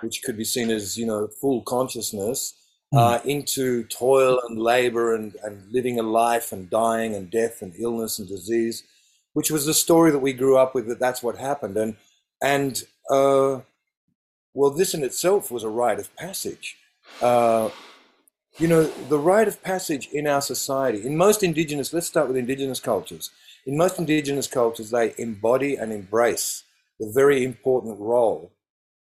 which 0.00 0.22
could 0.24 0.36
be 0.36 0.44
seen 0.44 0.70
as, 0.70 0.96
you 0.96 1.06
know, 1.06 1.28
full 1.40 1.62
consciousness. 1.62 2.54
Uh, 2.92 3.18
into 3.24 3.84
toil 3.84 4.40
and 4.48 4.58
labor 4.58 5.14
and, 5.14 5.36
and 5.42 5.70
living 5.70 5.98
a 5.98 6.02
life 6.02 6.52
and 6.52 6.70
dying 6.70 7.14
and 7.14 7.30
death 7.30 7.60
and 7.60 7.74
illness 7.78 8.18
and 8.18 8.28
disease, 8.28 8.82
which 9.34 9.50
was 9.50 9.66
the 9.66 9.74
story 9.74 10.10
that 10.10 10.20
we 10.20 10.32
grew 10.32 10.56
up 10.56 10.74
with. 10.74 10.88
That 10.88 10.98
that's 10.98 11.22
what 11.22 11.36
happened, 11.36 11.76
and 11.76 11.96
and 12.42 12.82
uh, 13.10 13.60
well, 14.54 14.70
this 14.70 14.94
in 14.94 15.04
itself 15.04 15.50
was 15.50 15.64
a 15.64 15.68
rite 15.68 15.98
of 15.98 16.14
passage. 16.16 16.76
Uh, 17.20 17.70
you 18.58 18.66
know, 18.66 18.84
the 18.84 19.18
rite 19.18 19.48
of 19.48 19.62
passage 19.62 20.08
in 20.12 20.26
our 20.26 20.40
society, 20.40 21.04
in 21.04 21.16
most 21.16 21.42
indigenous, 21.42 21.92
let's 21.92 22.06
start 22.06 22.26
with 22.26 22.36
indigenous 22.36 22.80
cultures. 22.80 23.30
In 23.66 23.76
most 23.76 23.98
indigenous 23.98 24.48
cultures, 24.48 24.90
they 24.90 25.14
embody 25.18 25.76
and 25.76 25.92
embrace 25.92 26.64
the 26.98 27.10
very 27.14 27.44
important 27.44 28.00
role, 28.00 28.50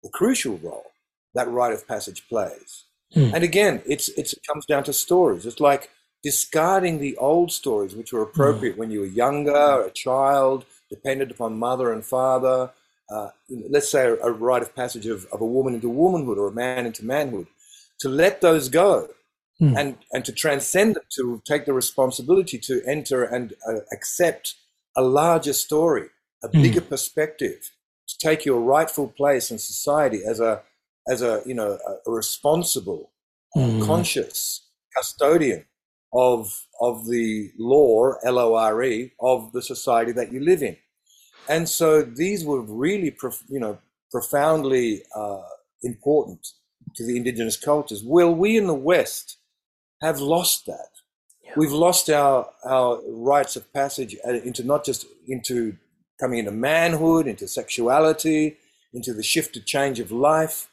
the 0.03 0.09
crucial 0.09 0.57
role 0.57 0.91
that 1.33 1.49
rite 1.49 1.73
of 1.73 1.87
passage 1.87 2.27
plays. 2.27 2.86
Mm. 3.15 3.33
And 3.33 3.43
again, 3.43 3.81
it's, 3.85 4.09
it's, 4.09 4.33
it 4.33 4.39
comes 4.47 4.65
down 4.65 4.83
to 4.85 4.93
stories. 4.93 5.45
It's 5.45 5.59
like 5.59 5.89
discarding 6.23 6.99
the 6.99 7.15
old 7.17 7.51
stories, 7.51 7.95
which 7.95 8.11
were 8.11 8.21
appropriate 8.21 8.75
mm. 8.75 8.79
when 8.79 8.91
you 8.91 9.01
were 9.01 9.05
younger, 9.05 9.81
a 9.81 9.91
child, 9.91 10.65
dependent 10.89 11.31
upon 11.31 11.57
mother 11.57 11.93
and 11.93 12.03
father. 12.03 12.71
Uh, 13.09 13.29
let's 13.69 13.89
say 13.89 14.05
a, 14.05 14.15
a 14.15 14.31
rite 14.31 14.61
of 14.61 14.75
passage 14.75 15.05
of, 15.05 15.25
of 15.31 15.39
a 15.39 15.45
woman 15.45 15.73
into 15.73 15.89
womanhood 15.89 16.37
or 16.37 16.47
a 16.47 16.53
man 16.53 16.85
into 16.85 17.05
manhood. 17.05 17.47
To 18.01 18.09
let 18.09 18.41
those 18.41 18.69
go 18.69 19.07
mm. 19.61 19.77
and, 19.77 19.97
and 20.11 20.25
to 20.25 20.31
transcend 20.31 20.95
them, 20.95 21.03
to 21.15 21.41
take 21.45 21.65
the 21.65 21.73
responsibility 21.73 22.57
to 22.59 22.81
enter 22.85 23.23
and 23.23 23.53
uh, 23.67 23.79
accept 23.91 24.55
a 24.95 25.01
larger 25.01 25.53
story, 25.53 26.07
a 26.43 26.49
mm. 26.49 26.61
bigger 26.61 26.81
perspective, 26.81 27.71
to 28.07 28.17
take 28.19 28.45
your 28.45 28.59
rightful 28.59 29.07
place 29.07 29.51
in 29.51 29.57
society 29.57 30.21
as 30.25 30.39
a 30.39 30.61
as 31.09 31.21
a 31.21 31.41
you 31.45 31.53
know 31.53 31.77
a, 31.87 32.11
responsible, 32.11 33.11
mm. 33.55 33.85
conscious 33.85 34.67
custodian 34.95 35.65
of 36.13 36.65
of 36.81 37.07
the 37.07 37.51
law, 37.57 38.13
L 38.23 38.39
O 38.39 38.55
R 38.55 38.83
E, 38.83 39.11
of 39.19 39.51
the 39.51 39.61
society 39.61 40.11
that 40.13 40.31
you 40.31 40.39
live 40.39 40.63
in. 40.63 40.77
And 41.49 41.69
so 41.69 42.01
these 42.01 42.43
were 42.43 42.61
really, 42.61 43.15
you 43.47 43.59
know, 43.59 43.77
profoundly 44.11 45.03
uh, 45.15 45.43
important 45.81 46.45
to 46.95 47.05
the 47.05 47.15
indigenous 47.15 47.57
cultures. 47.57 48.03
Well, 48.03 48.33
we 48.33 48.57
in 48.57 48.67
the 48.67 48.73
West 48.73 49.37
have 50.01 50.19
lost 50.19 50.65
that. 50.65 50.89
Yeah. 51.43 51.53
We've 51.55 51.71
lost 51.71 52.09
our 52.09 52.49
our 52.65 53.01
rites 53.07 53.55
of 53.55 53.71
passage 53.73 54.15
uh, 54.27 54.33
into 54.33 54.63
not 54.63 54.83
just 54.85 55.05
into 55.27 55.77
coming 56.19 56.39
into 56.39 56.51
manhood, 56.51 57.27
into 57.27 57.47
sexuality, 57.47 58.57
into 58.93 59.13
the 59.13 59.23
shifted 59.23 59.65
change 59.65 59.99
of 59.99 60.11
life, 60.11 60.67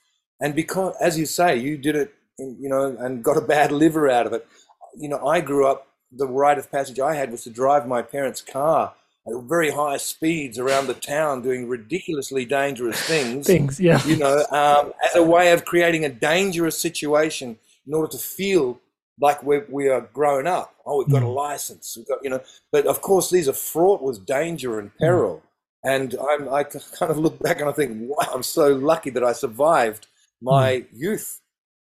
and 0.45 0.55
because, 0.55 0.95
as 1.01 1.18
you 1.18 1.24
say, 1.24 1.57
you 1.57 1.78
did 1.78 1.97
it, 1.97 2.12
you 2.38 2.68
know, 2.68 2.95
and 3.01 3.24
got 3.24 3.38
a 3.38 3.40
bad 3.40 3.72
liver 3.72 4.11
out 4.11 4.26
of 4.26 4.34
it. 4.34 4.47
You 4.95 5.09
know, 5.09 5.26
I 5.26 5.40
grew 5.40 5.66
up. 5.66 5.88
The 6.12 6.26
rite 6.26 6.59
of 6.59 6.70
passage 6.70 7.01
I 7.01 7.14
had 7.14 7.30
was 7.32 7.45
to 7.45 7.51
drive 7.51 7.88
my 7.88 8.03
parents' 8.03 8.42
car 8.42 8.92
at 9.26 9.42
very 9.45 9.70
high 9.70 9.97
speeds 9.97 10.59
around 10.59 10.86
the 10.86 10.95
town, 10.95 11.40
doing 11.40 11.66
ridiculously 11.66 12.45
dangerous 12.45 13.01
things. 13.01 13.47
things, 13.47 13.80
yeah. 13.80 14.05
You 14.05 14.16
know, 14.16 14.45
um, 14.51 14.92
as 15.03 15.16
a 15.16 15.22
way 15.22 15.51
of 15.53 15.64
creating 15.64 16.05
a 16.05 16.11
dangerous 16.11 16.78
situation 16.78 17.59
in 17.86 17.95
order 17.95 18.12
to 18.12 18.18
feel 18.18 18.78
like 19.18 19.42
we 19.42 19.61
we 19.70 19.88
are 19.88 20.03
grown 20.03 20.47
up. 20.47 20.74
Oh, 20.84 20.99
we've 20.99 21.11
got 21.11 21.22
a 21.22 21.26
mm. 21.26 21.34
license. 21.34 21.95
We've 21.97 22.07
got 22.07 22.18
you 22.22 22.28
know, 22.28 22.42
but 22.70 22.86
of 22.86 23.01
course 23.01 23.30
these 23.30 23.49
are 23.49 23.55
fraught 23.55 24.03
with 24.03 24.26
danger 24.26 24.78
and 24.78 24.90
mm. 24.90 24.99
peril. 24.99 25.42
And 25.82 26.14
I'm, 26.30 26.53
I 26.53 26.64
kind 26.64 27.11
of 27.11 27.18
look 27.18 27.38
back 27.40 27.61
and 27.61 27.68
I 27.68 27.72
think, 27.72 27.92
wow, 28.11 28.28
I'm 28.32 28.42
so 28.42 28.74
lucky 28.74 29.11
that 29.11 29.24
I 29.24 29.32
survived 29.32 30.07
my 30.45 30.72
mm. 30.72 30.86
youth 30.92 31.40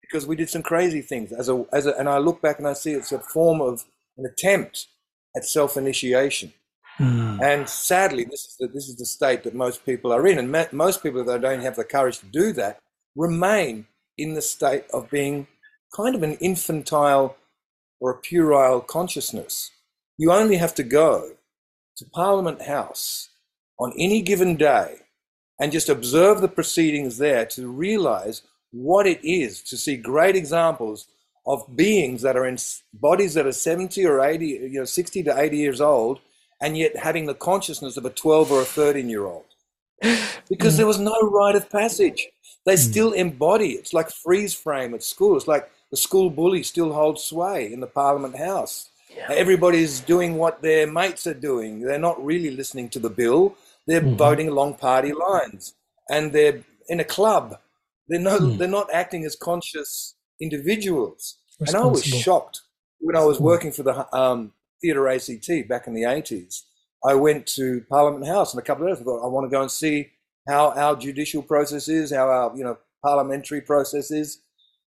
because 0.02 0.26
we 0.26 0.36
did 0.36 0.50
some 0.50 0.62
crazy 0.62 1.00
things. 1.00 1.32
As 1.32 1.48
a, 1.48 1.64
as 1.72 1.86
a, 1.86 1.98
and 1.98 2.08
I 2.08 2.18
look 2.18 2.42
back 2.42 2.58
and 2.58 2.68
I 2.68 2.74
see 2.74 2.92
it's 2.92 3.12
a 3.12 3.18
form 3.18 3.60
of 3.60 3.84
an 4.18 4.26
attempt 4.26 4.88
at 5.34 5.44
self 5.44 5.76
initiation. 5.76 6.52
Mm. 6.98 7.42
And 7.42 7.68
sadly, 7.68 8.24
this 8.24 8.44
is, 8.44 8.56
the, 8.60 8.68
this 8.68 8.88
is 8.88 8.96
the 8.96 9.06
state 9.06 9.42
that 9.44 9.54
most 9.54 9.86
people 9.86 10.12
are 10.12 10.26
in. 10.26 10.38
And 10.38 10.72
most 10.72 11.02
people 11.02 11.24
that 11.24 11.40
don't 11.40 11.62
have 11.62 11.76
the 11.76 11.84
courage 11.84 12.18
to 12.18 12.26
do 12.26 12.52
that 12.52 12.78
remain 13.16 13.86
in 14.18 14.34
the 14.34 14.42
state 14.42 14.84
of 14.92 15.10
being 15.10 15.46
kind 15.96 16.14
of 16.14 16.22
an 16.22 16.34
infantile 16.34 17.36
or 18.00 18.10
a 18.10 18.18
puerile 18.18 18.80
consciousness. 18.80 19.70
You 20.18 20.32
only 20.32 20.56
have 20.56 20.74
to 20.74 20.82
go 20.82 21.32
to 21.96 22.04
Parliament 22.10 22.62
House 22.62 23.30
on 23.78 23.92
any 23.98 24.20
given 24.20 24.56
day 24.56 24.98
and 25.60 25.72
just 25.72 25.88
observe 25.88 26.40
the 26.40 26.48
proceedings 26.48 27.18
there 27.18 27.46
to 27.46 27.70
realize 27.70 28.42
what 28.72 29.06
it 29.06 29.20
is 29.22 29.62
to 29.62 29.76
see 29.76 29.96
great 29.96 30.34
examples 30.34 31.06
of 31.46 31.76
beings 31.76 32.22
that 32.22 32.36
are 32.36 32.46
in 32.46 32.56
bodies 32.94 33.34
that 33.34 33.46
are 33.46 33.52
70 33.52 34.04
or 34.06 34.20
80, 34.20 34.46
you 34.46 34.78
know, 34.80 34.84
60 34.84 35.22
to 35.24 35.38
80 35.38 35.56
years 35.56 35.80
old, 35.80 36.20
and 36.60 36.78
yet 36.78 36.96
having 36.96 37.26
the 37.26 37.34
consciousness 37.34 37.96
of 37.96 38.04
a 38.04 38.10
12 38.10 38.52
or 38.52 38.62
a 38.62 38.64
13 38.64 39.08
year 39.08 39.26
old. 39.26 39.44
Because 40.48 40.76
there 40.76 40.86
was 40.86 40.98
no 40.98 41.18
rite 41.20 41.56
of 41.56 41.70
passage. 41.70 42.28
They 42.64 42.74
hmm. 42.74 42.80
still 42.80 43.12
embody. 43.12 43.72
It's 43.72 43.92
like 43.92 44.10
freeze 44.10 44.54
frame 44.54 44.94
at 44.94 45.02
school. 45.02 45.36
It's 45.36 45.48
like 45.48 45.70
the 45.90 45.96
school 45.96 46.30
bully 46.30 46.62
still 46.62 46.92
holds 46.92 47.22
sway 47.22 47.72
in 47.72 47.80
the 47.80 47.86
Parliament 47.86 48.36
House. 48.36 48.90
Yeah. 49.14 49.26
Everybody's 49.30 50.00
doing 50.00 50.36
what 50.36 50.62
their 50.62 50.90
mates 50.90 51.26
are 51.26 51.34
doing. 51.34 51.80
They're 51.80 51.98
not 51.98 52.24
really 52.24 52.50
listening 52.50 52.88
to 52.90 52.98
the 52.98 53.10
bill. 53.10 53.56
They're 53.86 54.00
mm-hmm. 54.00 54.16
voting 54.16 54.48
along 54.48 54.74
party 54.74 55.12
lines, 55.12 55.74
and 56.10 56.32
they're 56.32 56.62
in 56.88 57.00
a 57.00 57.04
club. 57.04 57.58
They're 58.08 58.20
no, 58.20 58.38
mm. 58.38 58.58
they're 58.58 58.68
not 58.68 58.92
acting 58.92 59.24
as 59.24 59.36
conscious 59.36 60.14
individuals. 60.40 61.38
And 61.60 61.74
I 61.76 61.84
was 61.84 62.04
shocked 62.04 62.62
when 63.00 63.16
I 63.16 63.24
was 63.24 63.38
mm. 63.38 63.42
working 63.42 63.72
for 63.72 63.82
the 63.82 64.16
um, 64.16 64.52
Theatre 64.80 65.08
ACT 65.08 65.68
back 65.68 65.86
in 65.86 65.94
the 65.94 66.04
eighties. 66.04 66.64
I 67.04 67.14
went 67.14 67.46
to 67.48 67.84
Parliament 67.88 68.26
House 68.26 68.52
and 68.52 68.60
a 68.60 68.64
couple 68.64 68.86
of 68.86 68.92
days. 68.92 69.02
I 69.02 69.04
thought 69.04 69.24
I 69.24 69.28
want 69.28 69.50
to 69.50 69.54
go 69.54 69.62
and 69.62 69.70
see 69.70 70.10
how 70.48 70.70
our 70.72 70.96
judicial 70.96 71.42
process 71.42 71.88
is, 71.88 72.12
how 72.12 72.28
our 72.28 72.56
you 72.56 72.64
know 72.64 72.78
parliamentary 73.04 73.60
process 73.60 74.10
is. 74.10 74.38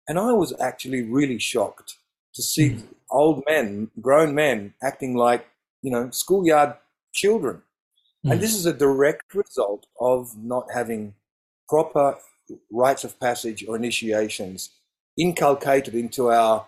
And 0.08 0.20
I 0.20 0.34
was 0.34 0.54
actually 0.60 1.04
really 1.04 1.40
shocked 1.40 1.96
to 2.36 2.42
see 2.42 2.72
mm. 2.72 2.84
old 3.10 3.44
men, 3.48 3.92
grown 4.00 4.34
men, 4.34 4.74
acting 4.84 5.16
like, 5.16 5.48
you 5.82 5.92
know, 5.92 6.10
schoolyard 6.12 6.76
children. 7.14 7.62
Mm. 8.26 8.34
And 8.34 8.42
this 8.42 8.56
is 8.56 8.66
a 8.66 8.74
direct 8.74 9.34
result 9.34 9.88
of 10.00 10.38
not 10.38 10.68
having 10.74 11.16
proper 11.68 12.18
rites 12.72 13.04
of 13.04 13.20
passage 13.20 13.66
or 13.68 13.76
initiations 13.76 14.72
inculcated 15.18 15.96
into 15.96 16.30
our 16.30 16.68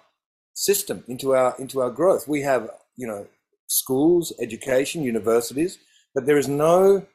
system, 0.53 1.03
into 1.07 1.35
our 1.35 1.55
into 1.59 1.81
our 1.81 1.89
growth. 1.89 2.27
We 2.27 2.41
have, 2.41 2.69
you 2.95 3.07
know, 3.07 3.27
schools, 3.67 4.33
education, 4.39 5.03
universities, 5.03 5.79
but 6.13 6.25
there 6.25 6.37
is 6.37 6.47
no 6.47 7.05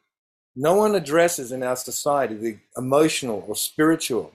no 0.56 0.74
one 0.74 0.94
addresses 0.94 1.52
in 1.52 1.62
our 1.62 1.76
society 1.76 2.34
the 2.34 2.58
emotional 2.76 3.44
or 3.46 3.56
spiritual 3.56 4.32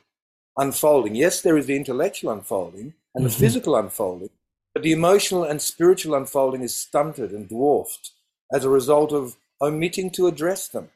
unfolding. 0.58 1.16
Yes, 1.16 1.42
there 1.42 1.58
is 1.58 1.66
the 1.66 1.76
intellectual 1.76 2.32
unfolding 2.32 2.94
and 3.16 3.26
the 3.26 3.30
mm-hmm. 3.30 3.40
physical 3.40 3.76
unfolding, 3.76 4.30
but 4.74 4.84
the 4.84 4.92
emotional 4.92 5.44
and 5.44 5.62
spiritual 5.62 6.16
unfolding 6.16 6.62
is 6.62 6.76
stunted 6.76 7.32
and 7.32 7.50
dwarfed 7.50 8.12
as 8.54 8.64
a 8.64 8.70
result 8.70 9.12
of 9.12 9.36
omitting 9.62 10.10
to 10.12 10.28
address 10.28 10.68
them. 10.68 10.90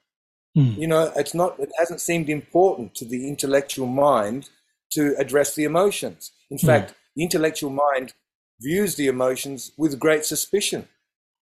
Mm. 0.58 0.78
You 0.78 0.88
know, 0.88 1.12
it's 1.16 1.34
not, 1.34 1.60
it 1.60 1.72
hasn't 1.78 2.01
seemed 2.01 2.30
important 2.30 2.95
to 2.95 3.05
the 3.05 3.28
intellectual 3.28 3.88
mind 3.88 4.49
to 4.91 5.16
address 5.18 5.55
the 5.55 5.64
emotions. 5.64 6.32
In 6.49 6.58
mm. 6.58 6.66
fact, 6.66 6.95
the 7.16 7.24
intellectual 7.24 7.70
mind 7.72 8.14
views 8.60 8.95
the 8.95 9.08
emotions 9.08 9.72
with 9.78 9.99
great 9.99 10.26
suspicion 10.26 10.88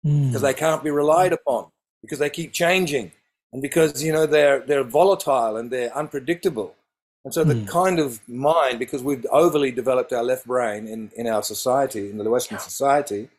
mm. 0.06 0.28
because 0.28 0.42
they 0.42 0.54
can't 0.54 0.84
be 0.84 0.92
relied 0.92 1.34
upon, 1.34 1.68
because 2.02 2.20
they 2.20 2.30
keep 2.30 2.52
changing, 2.52 3.12
and 3.54 3.62
because, 3.62 4.04
you 4.04 4.12
know, 4.12 4.26
they're, 4.26 4.60
they're 4.60 4.84
volatile 4.84 5.56
and 5.56 5.72
they're 5.72 5.96
unpredictable. 5.96 6.76
And 7.24 7.34
so 7.34 7.44
the 7.44 7.56
mm. 7.56 7.68
kind 7.68 8.00
of 8.00 8.20
mind, 8.28 8.80
because 8.80 9.02
we've 9.02 9.26
overly 9.32 9.72
developed 9.72 10.12
our 10.14 10.24
left 10.24 10.46
brain 10.46 10.88
in, 10.88 11.10
in 11.16 11.26
our 11.26 11.42
society, 11.42 12.10
in 12.10 12.18
the 12.18 12.30
Western 12.30 12.60
society, 12.60 13.30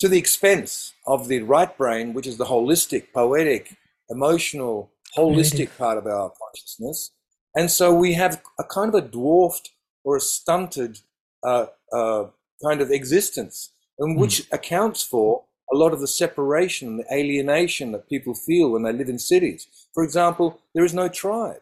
to 0.00 0.08
the 0.08 0.18
expense 0.18 0.92
of 1.06 1.28
the 1.28 1.42
right 1.42 1.76
brain, 1.76 2.14
which 2.14 2.26
is 2.26 2.36
the 2.36 2.46
holistic, 2.46 3.12
poetic, 3.12 3.76
emotional, 4.10 4.90
holistic 5.16 5.76
part 5.78 5.98
of 5.98 6.06
our 6.06 6.32
consciousness. 6.42 7.12
And 7.54 7.70
so 7.70 7.94
we 7.94 8.14
have 8.14 8.42
a 8.58 8.64
kind 8.64 8.88
of 8.88 8.94
a 8.94 9.06
dwarfed 9.06 9.70
or 10.02 10.16
a 10.16 10.20
stunted 10.20 10.98
uh, 11.42 11.66
uh, 11.92 12.26
kind 12.62 12.80
of 12.80 12.90
existence, 12.90 13.70
and 13.98 14.18
which 14.18 14.42
mm. 14.42 14.52
accounts 14.52 15.02
for 15.02 15.44
a 15.72 15.76
lot 15.76 15.92
of 15.92 16.00
the 16.00 16.08
separation, 16.08 16.88
and 16.88 16.98
the 17.00 17.14
alienation 17.14 17.92
that 17.92 18.08
people 18.08 18.34
feel 18.34 18.70
when 18.70 18.82
they 18.82 18.92
live 18.92 19.08
in 19.08 19.18
cities. 19.18 19.66
For 19.94 20.04
example, 20.04 20.60
there 20.74 20.84
is 20.84 20.92
no 20.92 21.08
tribe. 21.08 21.60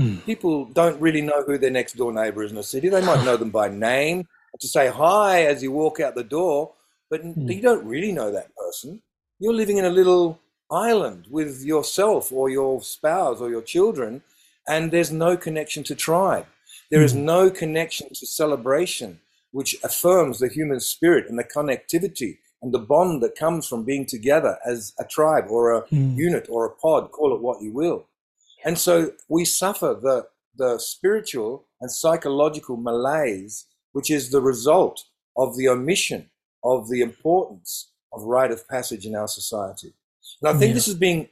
Mm. 0.00 0.24
People 0.24 0.66
don't 0.66 1.00
really 1.00 1.20
know 1.20 1.42
who 1.44 1.58
their 1.58 1.70
next 1.70 1.96
door 1.96 2.12
neighbor 2.12 2.42
is 2.42 2.52
in 2.52 2.58
a 2.58 2.62
city. 2.62 2.88
They 2.88 3.04
might 3.04 3.24
know 3.24 3.36
them 3.36 3.50
by 3.50 3.68
name, 3.68 4.28
to 4.60 4.68
say 4.68 4.88
hi 4.88 5.42
as 5.44 5.62
you 5.62 5.72
walk 5.72 5.98
out 5.98 6.14
the 6.14 6.24
door, 6.24 6.72
but 7.12 7.22
mm. 7.22 7.54
you 7.54 7.60
don't 7.60 7.84
really 7.84 8.10
know 8.10 8.32
that 8.32 8.56
person. 8.56 9.02
You're 9.38 9.52
living 9.52 9.76
in 9.76 9.84
a 9.84 9.90
little 9.90 10.40
island 10.70 11.26
with 11.30 11.62
yourself 11.62 12.32
or 12.32 12.48
your 12.48 12.80
spouse 12.80 13.38
or 13.38 13.50
your 13.50 13.60
children, 13.60 14.22
and 14.66 14.90
there's 14.90 15.12
no 15.12 15.36
connection 15.36 15.84
to 15.84 15.94
tribe. 15.94 16.46
There 16.90 17.02
is 17.02 17.12
hmm. 17.12 17.26
no 17.26 17.50
connection 17.50 18.08
to 18.14 18.26
celebration, 18.26 19.20
which 19.50 19.76
affirms 19.84 20.38
the 20.38 20.48
human 20.48 20.80
spirit 20.80 21.28
and 21.28 21.38
the 21.38 21.44
connectivity 21.44 22.38
and 22.62 22.72
the 22.72 22.78
bond 22.78 23.22
that 23.22 23.36
comes 23.36 23.66
from 23.66 23.84
being 23.84 24.06
together 24.06 24.56
as 24.64 24.94
a 24.98 25.04
tribe 25.04 25.46
or 25.50 25.72
a 25.72 25.82
mm. 25.88 26.16
unit 26.16 26.46
or 26.48 26.64
a 26.64 26.74
pod, 26.76 27.10
call 27.10 27.34
it 27.34 27.42
what 27.42 27.60
you 27.60 27.72
will. 27.74 28.06
And 28.64 28.78
so 28.78 29.12
we 29.28 29.44
suffer 29.44 29.98
the, 30.00 30.28
the 30.56 30.78
spiritual 30.78 31.66
and 31.80 31.90
psychological 31.90 32.76
malaise, 32.78 33.66
which 33.92 34.10
is 34.10 34.30
the 34.30 34.40
result 34.40 35.04
of 35.36 35.56
the 35.58 35.68
omission 35.68 36.30
of 36.64 36.88
the 36.88 37.00
importance 37.00 37.90
of 38.12 38.22
rite 38.22 38.50
of 38.50 38.68
passage 38.68 39.06
in 39.06 39.14
our 39.14 39.28
society. 39.28 39.92
And 40.40 40.50
I 40.50 40.58
think 40.58 40.70
yeah. 40.70 40.74
this 40.74 40.88
is 40.88 40.94
being 40.94 41.28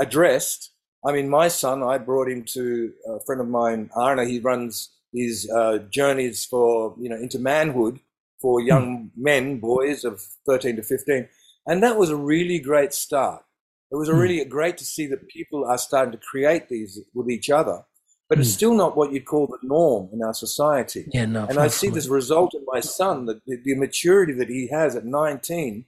addressed. 0.00 0.70
I 1.04 1.12
mean, 1.12 1.28
my 1.28 1.48
son, 1.48 1.82
I 1.82 1.98
brought 1.98 2.28
him 2.28 2.44
to 2.54 2.92
a 3.06 3.20
friend 3.20 3.40
of 3.40 3.48
mine, 3.48 3.90
Arna. 3.94 4.24
He 4.24 4.38
runs 4.40 4.90
his 5.12 5.50
uh, 5.50 5.78
journeys 5.90 6.44
for, 6.44 6.94
you 6.98 7.08
know, 7.08 7.16
into 7.16 7.38
manhood 7.38 8.00
for 8.40 8.60
hmm. 8.60 8.66
young 8.66 9.10
men, 9.16 9.58
boys 9.58 10.04
of 10.04 10.20
13 10.46 10.76
to 10.76 10.82
15. 10.82 11.28
And 11.66 11.82
that 11.82 11.96
was 11.96 12.10
a 12.10 12.16
really 12.16 12.58
great 12.58 12.92
start. 12.92 13.44
It 13.90 13.96
was 13.96 14.08
a 14.08 14.12
hmm. 14.12 14.18
really 14.18 14.44
great 14.44 14.78
to 14.78 14.84
see 14.84 15.06
that 15.06 15.28
people 15.28 15.64
are 15.64 15.78
starting 15.78 16.12
to 16.12 16.18
create 16.18 16.68
these 16.68 17.00
with 17.14 17.30
each 17.30 17.50
other, 17.50 17.84
but 18.32 18.40
it's 18.40 18.48
hmm. 18.48 18.54
still 18.54 18.74
not 18.74 18.96
what 18.96 19.12
you'd 19.12 19.26
call 19.26 19.46
the 19.46 19.58
norm 19.62 20.08
in 20.10 20.22
our 20.22 20.32
society. 20.32 21.04
Yeah, 21.12 21.26
no. 21.26 21.44
And 21.44 21.58
I 21.58 21.68
see 21.68 21.90
this 21.90 22.08
result 22.08 22.54
in 22.54 22.64
my 22.66 22.80
son, 22.80 23.26
the, 23.26 23.38
the 23.46 23.74
maturity 23.74 24.32
that 24.32 24.48
he 24.48 24.68
has 24.68 24.96
at 24.96 25.04
19, 25.04 25.84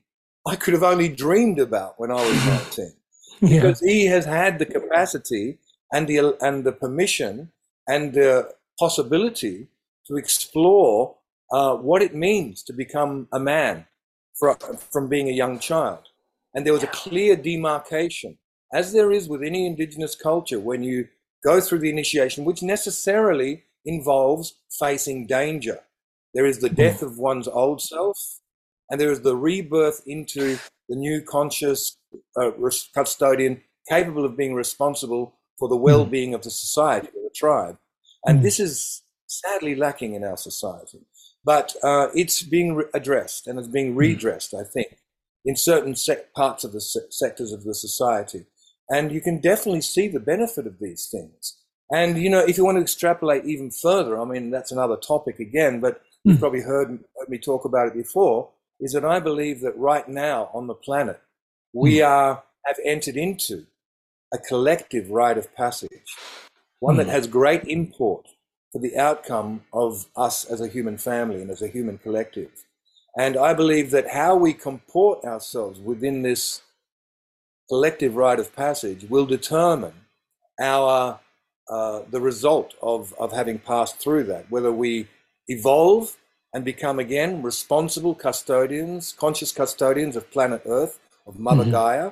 I 0.46 0.54
could 0.54 0.74
have 0.74 0.82
only 0.82 1.08
dreamed 1.08 1.58
about 1.58 1.98
when 1.98 2.10
I 2.10 2.16
was 2.16 2.46
19. 2.76 2.92
Because 3.40 3.80
yeah. 3.82 3.90
he 3.90 4.04
has 4.08 4.26
had 4.26 4.58
the 4.58 4.66
capacity 4.66 5.56
and 5.90 6.06
the, 6.06 6.36
and 6.44 6.64
the 6.64 6.72
permission 6.72 7.50
and 7.88 8.12
the 8.12 8.52
possibility 8.78 9.68
to 10.06 10.16
explore 10.16 11.16
uh, 11.50 11.74
what 11.76 12.02
it 12.02 12.14
means 12.14 12.62
to 12.64 12.74
become 12.74 13.26
a 13.32 13.40
man 13.40 13.86
for, 14.38 14.54
from 14.92 15.08
being 15.08 15.30
a 15.30 15.32
young 15.32 15.58
child. 15.58 16.08
And 16.52 16.66
there 16.66 16.74
was 16.74 16.82
a 16.82 16.88
clear 16.88 17.36
demarcation, 17.36 18.36
as 18.70 18.92
there 18.92 19.10
is 19.10 19.30
with 19.30 19.42
any 19.42 19.66
indigenous 19.66 20.14
culture, 20.14 20.60
when 20.60 20.82
you 20.82 21.08
go 21.44 21.60
through 21.60 21.80
the 21.80 21.90
initiation, 21.90 22.44
which 22.44 22.62
necessarily 22.62 23.64
involves 23.84 24.54
facing 24.78 25.26
danger. 25.26 25.80
There 26.32 26.46
is 26.46 26.58
the 26.58 26.68
hmm. 26.68 26.74
death 26.74 27.02
of 27.02 27.18
one's 27.18 27.48
old 27.48 27.80
self, 27.80 28.18
and 28.90 29.00
there 29.00 29.12
is 29.12 29.20
the 29.20 29.36
rebirth 29.36 30.02
into 30.06 30.58
the 30.88 30.96
new 30.96 31.22
conscious 31.22 31.96
uh, 32.40 32.50
custodian 32.94 33.62
capable 33.88 34.24
of 34.24 34.36
being 34.36 34.54
responsible 34.54 35.34
for 35.58 35.68
the 35.68 35.76
hmm. 35.76 35.82
well 35.82 36.04
being 36.04 36.34
of 36.34 36.42
the 36.42 36.50
society 36.50 37.08
or 37.08 37.22
the 37.22 37.34
tribe. 37.34 37.78
And 38.24 38.38
hmm. 38.38 38.44
this 38.44 38.58
is 38.58 39.02
sadly 39.26 39.74
lacking 39.74 40.14
in 40.14 40.24
our 40.24 40.36
society. 40.36 41.00
But 41.44 41.74
uh, 41.82 42.08
it's 42.14 42.42
being 42.42 42.74
re- 42.74 42.84
addressed 42.94 43.46
and 43.46 43.58
it's 43.58 43.68
being 43.68 43.94
redressed, 43.94 44.54
I 44.54 44.64
think, 44.64 44.96
in 45.44 45.56
certain 45.56 45.94
sec- 45.94 46.32
parts 46.32 46.64
of 46.64 46.72
the 46.72 46.80
se- 46.80 47.10
sectors 47.10 47.52
of 47.52 47.64
the 47.64 47.74
society. 47.74 48.46
And 48.90 49.12
you 49.12 49.20
can 49.20 49.40
definitely 49.40 49.80
see 49.80 50.08
the 50.08 50.20
benefit 50.20 50.66
of 50.66 50.78
these 50.78 51.08
things. 51.10 51.56
And, 51.92 52.18
you 52.18 52.30
know, 52.30 52.40
if 52.40 52.56
you 52.58 52.64
want 52.64 52.76
to 52.78 52.82
extrapolate 52.82 53.44
even 53.44 53.70
further, 53.70 54.20
I 54.20 54.24
mean, 54.24 54.50
that's 54.50 54.72
another 54.72 54.96
topic 54.96 55.38
again, 55.38 55.80
but 55.80 56.00
you've 56.24 56.36
hmm. 56.36 56.40
probably 56.40 56.62
heard, 56.62 56.88
heard 56.88 57.28
me 57.28 57.38
talk 57.38 57.64
about 57.64 57.88
it 57.88 57.94
before, 57.94 58.50
is 58.80 58.92
that 58.92 59.04
I 59.04 59.20
believe 59.20 59.60
that 59.60 59.76
right 59.76 60.08
now 60.08 60.50
on 60.52 60.66
the 60.66 60.74
planet, 60.74 61.20
we 61.72 61.98
hmm. 61.98 62.06
are, 62.06 62.42
have 62.66 62.76
entered 62.84 63.16
into 63.16 63.66
a 64.32 64.38
collective 64.38 65.10
rite 65.10 65.38
of 65.38 65.54
passage, 65.54 66.16
one 66.80 66.96
that 66.96 67.04
hmm. 67.04 67.12
has 67.12 67.26
great 67.26 67.64
import 67.64 68.28
for 68.72 68.80
the 68.80 68.96
outcome 68.96 69.62
of 69.72 70.06
us 70.16 70.44
as 70.44 70.60
a 70.60 70.68
human 70.68 70.98
family 70.98 71.40
and 71.40 71.50
as 71.50 71.62
a 71.62 71.68
human 71.68 71.98
collective. 71.98 72.50
And 73.16 73.36
I 73.36 73.54
believe 73.54 73.92
that 73.92 74.10
how 74.10 74.34
we 74.34 74.52
comport 74.52 75.24
ourselves 75.24 75.78
within 75.78 76.22
this 76.22 76.62
collective 77.68 78.16
rite 78.16 78.38
of 78.38 78.54
passage 78.54 79.06
will 79.08 79.26
determine 79.26 79.94
our 80.60 81.20
uh, 81.68 82.02
the 82.10 82.20
result 82.20 82.74
of, 82.82 83.14
of 83.18 83.32
having 83.32 83.58
passed 83.58 83.98
through 83.98 84.22
that, 84.24 84.50
whether 84.50 84.70
we 84.70 85.08
evolve 85.48 86.16
and 86.52 86.64
become 86.64 86.98
again 86.98 87.42
responsible 87.42 88.14
custodians, 88.14 89.14
conscious 89.18 89.50
custodians 89.50 90.14
of 90.14 90.30
planet 90.30 90.62
Earth, 90.66 91.00
of 91.26 91.38
Mother 91.38 91.62
mm-hmm. 91.62 91.72
Gaia, 91.72 92.10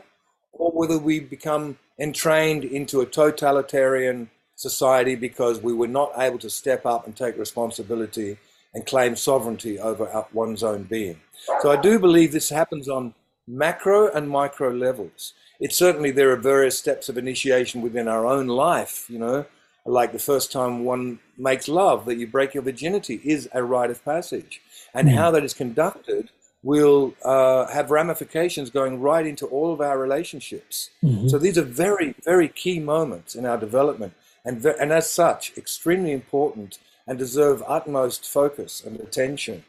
or 0.53 0.70
whether 0.72 0.98
we 0.98 1.20
become 1.20 1.78
entrained 1.98 2.64
into 2.64 3.00
a 3.00 3.07
totalitarian 3.07 4.30
society 4.57 5.14
because 5.14 5.61
we 5.61 5.72
were 5.72 5.88
not 5.88 6.12
able 6.16 6.38
to 6.38 6.50
step 6.50 6.86
up 6.86 7.07
and 7.07 7.14
take 7.14 7.36
responsibility 7.36 8.38
and 8.74 8.86
claim 8.86 9.14
sovereignty 9.16 9.78
over 9.78 10.24
one's 10.32 10.62
own 10.62 10.84
being. 10.84 11.20
So 11.61 11.70
I 11.70 11.80
do 11.80 11.98
believe 11.98 12.32
this 12.32 12.48
happens 12.48 12.88
on 12.88 13.14
macro 13.46 14.11
and 14.11 14.28
micro 14.28 14.70
levels. 14.70 15.34
It's 15.62 15.76
certainly 15.76 16.10
there 16.10 16.32
are 16.32 16.36
various 16.36 16.76
steps 16.76 17.08
of 17.08 17.16
initiation 17.16 17.82
within 17.82 18.08
our 18.08 18.26
own 18.26 18.48
life, 18.48 19.06
you 19.08 19.20
know, 19.20 19.46
like 19.86 20.10
the 20.12 20.18
first 20.18 20.50
time 20.50 20.84
one 20.84 21.20
makes 21.38 21.68
love, 21.68 22.04
that 22.06 22.16
you 22.16 22.26
break 22.26 22.52
your 22.52 22.64
virginity 22.64 23.20
is 23.24 23.48
a 23.54 23.62
rite 23.62 23.90
of 23.90 24.04
passage. 24.04 24.60
And 24.92 25.08
mm. 25.08 25.14
how 25.14 25.30
that 25.30 25.44
is 25.44 25.54
conducted 25.54 26.30
will 26.64 27.14
uh, 27.24 27.66
have 27.68 27.92
ramifications 27.92 28.70
going 28.70 29.00
right 29.00 29.24
into 29.24 29.46
all 29.46 29.72
of 29.72 29.80
our 29.80 29.98
relationships. 29.98 30.90
Mm-hmm. 31.00 31.28
So 31.28 31.38
these 31.38 31.56
are 31.56 31.62
very, 31.62 32.16
very 32.24 32.48
key 32.48 32.80
moments 32.80 33.36
in 33.36 33.46
our 33.46 33.56
development 33.56 34.14
and, 34.44 34.64
and 34.64 34.92
as 34.92 35.08
such, 35.08 35.56
extremely 35.56 36.10
important 36.10 36.80
and 37.06 37.16
deserve 37.18 37.62
utmost 37.68 38.28
focus 38.28 38.82
and 38.84 38.98
attention. 38.98 39.64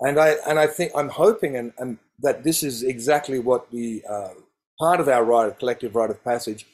And 0.00 0.20
I, 0.20 0.36
and 0.48 0.60
I 0.60 0.68
think 0.68 0.92
I'm 0.94 1.08
hoping 1.08 1.56
and, 1.56 1.72
and 1.78 1.98
that 2.20 2.44
this 2.44 2.62
is 2.62 2.84
exactly 2.84 3.40
what 3.40 3.70
the 3.72 4.04
uh, 4.08 4.34
part 4.80 5.00
of 5.00 5.08
our 5.08 5.24
rite 5.24 5.48
of 5.48 5.58
collective 5.58 5.94
rite 5.94 6.10
of 6.10 6.24
passage 6.24 6.66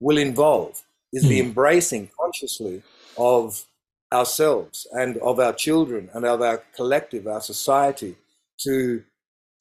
will 0.00 0.18
involve 0.18 0.82
is 1.12 1.22
the 1.22 1.40
hmm. 1.40 1.48
embracing 1.48 2.10
consciously 2.18 2.82
of 3.16 3.64
ourselves 4.12 4.86
and 4.92 5.16
of 5.18 5.38
our 5.38 5.52
children 5.52 6.08
and 6.14 6.24
of 6.24 6.42
our 6.42 6.64
collective, 6.74 7.26
our 7.26 7.40
society, 7.40 8.16
to 8.58 9.04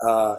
uh, 0.07 0.37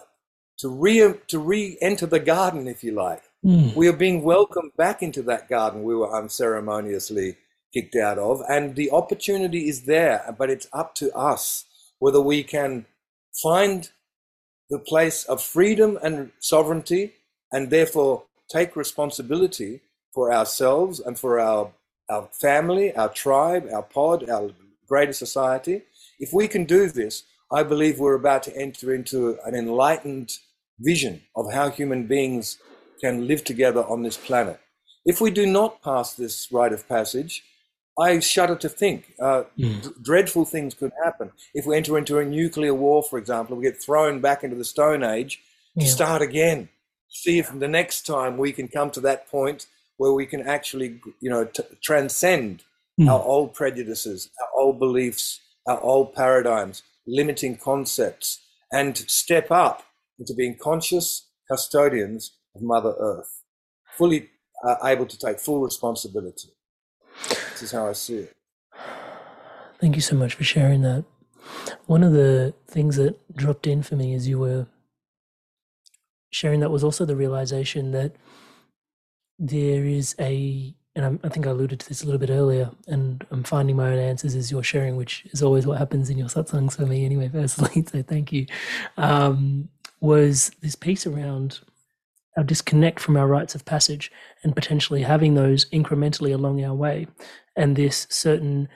to 0.58 0.68
re 0.68 1.14
to 1.28 1.38
re-enter 1.38 2.06
the 2.06 2.20
garden, 2.20 2.66
if 2.66 2.82
you 2.82 2.92
like, 2.92 3.22
Mm. 3.44 3.74
We 3.74 3.88
are 3.88 3.94
being 3.94 4.22
welcomed 4.22 4.72
back 4.76 5.02
into 5.02 5.22
that 5.22 5.48
garden 5.48 5.82
we 5.82 5.96
were 5.96 6.14
unceremoniously 6.14 7.36
kicked 7.72 7.96
out 7.96 8.18
of. 8.18 8.42
And 8.48 8.76
the 8.76 8.90
opportunity 8.90 9.68
is 9.68 9.82
there, 9.82 10.34
but 10.38 10.50
it's 10.50 10.66
up 10.72 10.94
to 10.96 11.10
us 11.12 11.64
whether 11.98 12.20
we 12.20 12.42
can 12.42 12.86
find 13.42 13.90
the 14.68 14.78
place 14.78 15.24
of 15.24 15.42
freedom 15.42 15.98
and 16.02 16.32
sovereignty 16.38 17.14
and 17.52 17.70
therefore 17.70 18.24
take 18.48 18.76
responsibility 18.76 19.80
for 20.12 20.32
ourselves 20.32 21.00
and 21.00 21.18
for 21.18 21.38
our, 21.38 21.72
our 22.08 22.28
family, 22.32 22.94
our 22.96 23.08
tribe, 23.08 23.68
our 23.72 23.82
pod, 23.82 24.28
our 24.28 24.50
greater 24.88 25.12
society. 25.12 25.82
If 26.18 26.32
we 26.32 26.48
can 26.48 26.64
do 26.64 26.88
this, 26.88 27.24
I 27.52 27.62
believe 27.62 27.98
we're 27.98 28.14
about 28.14 28.42
to 28.44 28.56
enter 28.56 28.94
into 28.94 29.38
an 29.44 29.54
enlightened 29.54 30.32
vision 30.78 31.22
of 31.36 31.52
how 31.52 31.70
human 31.70 32.06
beings 32.06 32.58
can 33.00 33.26
live 33.26 33.44
together 33.44 33.84
on 33.84 34.02
this 34.02 34.16
planet. 34.16 34.60
If 35.04 35.20
we 35.20 35.30
do 35.30 35.46
not 35.46 35.82
pass 35.82 36.14
this 36.14 36.48
rite 36.52 36.72
of 36.72 36.88
passage, 36.88 37.42
I 37.98 38.20
shudder 38.20 38.56
to 38.56 38.68
think 38.68 39.14
uh, 39.20 39.44
mm. 39.58 39.82
d- 39.82 39.88
dreadful 40.02 40.44
things 40.44 40.74
could 40.74 40.92
happen. 41.02 41.32
If 41.54 41.66
we 41.66 41.76
enter 41.76 41.98
into 41.98 42.18
a 42.18 42.24
nuclear 42.24 42.74
war, 42.74 43.02
for 43.02 43.18
example, 43.18 43.56
we 43.56 43.64
get 43.64 43.82
thrown 43.82 44.20
back 44.20 44.44
into 44.44 44.56
the 44.56 44.64
Stone 44.64 45.02
Age 45.02 45.40
to 45.78 45.84
yeah. 45.84 45.90
start 45.90 46.22
again. 46.22 46.68
See 47.10 47.38
if 47.38 47.56
the 47.58 47.68
next 47.68 48.06
time 48.06 48.38
we 48.38 48.52
can 48.52 48.68
come 48.68 48.90
to 48.92 49.00
that 49.00 49.28
point 49.28 49.66
where 49.96 50.12
we 50.12 50.26
can 50.26 50.46
actually, 50.46 51.00
you 51.20 51.28
know, 51.28 51.44
t- 51.44 51.62
transcend 51.82 52.62
mm. 52.98 53.10
our 53.10 53.22
old 53.22 53.52
prejudices, 53.52 54.30
our 54.40 54.62
old 54.62 54.78
beliefs, 54.78 55.40
our 55.66 55.80
old 55.80 56.14
paradigms, 56.14 56.82
limiting 57.06 57.56
concepts, 57.56 58.40
and 58.72 58.96
step 58.96 59.50
up 59.50 59.82
into 60.18 60.32
being 60.34 60.56
conscious 60.56 61.28
custodians 61.50 62.32
of 62.54 62.62
Mother 62.62 62.94
Earth, 62.98 63.42
fully 63.98 64.30
uh, 64.64 64.76
able 64.84 65.06
to 65.06 65.18
take 65.18 65.40
full 65.40 65.60
responsibility. 65.60 66.48
This 67.28 67.62
is 67.62 67.72
how 67.72 67.88
I 67.88 67.92
see 67.92 68.18
it. 68.18 68.36
Thank 69.80 69.96
you 69.96 70.02
so 70.02 70.14
much 70.14 70.34
for 70.34 70.44
sharing 70.44 70.82
that. 70.82 71.04
One 71.86 72.04
of 72.04 72.12
the 72.12 72.54
things 72.68 72.96
that 72.96 73.18
dropped 73.36 73.66
in 73.66 73.82
for 73.82 73.96
me 73.96 74.14
as 74.14 74.28
you 74.28 74.38
were 74.38 74.66
sharing 76.30 76.60
that 76.60 76.70
was 76.70 76.84
also 76.84 77.04
the 77.04 77.16
realization 77.16 77.90
that 77.92 78.14
there 79.38 79.84
is 79.84 80.14
a, 80.20 80.74
and 80.94 81.20
i 81.24 81.28
think 81.28 81.46
I 81.46 81.50
alluded 81.50 81.80
to 81.80 81.88
this 81.88 82.02
a 82.02 82.04
little 82.04 82.18
bit 82.18 82.30
earlier, 82.30 82.70
and 82.86 83.26
I'm 83.30 83.42
finding 83.42 83.76
my 83.76 83.90
own 83.90 83.98
answers 83.98 84.34
as 84.34 84.50
you're 84.50 84.62
sharing, 84.62 84.96
which 84.96 85.26
is 85.32 85.42
always 85.42 85.66
what 85.66 85.78
happens 85.78 86.10
in 86.10 86.18
your 86.18 86.28
satsangs 86.28 86.76
for 86.76 86.86
me 86.86 87.04
anyway, 87.04 87.28
personally. 87.32 87.84
So 87.90 88.02
thank 88.02 88.32
you. 88.32 88.46
Um, 88.96 89.68
was 90.00 90.50
this 90.62 90.74
piece 90.74 91.06
around 91.06 91.60
our 92.36 92.44
disconnect 92.44 93.00
from 93.00 93.16
our 93.16 93.26
rites 93.26 93.54
of 93.54 93.64
passage 93.64 94.10
and 94.42 94.54
potentially 94.54 95.02
having 95.02 95.34
those 95.34 95.66
incrementally 95.66 96.32
along 96.32 96.64
our 96.64 96.74
way, 96.74 97.06
and 97.56 97.76
this 97.76 98.06
certain 98.10 98.68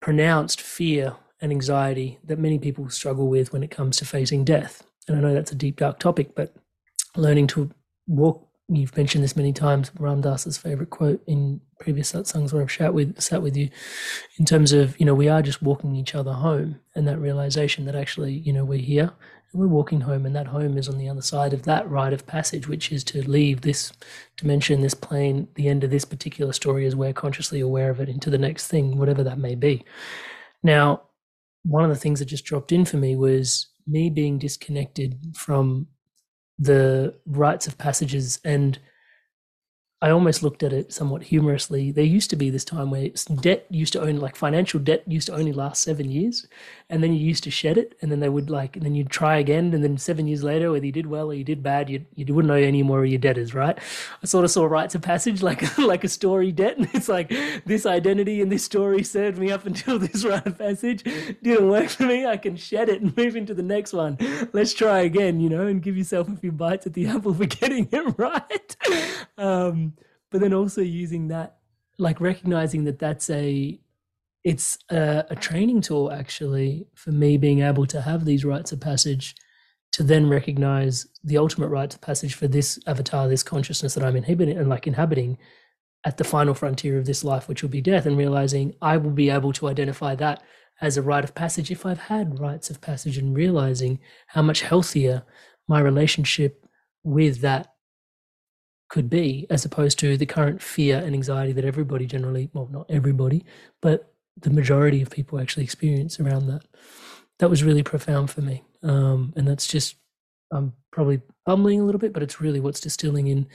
pronounced 0.00 0.60
fear 0.60 1.16
and 1.40 1.52
anxiety 1.52 2.18
that 2.24 2.38
many 2.38 2.58
people 2.58 2.88
struggle 2.88 3.28
with 3.28 3.52
when 3.52 3.62
it 3.62 3.70
comes 3.70 3.96
to 3.98 4.04
facing 4.04 4.44
death. 4.44 4.82
And 5.08 5.16
I 5.16 5.20
know 5.20 5.34
that's 5.34 5.52
a 5.52 5.56
deep, 5.56 5.76
dark 5.76 5.98
topic, 5.98 6.34
but 6.34 6.54
learning 7.16 7.46
to 7.48 7.70
walk. 8.06 8.42
You've 8.68 8.96
mentioned 8.96 9.22
this 9.22 9.36
many 9.36 9.52
times. 9.52 9.92
Ram 9.96 10.20
Dass's 10.20 10.58
favorite 10.58 10.90
quote 10.90 11.22
in 11.28 11.60
previous 11.78 12.12
satsangs 12.12 12.52
where 12.52 12.62
I've 12.62 12.72
sat 12.72 12.92
with 12.92 13.20
sat 13.20 13.40
with 13.40 13.56
you, 13.56 13.70
in 14.38 14.44
terms 14.44 14.72
of 14.72 14.98
you 14.98 15.06
know 15.06 15.14
we 15.14 15.28
are 15.28 15.40
just 15.40 15.62
walking 15.62 15.94
each 15.94 16.16
other 16.16 16.32
home, 16.32 16.80
and 16.96 17.06
that 17.06 17.20
realization 17.20 17.84
that 17.84 17.94
actually 17.94 18.32
you 18.32 18.52
know 18.52 18.64
we're 18.64 18.78
here 18.78 19.12
and 19.52 19.60
we're 19.60 19.68
walking 19.68 20.00
home, 20.00 20.26
and 20.26 20.34
that 20.34 20.48
home 20.48 20.76
is 20.76 20.88
on 20.88 20.98
the 20.98 21.08
other 21.08 21.22
side 21.22 21.52
of 21.52 21.62
that 21.62 21.88
rite 21.88 22.12
of 22.12 22.26
passage, 22.26 22.66
which 22.66 22.90
is 22.90 23.04
to 23.04 23.22
leave 23.30 23.60
this 23.60 23.92
dimension, 24.36 24.80
this 24.80 24.94
plane, 24.94 25.46
the 25.54 25.68
end 25.68 25.84
of 25.84 25.90
this 25.90 26.04
particular 26.04 26.52
story, 26.52 26.86
as 26.86 26.96
we're 26.96 27.12
consciously 27.12 27.60
aware 27.60 27.90
of 27.90 28.00
it, 28.00 28.08
into 28.08 28.30
the 28.30 28.38
next 28.38 28.66
thing, 28.66 28.98
whatever 28.98 29.22
that 29.22 29.38
may 29.38 29.54
be. 29.54 29.84
Now, 30.64 31.02
one 31.62 31.84
of 31.84 31.90
the 31.90 31.96
things 31.96 32.18
that 32.18 32.24
just 32.24 32.44
dropped 32.44 32.72
in 32.72 32.84
for 32.84 32.96
me 32.96 33.14
was 33.14 33.68
me 33.86 34.10
being 34.10 34.38
disconnected 34.38 35.18
from 35.34 35.86
the 36.58 37.14
rites 37.26 37.66
of 37.66 37.78
passages 37.78 38.40
and 38.44 38.78
I 40.02 40.10
almost 40.10 40.42
looked 40.42 40.62
at 40.62 40.74
it 40.74 40.92
somewhat 40.92 41.22
humorously. 41.22 41.90
There 41.90 42.04
used 42.04 42.28
to 42.28 42.36
be 42.36 42.50
this 42.50 42.66
time 42.66 42.90
where 42.90 43.08
debt 43.40 43.64
used 43.70 43.94
to 43.94 44.00
only, 44.02 44.18
like 44.18 44.36
financial 44.36 44.78
debt 44.78 45.02
used 45.06 45.28
to 45.28 45.34
only 45.34 45.54
last 45.54 45.82
seven 45.82 46.10
years. 46.10 46.46
And 46.90 47.02
then 47.02 47.14
you 47.14 47.18
used 47.18 47.44
to 47.44 47.50
shed 47.50 47.78
it. 47.78 47.96
And 48.02 48.12
then 48.12 48.20
they 48.20 48.28
would 48.28 48.50
like, 48.50 48.76
and 48.76 48.84
then 48.84 48.94
you'd 48.94 49.08
try 49.08 49.38
again. 49.38 49.72
And 49.72 49.82
then 49.82 49.96
seven 49.96 50.28
years 50.28 50.44
later, 50.44 50.70
whether 50.70 50.84
you 50.84 50.92
did 50.92 51.06
well 51.06 51.30
or 51.30 51.34
you 51.34 51.44
did 51.44 51.62
bad, 51.62 51.88
you, 51.88 52.04
you 52.14 52.26
wouldn't 52.34 52.52
know 52.52 52.60
any 52.60 52.82
more 52.82 53.04
of 53.04 53.10
your 53.10 53.18
debtors, 53.18 53.54
right? 53.54 53.78
I 54.22 54.26
sort 54.26 54.44
of 54.44 54.50
saw 54.50 54.66
rites 54.66 54.94
of 54.94 55.00
passage 55.00 55.40
like, 55.40 55.78
like 55.78 56.04
a 56.04 56.08
story 56.08 56.52
debt. 56.52 56.76
And 56.76 56.90
it's 56.92 57.08
like 57.08 57.32
this 57.64 57.86
identity 57.86 58.42
and 58.42 58.52
this 58.52 58.64
story 58.64 59.02
served 59.02 59.38
me 59.38 59.50
up 59.50 59.64
until 59.64 59.98
this 59.98 60.26
rite 60.26 60.46
of 60.46 60.58
passage. 60.58 61.04
Didn't 61.42 61.70
work 61.70 61.88
for 61.88 62.04
me. 62.04 62.26
I 62.26 62.36
can 62.36 62.56
shed 62.56 62.90
it 62.90 63.00
and 63.00 63.16
move 63.16 63.34
into 63.34 63.54
the 63.54 63.62
next 63.62 63.94
one. 63.94 64.18
Let's 64.52 64.74
try 64.74 65.00
again, 65.00 65.40
you 65.40 65.48
know, 65.48 65.66
and 65.66 65.82
give 65.82 65.96
yourself 65.96 66.28
a 66.28 66.36
few 66.36 66.52
bites 66.52 66.86
at 66.86 66.92
the 66.92 67.06
apple 67.06 67.32
for 67.32 67.46
getting 67.46 67.88
it 67.90 68.14
right. 68.18 68.76
Um, 69.38 69.86
but 70.30 70.40
then 70.40 70.52
also 70.52 70.80
using 70.80 71.28
that 71.28 71.56
like 71.98 72.20
recognizing 72.20 72.84
that 72.84 72.98
that's 72.98 73.30
a 73.30 73.78
it's 74.44 74.78
a, 74.90 75.24
a, 75.30 75.34
training 75.34 75.80
tool 75.80 76.12
actually 76.12 76.86
for 76.94 77.10
me 77.10 77.36
being 77.36 77.62
able 77.62 77.86
to 77.86 78.00
have 78.00 78.24
these 78.24 78.44
rites 78.44 78.70
of 78.70 78.80
passage 78.80 79.34
to 79.92 80.02
then 80.02 80.28
recognize 80.28 81.06
the 81.24 81.38
ultimate 81.38 81.68
rites 81.68 81.94
of 81.94 82.00
passage 82.00 82.34
for 82.34 82.46
this 82.46 82.78
avatar 82.86 83.28
this 83.28 83.42
consciousness 83.42 83.94
that 83.94 84.04
i'm 84.04 84.16
inhibiting 84.16 84.56
and 84.56 84.68
like 84.68 84.86
inhabiting 84.86 85.38
at 86.04 86.18
the 86.18 86.24
final 86.24 86.54
frontier 86.54 86.98
of 86.98 87.06
this 87.06 87.24
life 87.24 87.48
which 87.48 87.62
will 87.62 87.70
be 87.70 87.80
death 87.80 88.06
and 88.06 88.18
realizing 88.18 88.74
i 88.82 88.96
will 88.96 89.10
be 89.10 89.30
able 89.30 89.52
to 89.52 89.68
identify 89.68 90.14
that 90.14 90.42
as 90.80 90.96
a 90.96 91.02
rite 91.02 91.24
of 91.24 91.34
passage 91.34 91.70
if 91.70 91.86
i've 91.86 92.00
had 92.00 92.38
rites 92.38 92.70
of 92.70 92.80
passage 92.80 93.16
and 93.18 93.36
realizing 93.36 93.98
how 94.28 94.42
much 94.42 94.60
healthier 94.60 95.22
my 95.66 95.80
relationship 95.80 96.66
with 97.02 97.40
that 97.40 97.75
could 98.88 99.10
be, 99.10 99.46
as 99.50 99.64
opposed 99.64 99.98
to 99.98 100.16
the 100.16 100.26
current 100.26 100.62
fear 100.62 100.98
and 100.98 101.14
anxiety 101.14 101.52
that 101.52 101.64
everybody 101.64 102.06
generally, 102.06 102.50
well, 102.52 102.68
not 102.70 102.86
everybody, 102.88 103.44
but 103.82 104.12
the 104.40 104.50
majority 104.50 105.02
of 105.02 105.10
people 105.10 105.40
actually 105.40 105.64
experience 105.64 106.20
around 106.20 106.46
that. 106.46 106.62
That 107.38 107.50
was 107.50 107.64
really 107.64 107.82
profound 107.82 108.30
for 108.30 108.42
me. 108.42 108.62
Um, 108.82 109.32
and 109.36 109.46
that's 109.46 109.66
just, 109.66 109.96
I'm 110.52 110.72
probably 110.92 111.20
bumbling 111.44 111.80
a 111.80 111.84
little 111.84 111.98
bit, 111.98 112.12
but 112.12 112.22
it's 112.22 112.40
really 112.40 112.60
what's 112.60 112.80
distilling 112.80 113.26
in 113.26 113.46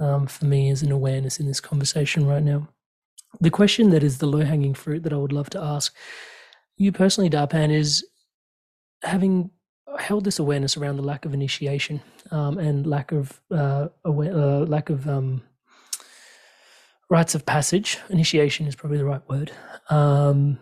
um, 0.00 0.26
for 0.26 0.44
me 0.44 0.70
as 0.70 0.82
an 0.82 0.92
awareness 0.92 1.38
in 1.38 1.46
this 1.46 1.60
conversation 1.60 2.26
right 2.26 2.42
now. 2.42 2.68
The 3.40 3.50
question 3.50 3.90
that 3.90 4.02
is 4.02 4.18
the 4.18 4.26
low 4.26 4.44
hanging 4.44 4.74
fruit 4.74 5.02
that 5.02 5.12
I 5.12 5.16
would 5.16 5.32
love 5.32 5.50
to 5.50 5.60
ask 5.60 5.94
you 6.78 6.92
personally, 6.92 7.28
Darpan, 7.28 7.70
is 7.70 8.06
having 9.02 9.50
held 9.98 10.24
this 10.24 10.38
awareness 10.38 10.76
around 10.76 10.96
the 10.96 11.02
lack 11.02 11.24
of 11.24 11.34
initiation 11.34 12.00
um, 12.30 12.58
and 12.58 12.86
lack 12.86 13.12
of 13.12 13.40
uh, 13.50 13.88
aware, 14.04 14.32
uh, 14.32 14.60
lack 14.66 14.90
of 14.90 15.08
um, 15.08 15.42
rites 17.10 17.34
of 17.34 17.44
passage. 17.44 17.98
Initiation 18.10 18.66
is 18.66 18.76
probably 18.76 18.98
the 18.98 19.04
right 19.04 19.26
word. 19.28 19.50
Um, 19.90 20.58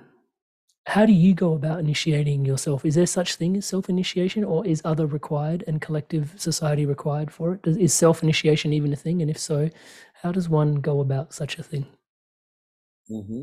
how 0.87 1.05
do 1.05 1.12
you 1.12 1.34
go 1.34 1.55
about 1.55 1.80
initiating 1.80 2.45
yourself? 2.45 2.84
Is 2.84 2.95
there 2.95 3.07
such 3.07 3.34
thing 3.34 3.57
as 3.57 3.66
self-initiation, 3.66 4.45
or 4.45 4.64
is 4.64 4.80
other 4.84 5.07
required 5.07 5.64
and 5.66 5.82
collective 5.82 6.34
society 6.37 6.87
required 6.87 7.32
for 7.32 7.55
it? 7.55 7.62
Does, 7.62 7.76
is 7.76 7.93
self-initiation 7.93 8.72
even 8.72 8.93
a 8.93 8.97
thing? 8.97 9.20
And 9.20 9.28
if 9.28 9.39
so, 9.39 9.68
how 10.22 10.30
does 10.30 10.49
one 10.49 10.76
go 10.76 11.01
about 11.01 11.34
such 11.34 11.59
a 11.59 11.64
thing? 11.64 11.87
Mm-hmm. 13.11 13.43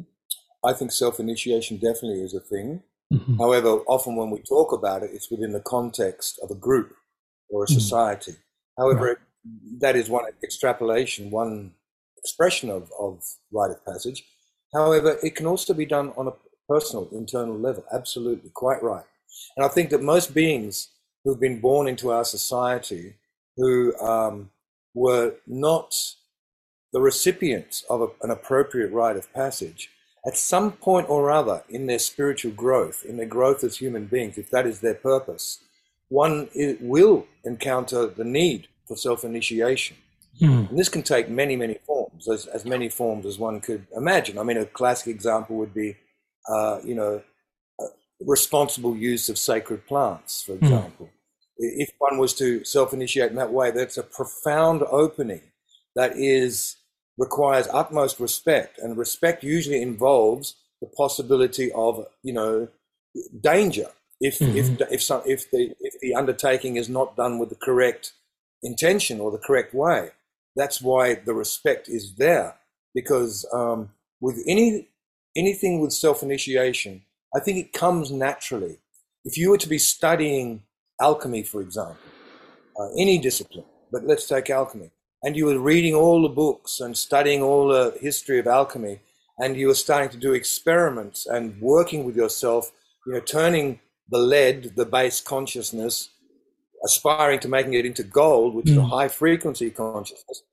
I 0.63 0.71
think 0.71 0.93
self-initiation 0.93 1.77
definitely 1.77 2.21
is 2.21 2.33
a 2.33 2.39
thing. 2.39 2.83
Mm-hmm. 3.13 3.37
However, 3.37 3.69
often 3.87 4.15
when 4.15 4.31
we 4.31 4.39
talk 4.39 4.71
about 4.71 5.03
it, 5.03 5.11
it's 5.13 5.29
within 5.29 5.53
the 5.53 5.61
context 5.61 6.39
of 6.41 6.49
a 6.49 6.55
group 6.55 6.95
or 7.49 7.63
a 7.63 7.67
mm-hmm. 7.67 7.79
society. 7.79 8.31
Mm-hmm. 8.31 8.81
However, 8.81 9.05
right. 9.05 9.17
that 9.79 9.95
is 9.95 10.09
one 10.09 10.25
extrapolation, 10.43 11.29
one 11.29 11.73
expression 12.17 12.69
of, 12.69 12.91
of 12.99 13.23
rite 13.51 13.71
of 13.71 13.85
passage. 13.85 14.23
However, 14.73 15.17
it 15.21 15.35
can 15.35 15.45
also 15.45 15.73
be 15.73 15.85
done 15.85 16.13
on 16.17 16.27
a 16.27 16.33
personal, 16.67 17.07
internal 17.11 17.57
level. 17.57 17.83
Absolutely, 17.93 18.49
quite 18.53 18.81
right. 18.81 19.03
And 19.55 19.65
I 19.65 19.69
think 19.69 19.89
that 19.91 20.01
most 20.01 20.33
beings 20.33 20.89
who've 21.23 21.39
been 21.39 21.59
born 21.59 21.87
into 21.87 22.11
our 22.11 22.25
society 22.25 23.15
who 23.57 23.95
um, 23.99 24.49
were 24.93 25.35
not 25.45 25.95
the 26.91 27.01
recipients 27.01 27.83
of 27.89 28.01
a, 28.01 28.07
an 28.21 28.31
appropriate 28.31 28.91
rite 28.91 29.17
of 29.17 29.31
passage 29.33 29.89
at 30.25 30.37
some 30.37 30.71
point 30.71 31.09
or 31.09 31.31
other 31.31 31.63
in 31.69 31.87
their 31.87 31.99
spiritual 31.99 32.51
growth, 32.51 33.03
in 33.03 33.17
their 33.17 33.25
growth 33.25 33.63
as 33.63 33.77
human 33.77 34.05
beings, 34.05 34.37
if 34.37 34.49
that 34.51 34.65
is 34.65 34.79
their 34.79 34.93
purpose, 34.93 35.59
one 36.09 36.49
will 36.79 37.25
encounter 37.43 38.07
the 38.07 38.23
need 38.23 38.67
for 38.87 38.95
self 38.95 39.23
initiation. 39.23 39.97
Mm. 40.41 40.69
And 40.69 40.79
this 40.79 40.89
can 40.89 41.03
take 41.03 41.29
many, 41.29 41.55
many 41.55 41.77
forms, 41.85 42.27
as, 42.27 42.47
as 42.47 42.65
many 42.65 42.89
forms 42.89 43.25
as 43.25 43.37
one 43.37 43.61
could 43.61 43.85
imagine. 43.95 44.39
I 44.39 44.43
mean, 44.43 44.57
a 44.57 44.65
classic 44.65 45.07
example 45.07 45.57
would 45.57 45.73
be, 45.73 45.95
uh, 46.49 46.79
you 46.83 46.95
know, 46.95 47.21
responsible 48.25 48.95
use 48.95 49.29
of 49.29 49.37
sacred 49.37 49.85
plants, 49.85 50.43
for 50.43 50.53
hmm. 50.53 50.65
example. 50.65 51.05
Mm. 51.07 51.09
If 51.57 51.91
one 51.99 52.17
was 52.17 52.33
to 52.35 52.63
self 52.63 52.93
initiate 52.93 53.29
in 53.29 53.35
that 53.35 53.53
way, 53.53 53.71
that's 53.71 53.97
a 53.97 54.03
profound 54.03 54.83
opening 54.83 55.41
that 55.95 56.17
is 56.17 56.77
requires 57.17 57.67
utmost 57.71 58.19
respect, 58.19 58.77
and 58.79 58.97
respect 58.97 59.43
usually 59.43 59.81
involves 59.81 60.55
the 60.81 60.87
possibility 60.97 61.71
of 61.73 62.05
you 62.23 62.33
know 62.33 62.67
danger 63.41 63.87
if 64.19 64.39
mm-hmm. 64.39 64.57
if 64.57 64.91
if 64.91 65.03
some 65.03 65.21
if 65.25 65.51
the 65.51 65.75
if 65.79 65.99
the 66.01 66.15
undertaking 66.15 66.77
is 66.77 66.89
not 66.89 67.15
done 67.15 67.39
with 67.39 67.49
the 67.49 67.55
correct 67.55 68.13
intention 68.63 69.19
or 69.19 69.31
the 69.31 69.37
correct 69.37 69.73
way. 69.73 70.09
That's 70.55 70.81
why 70.81 71.15
the 71.15 71.33
respect 71.33 71.89
is 71.89 72.15
there 72.15 72.55
because 72.93 73.45
um, 73.53 73.89
with 74.21 74.41
any 74.47 74.87
anything 75.35 75.79
with 75.79 75.93
self 75.93 76.23
initiation, 76.23 77.03
I 77.35 77.39
think 77.39 77.57
it 77.57 77.73
comes 77.73 78.11
naturally. 78.11 78.77
If 79.25 79.37
you 79.37 79.49
were 79.49 79.57
to 79.57 79.69
be 79.69 79.77
studying 79.77 80.63
alchemy, 81.01 81.43
for 81.43 81.61
example, 81.61 81.97
uh, 82.79 82.89
any 82.97 83.17
discipline, 83.17 83.65
but 83.91 84.05
let's 84.05 84.27
take 84.27 84.49
alchemy, 84.49 84.91
and 85.23 85.37
you 85.37 85.45
were 85.45 85.57
reading 85.57 85.95
all 85.95 86.21
the 86.21 86.29
books 86.29 86.81
and 86.81 86.97
studying 86.97 87.41
all 87.41 87.69
the 87.69 87.97
history 88.01 88.39
of 88.39 88.47
alchemy, 88.47 88.99
and 89.39 89.55
you 89.55 89.67
were 89.67 89.73
starting 89.73 90.09
to 90.09 90.17
do 90.17 90.33
experiments 90.33 91.25
and 91.25 91.59
working 91.61 92.03
with 92.03 92.15
yourself, 92.15 92.71
you 93.07 93.13
know, 93.13 93.21
turning 93.21 93.79
the 94.09 94.17
lead, 94.17 94.75
the 94.75 94.85
base 94.85 95.21
consciousness, 95.21 96.09
aspiring 96.85 97.39
to 97.39 97.47
making 97.47 97.73
it 97.73 97.85
into 97.85 98.03
gold, 98.03 98.53
which 98.53 98.65
mm. 98.65 98.71
is 98.71 98.77
a 98.77 98.81
hmm. 98.81 98.89
high 98.89 99.07
frequency 99.07 99.71
consciousness. 99.71 100.43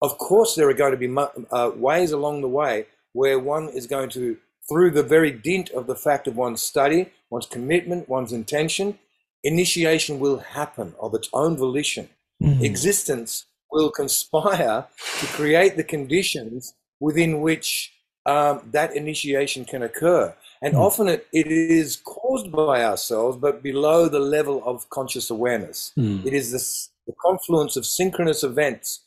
Of 0.00 0.16
course, 0.16 0.54
there 0.54 0.68
are 0.68 0.74
going 0.74 0.92
to 0.92 0.96
be 0.96 1.14
uh, 1.50 1.72
ways 1.74 2.12
along 2.12 2.40
the 2.40 2.48
way 2.48 2.86
where 3.12 3.38
one 3.38 3.68
is 3.68 3.86
going 3.86 4.08
to, 4.10 4.38
through 4.68 4.92
the 4.92 5.02
very 5.02 5.32
dint 5.32 5.70
of 5.70 5.88
the 5.88 5.96
fact 5.96 6.28
of 6.28 6.36
one's 6.36 6.62
study, 6.62 7.10
one's 7.28 7.46
commitment, 7.46 8.08
one's 8.08 8.32
intention, 8.32 8.98
initiation 9.42 10.20
will 10.20 10.38
happen 10.38 10.94
of 11.00 11.14
its 11.14 11.28
own 11.32 11.56
volition. 11.56 12.08
Mm. 12.40 12.62
Existence 12.62 13.46
will 13.72 13.90
conspire 13.90 14.86
to 15.20 15.26
create 15.28 15.76
the 15.76 15.84
conditions 15.84 16.74
within 17.00 17.40
which 17.40 17.92
um, 18.26 18.68
that 18.72 18.94
initiation 18.94 19.64
can 19.64 19.82
occur. 19.82 20.34
And 20.62 20.74
Mm. 20.74 20.80
often 20.80 21.08
it, 21.08 21.26
it 21.32 21.46
is 21.46 21.96
caused 21.96 22.52
by 22.52 22.84
ourselves, 22.84 23.38
but 23.38 23.62
below 23.62 24.08
the 24.08 24.18
level 24.20 24.62
of 24.64 24.88
conscious 24.90 25.30
awareness. 25.30 25.92
Mm. 25.96 26.26
It 26.26 26.34
is 26.34 26.52
this, 26.52 26.90
the 27.06 27.14
confluence 27.20 27.76
of 27.76 27.86
synchronous 27.86 28.42
events 28.44 29.00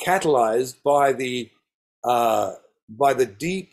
catalyzed 0.00 0.76
by 0.82 1.12
the 1.12 1.50
uh, 2.04 2.54
by 2.88 3.14
the 3.14 3.26
deep 3.26 3.70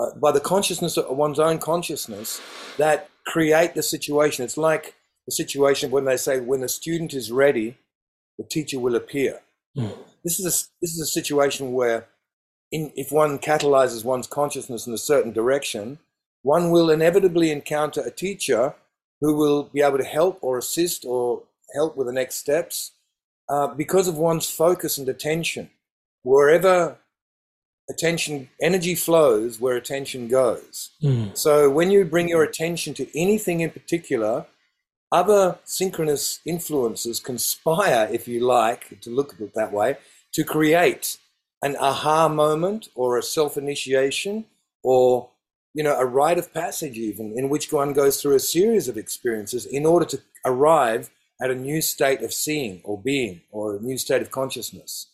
uh, 0.00 0.14
by 0.18 0.30
the 0.32 0.40
consciousness 0.40 0.96
of 0.96 1.14
one's 1.16 1.38
own 1.40 1.58
consciousness 1.58 2.40
that 2.78 3.10
create 3.26 3.74
the 3.74 3.82
situation. 3.82 4.44
It's 4.44 4.56
like 4.56 4.94
the 5.26 5.32
situation 5.32 5.90
when 5.90 6.04
they 6.04 6.16
say 6.16 6.40
when 6.40 6.60
the 6.60 6.68
student 6.68 7.12
is 7.12 7.30
ready, 7.30 7.76
the 8.38 8.44
teacher 8.44 8.78
will 8.78 8.94
appear. 8.94 9.40
Mm. 9.76 9.96
This 10.24 10.40
is 10.40 10.46
a, 10.46 10.54
this 10.80 10.92
is 10.92 11.00
a 11.00 11.06
situation 11.06 11.72
where, 11.72 12.06
in, 12.70 12.92
if 12.96 13.10
one 13.10 13.38
catalyzes 13.38 14.04
one's 14.04 14.26
consciousness 14.26 14.86
in 14.86 14.92
a 14.92 14.98
certain 14.98 15.32
direction, 15.32 15.98
one 16.42 16.70
will 16.70 16.90
inevitably 16.90 17.50
encounter 17.50 18.00
a 18.00 18.10
teacher 18.10 18.74
who 19.20 19.36
will 19.36 19.64
be 19.64 19.80
able 19.82 19.98
to 19.98 20.04
help 20.04 20.38
or 20.42 20.58
assist 20.58 21.04
or 21.04 21.42
help 21.74 21.96
with 21.96 22.06
the 22.06 22.12
next 22.12 22.36
steps 22.36 22.92
uh, 23.48 23.66
because 23.68 24.08
of 24.08 24.16
one's 24.16 24.48
focus 24.48 24.98
and 24.98 25.08
attention. 25.08 25.70
Wherever 26.22 26.98
attention, 27.90 28.50
energy 28.60 28.94
flows, 28.94 29.60
where 29.60 29.76
attention 29.76 30.28
goes. 30.28 30.90
Mm. 31.02 31.36
So 31.36 31.70
when 31.70 31.90
you 31.90 32.04
bring 32.04 32.28
your 32.28 32.42
attention 32.42 32.94
to 32.94 33.18
anything 33.18 33.60
in 33.60 33.70
particular, 33.70 34.46
other 35.10 35.58
synchronous 35.64 36.40
influences 36.44 37.20
conspire, 37.20 38.08
if 38.12 38.28
you 38.28 38.40
like, 38.40 39.00
to 39.00 39.10
look 39.10 39.34
at 39.34 39.40
it 39.40 39.54
that 39.54 39.72
way, 39.72 39.96
to 40.32 40.44
create 40.44 41.18
an 41.62 41.76
aha 41.80 42.28
moment 42.28 42.88
or 42.94 43.16
a 43.16 43.22
self-initiation 43.22 44.44
or 44.84 45.28
you 45.74 45.82
know 45.82 45.98
a 45.98 46.06
rite 46.06 46.38
of 46.38 46.54
passage 46.54 46.96
even 46.96 47.36
in 47.36 47.48
which 47.48 47.72
one 47.72 47.92
goes 47.92 48.20
through 48.20 48.36
a 48.36 48.40
series 48.40 48.86
of 48.86 48.96
experiences 48.96 49.66
in 49.66 49.84
order 49.84 50.04
to 50.04 50.20
arrive 50.44 51.10
at 51.42 51.50
a 51.50 51.54
new 51.54 51.80
state 51.80 52.22
of 52.22 52.32
seeing 52.32 52.80
or 52.84 53.00
being 53.00 53.40
or 53.50 53.76
a 53.76 53.80
new 53.80 53.98
state 53.98 54.22
of 54.22 54.30
consciousness. 54.30 55.08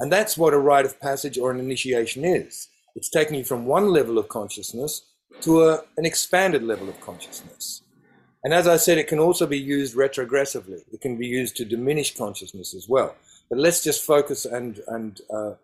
And 0.00 0.12
that's 0.12 0.36
what 0.36 0.54
a 0.54 0.58
rite 0.58 0.84
of 0.84 1.00
passage 1.00 1.38
or 1.38 1.50
an 1.50 1.60
initiation 1.60 2.24
is. 2.24 2.68
It's 2.96 3.10
taking 3.10 3.36
you 3.36 3.44
from 3.44 3.66
one 3.66 3.88
level 3.90 4.18
of 4.18 4.28
consciousness 4.28 5.02
to 5.42 5.62
a, 5.62 5.82
an 5.96 6.04
expanded 6.04 6.62
level 6.62 6.88
of 6.88 7.00
consciousness 7.00 7.83
and 8.44 8.52
as 8.52 8.68
I 8.68 8.76
said, 8.76 8.98
it 8.98 9.08
can 9.08 9.18
also 9.18 9.46
be 9.46 9.58
used 9.58 9.96
retrogressively. 9.96 10.82
It 10.92 11.00
can 11.00 11.16
be 11.16 11.26
used 11.26 11.56
to 11.56 11.64
diminish 11.64 12.14
consciousness 12.14 12.74
as 12.74 12.86
well. 12.88 13.16
But 13.48 13.58
let's 13.58 13.82
just 13.82 14.04
focus 14.04 14.44
and 14.44 14.80
and 14.88 15.20
uh, 15.32 15.54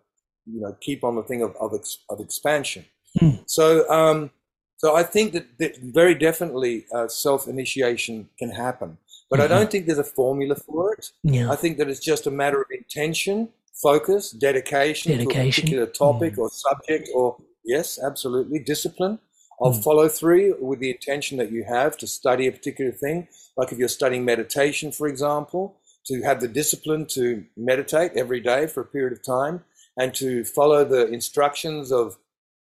you 0.45 0.61
know 0.61 0.75
keep 0.81 1.03
on 1.03 1.15
the 1.15 1.23
thing 1.23 1.43
of 1.43 1.55
of, 1.57 1.73
ex, 1.75 1.99
of 2.09 2.19
expansion. 2.19 2.85
Mm. 3.19 3.43
So 3.45 3.87
um, 3.89 4.31
so 4.77 4.95
I 4.95 5.03
think 5.03 5.33
that, 5.33 5.59
that 5.59 5.77
very 5.77 6.15
definitely 6.15 6.85
uh, 6.91 7.07
self 7.07 7.47
initiation 7.47 8.29
can 8.39 8.49
happen, 8.49 8.97
but 9.29 9.39
I 9.39 9.47
don't 9.47 9.69
think 9.69 9.85
there's 9.85 9.99
a 9.99 10.03
formula 10.03 10.55
for 10.55 10.93
it. 10.93 11.11
Yeah. 11.23 11.51
I 11.51 11.55
think 11.55 11.77
that 11.77 11.87
it's 11.87 11.99
just 11.99 12.25
a 12.25 12.31
matter 12.31 12.59
of 12.59 12.67
intention, 12.71 13.49
focus, 13.73 14.31
dedication, 14.31 15.19
to 15.19 15.23
a 15.23 15.45
particular 15.45 15.85
topic 15.85 16.39
or 16.39 16.49
subject, 16.49 17.09
or 17.13 17.37
yes, 17.63 17.99
absolutely, 18.03 18.57
discipline 18.57 19.19
of 19.61 19.83
follow 19.83 20.07
through 20.07 20.57
with 20.59 20.79
the 20.79 20.89
intention 20.89 21.37
that 21.37 21.51
you 21.51 21.63
have 21.63 21.97
to 21.97 22.07
study 22.07 22.47
a 22.47 22.51
particular 22.51 22.91
thing. 22.91 23.27
Like 23.55 23.71
if 23.71 23.77
you're 23.77 23.87
studying 23.87 24.25
meditation, 24.25 24.91
for 24.91 25.07
example, 25.07 25.77
to 26.05 26.21
have 26.23 26.41
the 26.41 26.47
discipline 26.47 27.05
to 27.05 27.45
meditate 27.55 28.13
every 28.15 28.39
day 28.39 28.65
for 28.67 28.81
a 28.81 28.85
period 28.85 29.13
of 29.13 29.23
time 29.23 29.63
and 29.97 30.13
to 30.15 30.43
follow 30.43 30.83
the 30.83 31.07
instructions 31.07 31.91
of, 31.91 32.17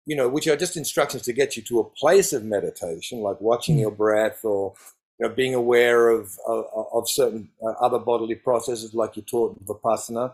you 0.06 0.16
know, 0.16 0.30
which 0.30 0.48
are 0.48 0.56
just 0.56 0.78
instructions 0.78 1.24
to 1.24 1.34
get 1.34 1.58
you 1.58 1.64
to 1.64 1.80
a 1.80 1.84
place 1.84 2.32
of 2.32 2.46
meditation, 2.46 3.20
like 3.20 3.41
watching 3.41 3.78
your 3.78 3.91
breath 3.91 4.46
or 4.46 4.74
you 5.20 5.28
know, 5.28 5.34
being 5.34 5.54
aware 5.54 6.10
of, 6.10 6.38
of, 6.48 6.66
of 6.93 7.10
certain 7.10 7.50
uh, 7.62 7.72
other 7.82 8.00
bodily 8.00 8.36
processes 8.36 8.93
like 8.93 9.16
you're 9.16 9.26
taught 9.26 9.58
in 9.60 9.66
Vipassana. 9.66 10.34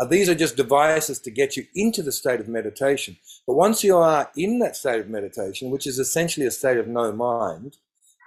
Uh, 0.00 0.06
these 0.06 0.28
are 0.28 0.34
just 0.34 0.56
devices 0.56 1.18
to 1.20 1.30
get 1.30 1.56
you 1.56 1.64
into 1.74 2.02
the 2.02 2.12
state 2.12 2.40
of 2.40 2.48
meditation. 2.48 3.16
But 3.46 3.54
once 3.54 3.84
you 3.84 3.96
are 3.96 4.30
in 4.36 4.58
that 4.60 4.76
state 4.76 5.00
of 5.00 5.10
meditation, 5.10 5.70
which 5.70 5.86
is 5.86 5.98
essentially 5.98 6.46
a 6.46 6.50
state 6.50 6.78
of 6.78 6.88
no 6.88 7.12
mind, 7.12 7.76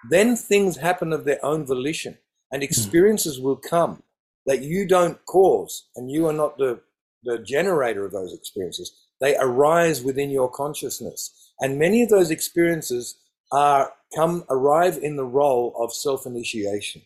then 0.09 0.36
things 0.36 0.78
happen 0.78 1.11
of 1.11 1.26
their 1.26 1.43
own 1.43 1.65
volition 1.65 2.17
and 2.51 2.61
experiences 2.61 3.39
will 3.39 3.55
come 3.55 4.03
that 4.45 4.61
you 4.61 4.88
don't 4.88 5.26
cause 5.26 5.88
and 5.95 6.11
you 6.11 6.28
are 6.28 6.34
not 6.34 6.57
the, 6.57 6.82
the 7.24 7.39
generator 7.39 8.05
of 8.05 8.11
those 8.11 8.34
experiences. 8.34 8.93
They 9.19 9.36
arise 9.38 10.03
within 10.03 10.30
your 10.30 10.51
consciousness. 10.51 11.53
And 11.59 11.80
many 11.80 12.03
of 12.03 12.09
those 12.09 12.30
experiences 12.30 13.15
are 13.51 13.93
come 14.15 14.43
arrive 14.49 14.97
in 15.01 15.15
the 15.15 15.26
role 15.26 15.74
of 15.80 15.93
self-initiation. 15.93 17.01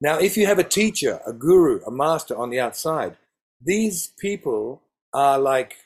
Now, 0.00 0.18
if 0.18 0.36
you 0.36 0.46
have 0.46 0.58
a 0.58 0.64
teacher, 0.64 1.20
a 1.26 1.32
guru, 1.32 1.80
a 1.86 1.90
master 1.90 2.36
on 2.36 2.50
the 2.50 2.60
outside, 2.60 3.16
these 3.62 4.08
people 4.18 4.82
are 5.12 5.38
like 5.38 5.76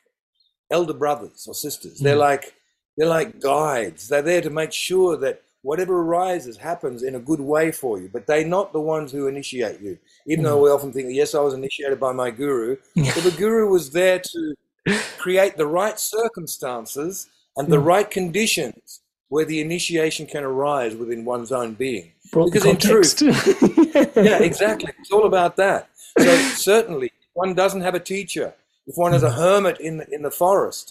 elder 0.71 0.95
brothers 0.95 1.47
or 1.47 1.55
sisters. 1.55 1.99
They're 1.99 2.15
hmm. 2.15 2.21
like 2.21 2.55
they're 2.97 3.09
like 3.09 3.41
guides. 3.41 4.09
They're 4.09 4.23
there 4.23 4.43
to 4.43 4.51
make 4.51 4.73
sure 4.73 5.17
that 5.19 5.43
whatever 5.63 6.01
arises 6.01 6.57
happens 6.57 7.03
in 7.03 7.15
a 7.15 7.21
good 7.21 7.41
way 7.41 7.71
for 7.71 8.01
you. 8.01 8.09
But 8.13 8.27
they're 8.27 8.47
not 8.47 8.73
the 8.73 8.81
ones 8.81 9.13
who 9.13 9.27
initiate 9.27 9.81
you. 9.81 9.99
Even 10.27 10.45
though 10.45 10.57
hmm. 10.57 10.65
we 10.65 10.71
often 10.71 10.93
think, 10.93 11.09
yes, 11.13 11.35
I 11.35 11.41
was 11.41 11.55
initiated 11.55 12.01
by 12.01 12.13
my 12.13 12.31
guru. 12.31 12.77
But 12.95 13.25
the 13.25 13.35
guru 13.37 13.69
was 13.69 13.91
there 13.91 14.19
to 14.19 14.55
create 15.19 15.57
the 15.57 15.67
right 15.67 15.99
circumstances 15.99 17.29
and 17.57 17.69
the 17.69 17.79
hmm. 17.79 17.87
right 17.87 18.11
conditions 18.11 19.01
where 19.29 19.45
the 19.45 19.61
initiation 19.61 20.27
can 20.27 20.43
arise 20.43 20.95
within 20.95 21.25
one's 21.25 21.53
own 21.53 21.75
being. 21.75 22.13
Brought 22.33 22.53
the 22.53 22.61
because 22.61 22.67
in 22.67 22.77
truth, 22.77 24.17
yeah, 24.17 24.43
exactly. 24.43 24.93
It's 24.99 25.11
all 25.11 25.25
about 25.25 25.57
that. 25.57 25.89
So 26.19 26.37
certainly, 26.55 27.13
one 27.43 27.51
doesn't 27.63 27.85
have 27.89 27.97
a 28.03 28.05
teacher. 28.15 28.49
If 28.91 28.95
one 29.05 29.15
is 29.19 29.25
a 29.31 29.37
hermit 29.43 29.77
in 29.89 29.95
the, 29.99 30.07
in 30.17 30.23
the 30.23 30.37
forest, 30.45 30.87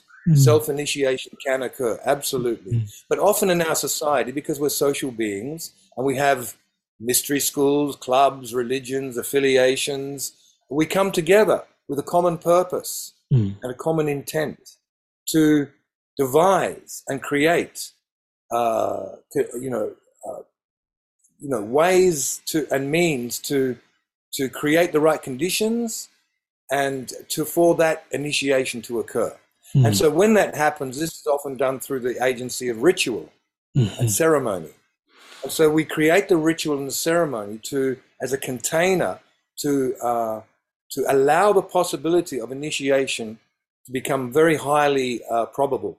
self-initiation 0.49 1.31
can 1.45 1.59
occur. 1.63 1.95
Absolutely. 2.15 2.73
But 3.09 3.19
often 3.29 3.49
in 3.49 3.61
our 3.69 3.75
society, 3.87 4.31
because 4.39 4.57
we're 4.59 4.83
social 4.87 5.11
beings 5.23 5.61
and 5.95 6.05
we 6.09 6.15
have 6.27 6.39
mystery 6.99 7.41
schools, 7.51 7.95
clubs, 8.07 8.47
religions, 8.63 9.17
affiliations, 9.23 10.19
we 10.69 10.85
come 10.97 11.11
together 11.21 11.59
with 11.89 11.99
a 12.05 12.07
common 12.15 12.37
purpose 12.37 12.95
Mm. 13.31 13.51
and 13.61 13.71
a 13.71 13.75
common 13.87 14.07
intent 14.17 14.59
to 15.33 15.67
devise 16.17 16.93
and 17.09 17.17
create, 17.29 17.77
uh, 18.57 19.05
to, 19.31 19.39
you 19.63 19.69
know, 19.69 19.87
uh, 20.27 20.41
you 21.43 21.49
know, 21.53 21.61
ways 21.61 22.41
to 22.49 22.57
and 22.73 22.83
means 22.99 23.31
to 23.49 23.77
to 24.37 24.43
create 24.61 24.91
the 24.91 25.03
right 25.09 25.21
conditions 25.29 26.09
and 26.71 27.11
to 27.29 27.45
for 27.45 27.75
that 27.75 28.05
initiation 28.11 28.81
to 28.83 28.99
occur. 28.99 29.35
And 29.85 29.95
so 29.95 30.09
when 30.09 30.33
that 30.33 30.55
happens, 30.55 30.99
this 30.99 31.11
is 31.19 31.27
often 31.27 31.55
done 31.55 31.79
through 31.79 31.99
the 31.99 32.23
agency 32.23 32.69
of 32.69 32.81
ritual 32.81 33.31
and 33.75 34.11
ceremony. 34.11 34.69
And 35.43 35.51
so 35.51 35.69
we 35.69 35.85
create 35.85 36.27
the 36.27 36.37
ritual 36.37 36.77
and 36.77 36.87
the 36.87 36.91
ceremony 36.91 37.59
to 37.63 37.97
as 38.21 38.33
a 38.33 38.37
container 38.37 39.19
to 39.57 39.95
uh, 40.01 40.41
to 40.91 41.05
allow 41.07 41.53
the 41.53 41.61
possibility 41.61 42.41
of 42.41 42.51
initiation 42.51 43.39
to 43.85 43.91
become 43.91 44.31
very 44.31 44.55
highly 44.55 45.21
uh, 45.29 45.45
probable 45.45 45.97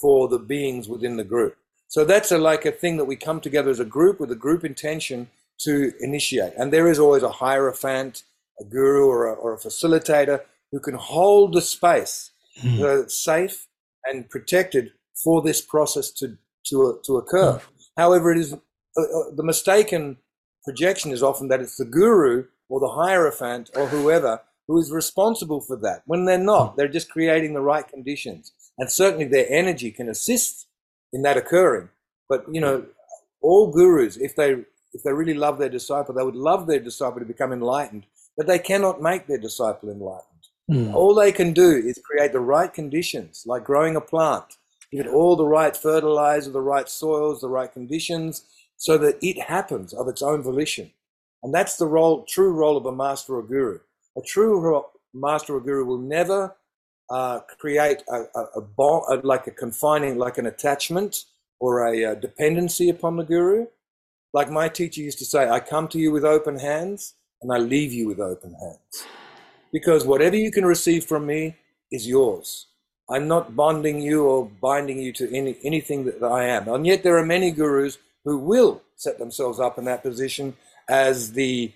for 0.00 0.28
the 0.28 0.38
beings 0.38 0.88
within 0.88 1.16
the 1.16 1.24
group. 1.24 1.56
So 1.88 2.04
that's 2.04 2.30
a, 2.32 2.38
like 2.38 2.64
a 2.64 2.72
thing 2.72 2.96
that 2.98 3.04
we 3.04 3.16
come 3.16 3.40
together 3.40 3.70
as 3.70 3.80
a 3.80 3.84
group 3.84 4.20
with 4.20 4.30
a 4.30 4.36
group 4.36 4.64
intention 4.64 5.28
to 5.58 5.92
initiate. 6.00 6.54
And 6.56 6.72
there 6.72 6.88
is 6.88 6.98
always 6.98 7.22
a 7.22 7.30
hierophant, 7.30 8.22
a 8.60 8.64
guru, 8.64 9.06
or 9.06 9.26
a, 9.26 9.34
or 9.34 9.54
a 9.54 9.58
facilitator 9.58 10.42
who 10.72 10.80
can 10.80 10.94
hold 10.94 11.54
the 11.54 11.62
space 11.62 12.30
uh, 12.64 13.08
safe 13.08 13.66
and 14.04 14.28
protected 14.28 14.92
for 15.22 15.42
this 15.42 15.60
process 15.60 16.10
to 16.10 16.36
to 16.66 17.00
to 17.04 17.16
occur. 17.16 17.60
However, 17.96 18.32
it 18.32 18.38
is 18.38 18.52
uh, 18.52 18.56
uh, 19.00 19.34
the 19.34 19.42
mistaken 19.42 20.18
projection 20.64 21.10
is 21.10 21.22
often 21.22 21.48
that 21.48 21.60
it's 21.60 21.76
the 21.76 21.84
guru 21.84 22.44
or 22.68 22.80
the 22.80 22.88
hierophant 22.88 23.70
or 23.74 23.86
whoever 23.86 24.42
who 24.68 24.78
is 24.78 24.92
responsible 24.92 25.60
for 25.60 25.76
that. 25.76 26.02
When 26.06 26.26
they're 26.26 26.38
not, 26.38 26.76
they're 26.76 26.88
just 26.88 27.10
creating 27.10 27.54
the 27.54 27.60
right 27.60 27.86
conditions, 27.86 28.52
and 28.78 28.90
certainly 28.90 29.26
their 29.26 29.46
energy 29.50 29.90
can 29.90 30.08
assist 30.08 30.66
in 31.12 31.22
that 31.22 31.36
occurring. 31.36 31.88
But 32.28 32.44
you 32.50 32.60
know, 32.60 32.86
all 33.40 33.72
gurus, 33.72 34.16
if 34.16 34.36
they 34.36 34.56
if 34.92 35.02
they 35.02 35.12
really 35.12 35.34
love 35.34 35.58
their 35.58 35.68
disciple, 35.68 36.14
they 36.14 36.22
would 36.22 36.36
love 36.36 36.66
their 36.66 36.80
disciple 36.80 37.20
to 37.20 37.26
become 37.26 37.52
enlightened, 37.52 38.06
but 38.40 38.46
they 38.46 38.58
cannot 38.58 39.02
make 39.02 39.26
their 39.26 39.36
disciple 39.36 39.90
enlightened. 39.90 40.24
Mm. 40.70 40.94
All 40.94 41.14
they 41.14 41.30
can 41.30 41.52
do 41.52 41.72
is 41.72 42.00
create 42.02 42.32
the 42.32 42.40
right 42.40 42.72
conditions, 42.72 43.42
like 43.44 43.64
growing 43.64 43.96
a 43.96 44.00
plant. 44.00 44.56
Give 44.90 45.04
it 45.04 45.12
all 45.12 45.36
the 45.36 45.44
right 45.44 45.76
fertilizer, 45.76 46.50
the 46.50 46.62
right 46.62 46.88
soils, 46.88 47.42
the 47.42 47.50
right 47.50 47.70
conditions, 47.70 48.44
so 48.78 48.96
that 48.96 49.18
it 49.20 49.42
happens 49.42 49.92
of 49.92 50.08
its 50.08 50.22
own 50.22 50.42
volition. 50.42 50.90
And 51.42 51.52
that's 51.52 51.76
the 51.76 51.84
role, 51.84 52.24
true 52.24 52.50
role 52.50 52.78
of 52.78 52.86
a 52.86 52.96
master 52.96 53.34
or 53.34 53.42
guru. 53.42 53.78
A 54.16 54.22
true 54.22 54.86
master 55.12 55.56
or 55.56 55.60
guru 55.60 55.84
will 55.84 55.98
never 55.98 56.56
uh, 57.10 57.40
create 57.58 58.02
a, 58.08 58.22
a, 58.34 58.44
a 58.56 58.60
bond, 58.62 59.22
like 59.22 59.48
a 59.48 59.50
confining, 59.50 60.16
like 60.16 60.38
an 60.38 60.46
attachment 60.46 61.24
or 61.58 61.86
a, 61.86 62.04
a 62.04 62.12
uh, 62.12 62.14
dependency 62.14 62.88
upon 62.88 63.18
the 63.18 63.22
guru. 63.22 63.66
Like 64.32 64.50
my 64.50 64.70
teacher 64.70 65.02
used 65.02 65.18
to 65.18 65.26
say, 65.26 65.46
I 65.46 65.60
come 65.60 65.88
to 65.88 65.98
you 65.98 66.10
with 66.10 66.24
open 66.24 66.58
hands 66.58 67.16
and 67.42 67.52
I 67.52 67.58
leave 67.58 67.92
you 67.92 68.08
with 68.08 68.20
open 68.20 68.54
hands. 68.54 69.06
Because 69.72 70.04
whatever 70.04 70.36
you 70.36 70.50
can 70.50 70.64
receive 70.64 71.04
from 71.04 71.26
me 71.26 71.56
is 71.90 72.06
yours. 72.06 72.66
I'm 73.08 73.26
not 73.26 73.56
bonding 73.56 74.00
you 74.00 74.24
or 74.24 74.48
binding 74.60 75.00
you 75.00 75.12
to 75.14 75.36
any, 75.36 75.56
anything 75.64 76.04
that 76.04 76.22
I 76.22 76.44
am. 76.44 76.68
And 76.68 76.86
yet 76.86 77.02
there 77.02 77.18
are 77.18 77.26
many 77.26 77.50
gurus 77.50 77.98
who 78.24 78.38
will 78.38 78.82
set 78.96 79.18
themselves 79.18 79.58
up 79.58 79.78
in 79.78 79.84
that 79.86 80.02
position 80.02 80.56
as 80.88 81.32
the 81.32 81.72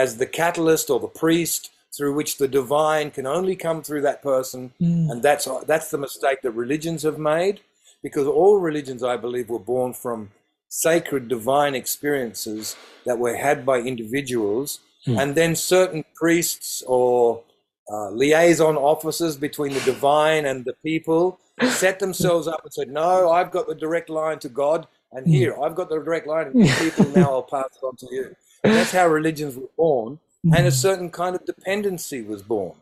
as 0.00 0.16
the 0.16 0.26
catalyst 0.26 0.88
or 0.88 0.98
the 0.98 1.06
priest 1.06 1.70
through 1.94 2.14
which 2.14 2.38
the 2.38 2.48
divine 2.48 3.10
can 3.10 3.26
only 3.26 3.54
come 3.54 3.82
through 3.82 4.00
that 4.00 4.22
person 4.22 4.72
mm. 4.80 5.10
and 5.10 5.22
that's 5.22 5.46
that's 5.66 5.90
the 5.90 5.98
mistake 5.98 6.40
that 6.42 6.52
religions 6.52 7.02
have 7.02 7.18
made 7.18 7.60
because 8.02 8.26
all 8.26 8.58
religions 8.58 9.02
i 9.02 9.16
believe 9.16 9.50
were 9.50 9.58
born 9.58 9.92
from 9.92 10.30
sacred 10.68 11.28
divine 11.28 11.74
experiences 11.74 12.74
that 13.04 13.18
were 13.18 13.36
had 13.36 13.66
by 13.66 13.78
individuals 13.78 14.80
mm. 15.06 15.20
and 15.20 15.34
then 15.34 15.54
certain 15.54 16.04
priests 16.14 16.82
or 16.86 17.42
uh, 17.90 18.10
liaison 18.10 18.76
officers 18.76 19.36
between 19.36 19.72
the 19.72 19.80
divine 19.80 20.46
and 20.46 20.64
the 20.64 20.74
people 20.84 21.38
set 21.70 21.98
themselves 21.98 22.48
up 22.48 22.62
and 22.64 22.72
said 22.72 22.88
no 22.88 23.30
i've 23.30 23.50
got 23.50 23.66
the 23.66 23.74
direct 23.74 24.08
line 24.08 24.38
to 24.38 24.48
god 24.48 24.86
and 25.12 25.26
hmm. 25.26 25.32
here 25.32 25.60
i've 25.62 25.74
got 25.74 25.88
the 25.88 25.96
direct 25.96 26.26
line 26.26 26.46
and 26.46 26.62
these 26.62 26.78
people 26.90 27.04
now 27.10 27.30
i'll 27.30 27.42
pass 27.42 27.68
it 27.76 27.84
on 27.84 27.94
to 27.96 28.06
you 28.10 28.34
that's 28.62 28.92
how 28.92 29.08
religions 29.08 29.56
were 29.56 29.68
born, 29.76 30.20
mm. 30.46 30.56
and 30.56 30.66
a 30.66 30.70
certain 30.70 31.10
kind 31.10 31.34
of 31.34 31.44
dependency 31.44 32.22
was 32.22 32.42
born. 32.42 32.76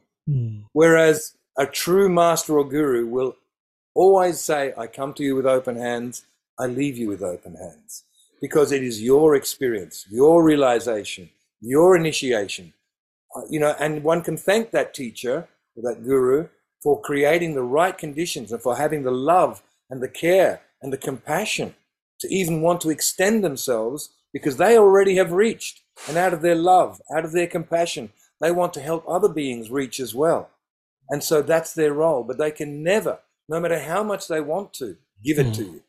Whereas 0.72 1.34
a 1.56 1.66
true 1.66 2.08
master 2.08 2.58
or 2.58 2.68
guru 2.68 3.06
will 3.06 3.36
always 3.94 4.40
say, 4.40 4.74
I 4.76 4.86
come 4.86 5.14
to 5.14 5.24
you 5.24 5.34
with 5.34 5.46
open 5.46 5.76
hands, 5.76 6.24
I 6.58 6.66
leave 6.66 6.98
you 6.98 7.08
with 7.08 7.22
open 7.22 7.54
hands. 7.54 8.04
Because 8.40 8.72
it 8.72 8.82
is 8.82 9.02
your 9.02 9.34
experience, 9.34 10.06
your 10.10 10.42
realization, 10.42 11.30
your 11.60 11.96
initiation. 11.96 12.72
Uh, 13.36 13.42
you 13.48 13.60
know, 13.60 13.74
and 13.78 14.02
one 14.02 14.22
can 14.22 14.36
thank 14.36 14.70
that 14.70 14.94
teacher 14.94 15.48
or 15.76 15.82
that 15.82 16.02
guru 16.02 16.48
for 16.82 17.00
creating 17.00 17.54
the 17.54 17.62
right 17.62 17.96
conditions 17.96 18.50
and 18.52 18.62
for 18.62 18.76
having 18.76 19.02
the 19.02 19.10
love 19.10 19.62
and 19.88 20.02
the 20.02 20.08
care 20.08 20.62
and 20.82 20.92
the 20.92 20.96
compassion 20.98 21.74
to 22.20 22.28
even 22.28 22.62
want 22.62 22.80
to 22.80 22.90
extend 22.90 23.44
themselves 23.44 24.10
because 24.32 24.56
they 24.56 24.78
already 24.78 25.16
have 25.16 25.32
reached. 25.32 25.80
And 26.08 26.16
out 26.16 26.32
of 26.32 26.42
their 26.42 26.54
love, 26.54 27.00
out 27.14 27.24
of 27.24 27.32
their 27.32 27.46
compassion, 27.46 28.12
they 28.40 28.50
want 28.50 28.72
to 28.74 28.80
help 28.80 29.04
other 29.06 29.28
beings 29.28 29.70
reach 29.70 30.00
as 30.00 30.14
well. 30.14 30.50
And 31.10 31.22
so 31.22 31.42
that's 31.42 31.74
their 31.74 31.92
role. 31.92 32.24
But 32.24 32.38
they 32.38 32.50
can 32.50 32.82
never, 32.82 33.18
no 33.48 33.60
matter 33.60 33.78
how 33.78 34.02
much 34.02 34.28
they 34.28 34.40
want 34.40 34.72
to, 34.74 34.96
give 35.22 35.38
it 35.38 35.48
mm. 35.48 35.54
to 35.56 35.64
you. 35.64 35.82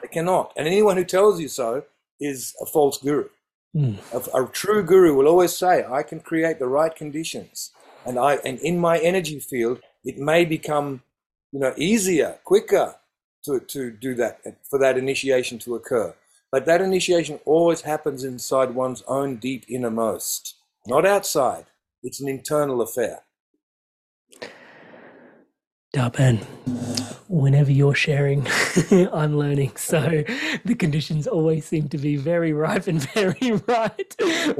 They 0.00 0.08
cannot. 0.08 0.52
And 0.56 0.66
anyone 0.66 0.96
who 0.96 1.04
tells 1.04 1.40
you 1.40 1.48
so 1.48 1.84
is 2.20 2.54
a 2.62 2.66
false 2.66 2.98
guru. 2.98 3.28
Mm. 3.74 3.98
A, 4.12 4.44
a, 4.44 4.48
true 4.48 4.84
guru 4.84 5.14
will 5.14 5.26
always 5.26 5.56
say, 5.56 5.84
I 5.84 6.02
can 6.02 6.20
create 6.20 6.58
the 6.58 6.68
right 6.68 6.94
conditions. 6.94 7.72
And 8.06 8.18
I 8.18 8.34
and 8.44 8.58
in 8.60 8.78
my 8.78 8.98
energy 8.98 9.40
field, 9.40 9.80
it 10.04 10.18
may 10.18 10.44
become, 10.44 11.02
you 11.52 11.58
know, 11.58 11.74
easier, 11.76 12.38
quicker 12.44 12.94
to, 13.44 13.60
to 13.60 13.90
do 13.90 14.14
that, 14.14 14.40
for 14.68 14.78
that 14.78 14.96
initiation 14.96 15.58
to 15.60 15.74
occur. 15.74 16.14
But 16.52 16.66
that 16.66 16.80
initiation 16.80 17.40
always 17.44 17.80
happens 17.80 18.22
inside 18.22 18.74
one's 18.74 19.02
own 19.08 19.36
deep 19.36 19.64
innermost, 19.68 20.54
not 20.86 21.04
outside. 21.04 21.66
It's 22.02 22.20
an 22.20 22.28
internal 22.28 22.80
affair. 22.80 23.22
Darpan, 25.94 26.38
whenever 27.28 27.70
you're 27.70 27.94
sharing, 27.94 28.44
I'm 29.12 29.38
learning. 29.38 29.76
So 29.76 30.24
the 30.64 30.74
conditions 30.74 31.28
always 31.28 31.66
seem 31.66 31.88
to 31.90 31.98
be 31.98 32.16
very 32.16 32.52
ripe 32.52 32.88
and 32.88 33.00
very 33.14 33.52
right 33.68 34.16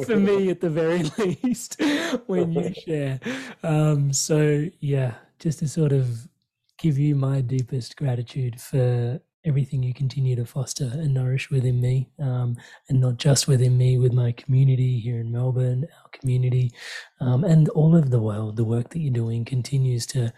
for 0.06 0.14
me, 0.14 0.50
at 0.50 0.60
the 0.60 0.70
very 0.70 1.02
least, 1.18 1.82
when 2.26 2.52
you 2.52 2.72
share. 2.72 3.18
Um, 3.64 4.12
so, 4.12 4.66
yeah, 4.78 5.14
just 5.40 5.58
to 5.58 5.68
sort 5.68 5.92
of 5.92 6.28
give 6.78 6.98
you 6.98 7.16
my 7.16 7.40
deepest 7.40 7.96
gratitude 7.96 8.60
for 8.60 9.20
everything 9.44 9.82
you 9.82 9.92
continue 9.92 10.36
to 10.36 10.46
foster 10.46 10.88
and 10.94 11.12
nourish 11.12 11.50
within 11.50 11.80
me, 11.80 12.08
um, 12.20 12.56
and 12.88 13.00
not 13.00 13.16
just 13.16 13.48
within 13.48 13.76
me, 13.76 13.98
with 13.98 14.12
my 14.12 14.30
community 14.30 15.00
here 15.00 15.18
in 15.18 15.32
Melbourne, 15.32 15.86
our 16.00 16.10
community, 16.12 16.70
um, 17.20 17.42
and 17.42 17.68
all 17.70 17.96
over 17.96 18.08
the 18.08 18.20
world. 18.20 18.56
The 18.56 18.64
work 18.64 18.90
that 18.90 19.00
you're 19.00 19.12
doing 19.12 19.44
continues 19.44 20.06
to, 20.06 20.32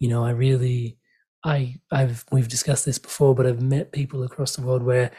you 0.00 0.08
know, 0.08 0.24
I 0.24 0.30
really, 0.30 0.98
I, 1.44 1.76
I've, 1.92 2.24
we've 2.32 2.48
discussed 2.48 2.84
this 2.84 2.98
before, 2.98 3.34
but 3.34 3.46
I've 3.46 3.62
met 3.62 3.92
people 3.92 4.24
across 4.24 4.56
the 4.56 4.62
world 4.62 4.82
where 4.82 5.12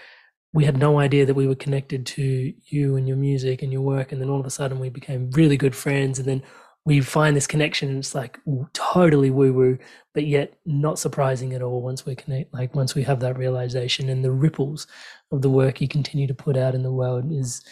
we 0.53 0.65
had 0.65 0.77
no 0.77 0.99
idea 0.99 1.25
that 1.25 1.35
we 1.35 1.47
were 1.47 1.55
connected 1.55 2.05
to 2.05 2.53
you 2.65 2.97
and 2.97 3.07
your 3.07 3.15
music 3.15 3.61
and 3.61 3.71
your 3.71 3.81
work, 3.81 4.11
and 4.11 4.19
then 4.19 4.29
all 4.29 4.41
of 4.41 4.45
a 4.45 4.49
sudden 4.49 4.79
we 4.79 4.89
became 4.89 5.31
really 5.31 5.55
good 5.55 5.75
friends, 5.75 6.19
and 6.19 6.27
then 6.27 6.43
we 6.83 6.99
find 6.99 7.35
this 7.35 7.47
connection 7.47 7.89
and 7.89 7.99
it's 7.99 8.15
like 8.15 8.39
totally 8.73 9.29
woo 9.29 9.53
woo, 9.53 9.77
but 10.13 10.25
yet 10.25 10.55
not 10.65 10.97
surprising 10.97 11.53
at 11.53 11.61
all 11.61 11.81
once 11.81 12.05
we 12.05 12.15
connect, 12.15 12.53
like 12.53 12.75
once 12.75 12.95
we 12.95 13.03
have 13.03 13.19
that 13.19 13.37
realization 13.37 14.09
and 14.09 14.25
the 14.25 14.31
ripples 14.31 14.87
of 15.31 15.41
the 15.41 15.49
work 15.49 15.79
you 15.79 15.87
continue 15.87 16.27
to 16.27 16.33
put 16.33 16.57
out 16.57 16.73
in 16.73 16.83
the 16.83 16.91
world 16.91 17.31
is 17.31 17.63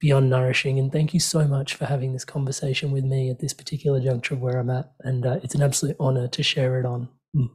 beyond 0.00 0.30
nourishing. 0.30 0.78
And 0.78 0.92
thank 0.92 1.14
you 1.14 1.20
so 1.20 1.46
much 1.46 1.74
for 1.74 1.86
having 1.86 2.12
this 2.12 2.24
conversation 2.24 2.90
with 2.90 3.04
me 3.04 3.30
at 3.30 3.40
this 3.40 3.54
particular 3.54 4.00
juncture 4.00 4.34
of 4.34 4.40
where 4.40 4.58
I'm 4.58 4.70
at. 4.70 4.92
And 5.00 5.24
uh, 5.24 5.40
it's 5.42 5.54
an 5.54 5.62
absolute 5.62 5.96
honor 5.98 6.28
to 6.28 6.42
share 6.42 6.78
it 6.78 6.86
on. 6.86 7.08
Mm. 7.34 7.50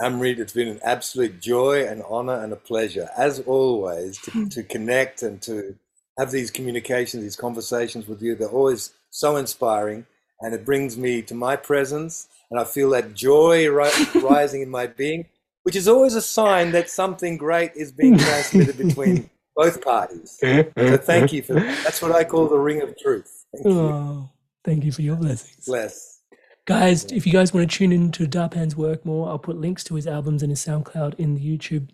Amrit, 0.00 0.38
it's 0.38 0.52
been 0.52 0.68
an 0.68 0.80
absolute 0.82 1.40
joy 1.40 1.86
and 1.86 2.02
honor 2.08 2.42
and 2.42 2.52
a 2.52 2.56
pleasure, 2.56 3.08
as 3.16 3.40
always, 3.40 4.18
to, 4.18 4.48
to 4.50 4.62
connect 4.62 5.22
and 5.22 5.40
to 5.42 5.74
have 6.18 6.30
these 6.30 6.50
communications, 6.50 7.22
these 7.22 7.36
conversations 7.36 8.06
with 8.06 8.20
you. 8.20 8.34
They're 8.34 8.48
always 8.48 8.92
so 9.10 9.36
inspiring, 9.36 10.06
and 10.40 10.54
it 10.54 10.66
brings 10.66 10.98
me 10.98 11.22
to 11.22 11.34
my 11.34 11.56
presence, 11.56 12.28
and 12.50 12.60
I 12.60 12.64
feel 12.64 12.90
that 12.90 13.14
joy 13.14 13.70
ri- 13.70 13.90
rising 14.22 14.60
in 14.60 14.68
my 14.68 14.86
being, 14.86 15.26
which 15.62 15.76
is 15.76 15.88
always 15.88 16.14
a 16.14 16.22
sign 16.22 16.72
that 16.72 16.90
something 16.90 17.38
great 17.38 17.72
is 17.74 17.90
being 17.90 18.18
transmitted 18.18 18.76
between 18.76 19.30
both 19.56 19.82
parties. 19.82 20.38
Mm-hmm. 20.46 20.88
So 20.88 20.96
thank 20.98 21.32
you 21.32 21.42
for 21.42 21.54
that. 21.54 21.84
That's 21.84 22.00
what 22.02 22.12
I 22.12 22.22
call 22.24 22.48
the 22.48 22.58
ring 22.58 22.82
of 22.82 22.96
truth. 22.98 23.46
Thank 23.52 23.66
you. 23.66 23.72
Oh, 23.72 24.30
thank 24.64 24.84
you 24.84 24.92
for 24.92 25.02
your 25.02 25.16
blessings. 25.16 25.64
Bless. 25.66 26.20
Guys, 26.66 27.04
if 27.06 27.26
you 27.26 27.32
guys 27.32 27.54
want 27.54 27.70
to 27.70 27.76
tune 27.76 27.92
into 27.92 28.26
Darpan's 28.26 28.76
work 28.76 29.04
more, 29.04 29.28
I'll 29.28 29.38
put 29.38 29.56
links 29.56 29.84
to 29.84 29.94
his 29.94 30.06
albums 30.06 30.42
and 30.42 30.50
his 30.50 30.64
SoundCloud 30.64 31.14
in 31.18 31.34
the 31.34 31.40
YouTube 31.40 31.88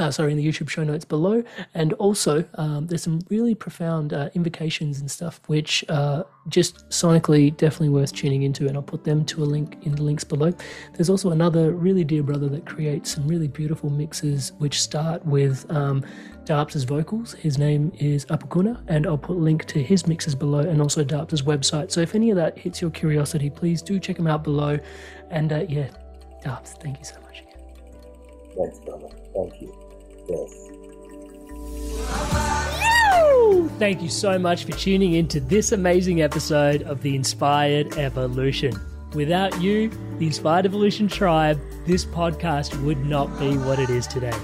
uh, 0.00 0.10
sorry, 0.10 0.32
in 0.32 0.38
the 0.38 0.46
YouTube 0.46 0.68
show 0.68 0.82
notes 0.82 1.04
below. 1.04 1.44
And 1.74 1.92
also, 1.94 2.44
um, 2.54 2.86
there's 2.86 3.02
some 3.02 3.20
really 3.28 3.54
profound 3.54 4.12
uh, 4.12 4.30
invocations 4.34 4.98
and 5.00 5.10
stuff, 5.10 5.40
which 5.46 5.84
uh, 5.88 6.24
just 6.48 6.88
sonically 6.88 7.54
definitely 7.56 7.90
worth 7.90 8.12
tuning 8.14 8.42
into. 8.42 8.66
And 8.66 8.76
I'll 8.76 8.82
put 8.82 9.04
them 9.04 9.24
to 9.26 9.42
a 9.42 9.44
link 9.44 9.76
in 9.82 9.94
the 9.94 10.02
links 10.02 10.24
below. 10.24 10.52
There's 10.94 11.10
also 11.10 11.30
another 11.30 11.72
really 11.72 12.02
dear 12.02 12.22
brother 12.22 12.48
that 12.48 12.64
creates 12.64 13.12
some 13.14 13.28
really 13.28 13.46
beautiful 13.46 13.90
mixes, 13.90 14.52
which 14.58 14.80
start 14.80 15.24
with 15.26 15.70
um, 15.70 16.02
vocals. 16.48 17.34
His 17.34 17.58
name 17.58 17.92
is 17.98 18.24
Apakuna, 18.26 18.82
and 18.88 19.06
I'll 19.06 19.18
put 19.18 19.36
a 19.36 19.40
link 19.40 19.66
to 19.66 19.80
his 19.80 20.08
mixes 20.08 20.34
below 20.34 20.60
and 20.60 20.80
also 20.80 21.04
Darps' 21.04 21.44
website. 21.44 21.92
So 21.92 22.00
if 22.00 22.16
any 22.16 22.30
of 22.30 22.36
that 22.36 22.58
hits 22.58 22.80
your 22.80 22.90
curiosity, 22.90 23.50
please 23.50 23.82
do 23.82 24.00
check 24.00 24.18
him 24.18 24.26
out 24.26 24.42
below. 24.42 24.78
And 25.30 25.52
uh, 25.52 25.66
yeah, 25.68 25.90
Darps, 26.44 26.80
thank 26.82 26.98
you 26.98 27.04
so 27.04 27.20
much 27.20 27.42
again. 27.42 27.60
Thanks, 28.56 28.80
brother. 28.80 29.08
Thank 29.32 29.60
you. 29.60 29.89
Thank 33.78 34.02
you 34.02 34.10
so 34.10 34.38
much 34.38 34.64
for 34.64 34.72
tuning 34.72 35.14
in 35.14 35.26
to 35.28 35.40
this 35.40 35.72
amazing 35.72 36.20
episode 36.20 36.82
of 36.82 37.00
The 37.02 37.16
Inspired 37.16 37.96
Evolution. 37.96 38.78
Without 39.14 39.60
you, 39.60 39.88
the 40.18 40.26
Inspired 40.26 40.66
Evolution 40.66 41.08
tribe, 41.08 41.58
this 41.86 42.04
podcast 42.04 42.80
would 42.84 43.04
not 43.06 43.26
be 43.38 43.56
what 43.56 43.78
it 43.78 43.90
is 43.90 44.06
today. 44.06 44.36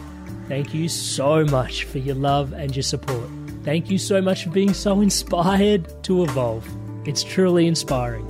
Thank 0.49 0.73
you 0.73 0.89
so 0.89 1.45
much 1.45 1.85
for 1.85 1.99
your 1.99 2.15
love 2.15 2.53
and 2.53 2.75
your 2.75 2.83
support. 2.83 3.29
Thank 3.63 3.91
you 3.91 3.99
so 3.99 4.23
much 4.23 4.45
for 4.45 4.51
being 4.51 4.73
so 4.73 5.01
inspired 5.03 6.03
to 6.05 6.25
evolve. 6.25 6.67
It's 7.07 7.23
truly 7.23 7.67
inspiring. 7.67 8.27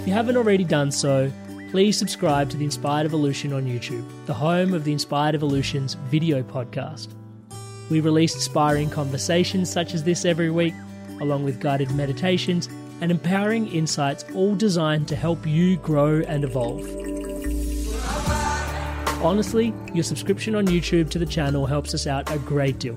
If 0.00 0.08
you 0.08 0.12
haven't 0.12 0.36
already 0.36 0.64
done 0.64 0.90
so, 0.90 1.30
please 1.76 1.98
subscribe 1.98 2.48
to 2.48 2.56
The 2.56 2.64
Inspired 2.64 3.04
Evolution 3.04 3.52
on 3.52 3.66
YouTube, 3.66 4.02
the 4.24 4.32
home 4.32 4.72
of 4.72 4.84
The 4.84 4.92
Inspired 4.92 5.34
Evolution's 5.34 5.92
video 6.08 6.42
podcast. 6.42 7.08
We 7.90 8.00
release 8.00 8.34
inspiring 8.34 8.88
conversations 8.88 9.70
such 9.70 9.92
as 9.92 10.02
this 10.02 10.24
every 10.24 10.50
week, 10.50 10.72
along 11.20 11.44
with 11.44 11.60
guided 11.60 11.90
meditations 11.90 12.70
and 13.02 13.10
empowering 13.10 13.68
insights, 13.68 14.24
all 14.34 14.54
designed 14.54 15.06
to 15.08 15.16
help 15.16 15.46
you 15.46 15.76
grow 15.76 16.22
and 16.22 16.44
evolve. 16.44 16.80
Honestly, 19.22 19.74
your 19.92 20.04
subscription 20.04 20.54
on 20.54 20.66
YouTube 20.68 21.10
to 21.10 21.18
the 21.18 21.26
channel 21.26 21.66
helps 21.66 21.92
us 21.92 22.06
out 22.06 22.32
a 22.32 22.38
great 22.38 22.78
deal. 22.78 22.96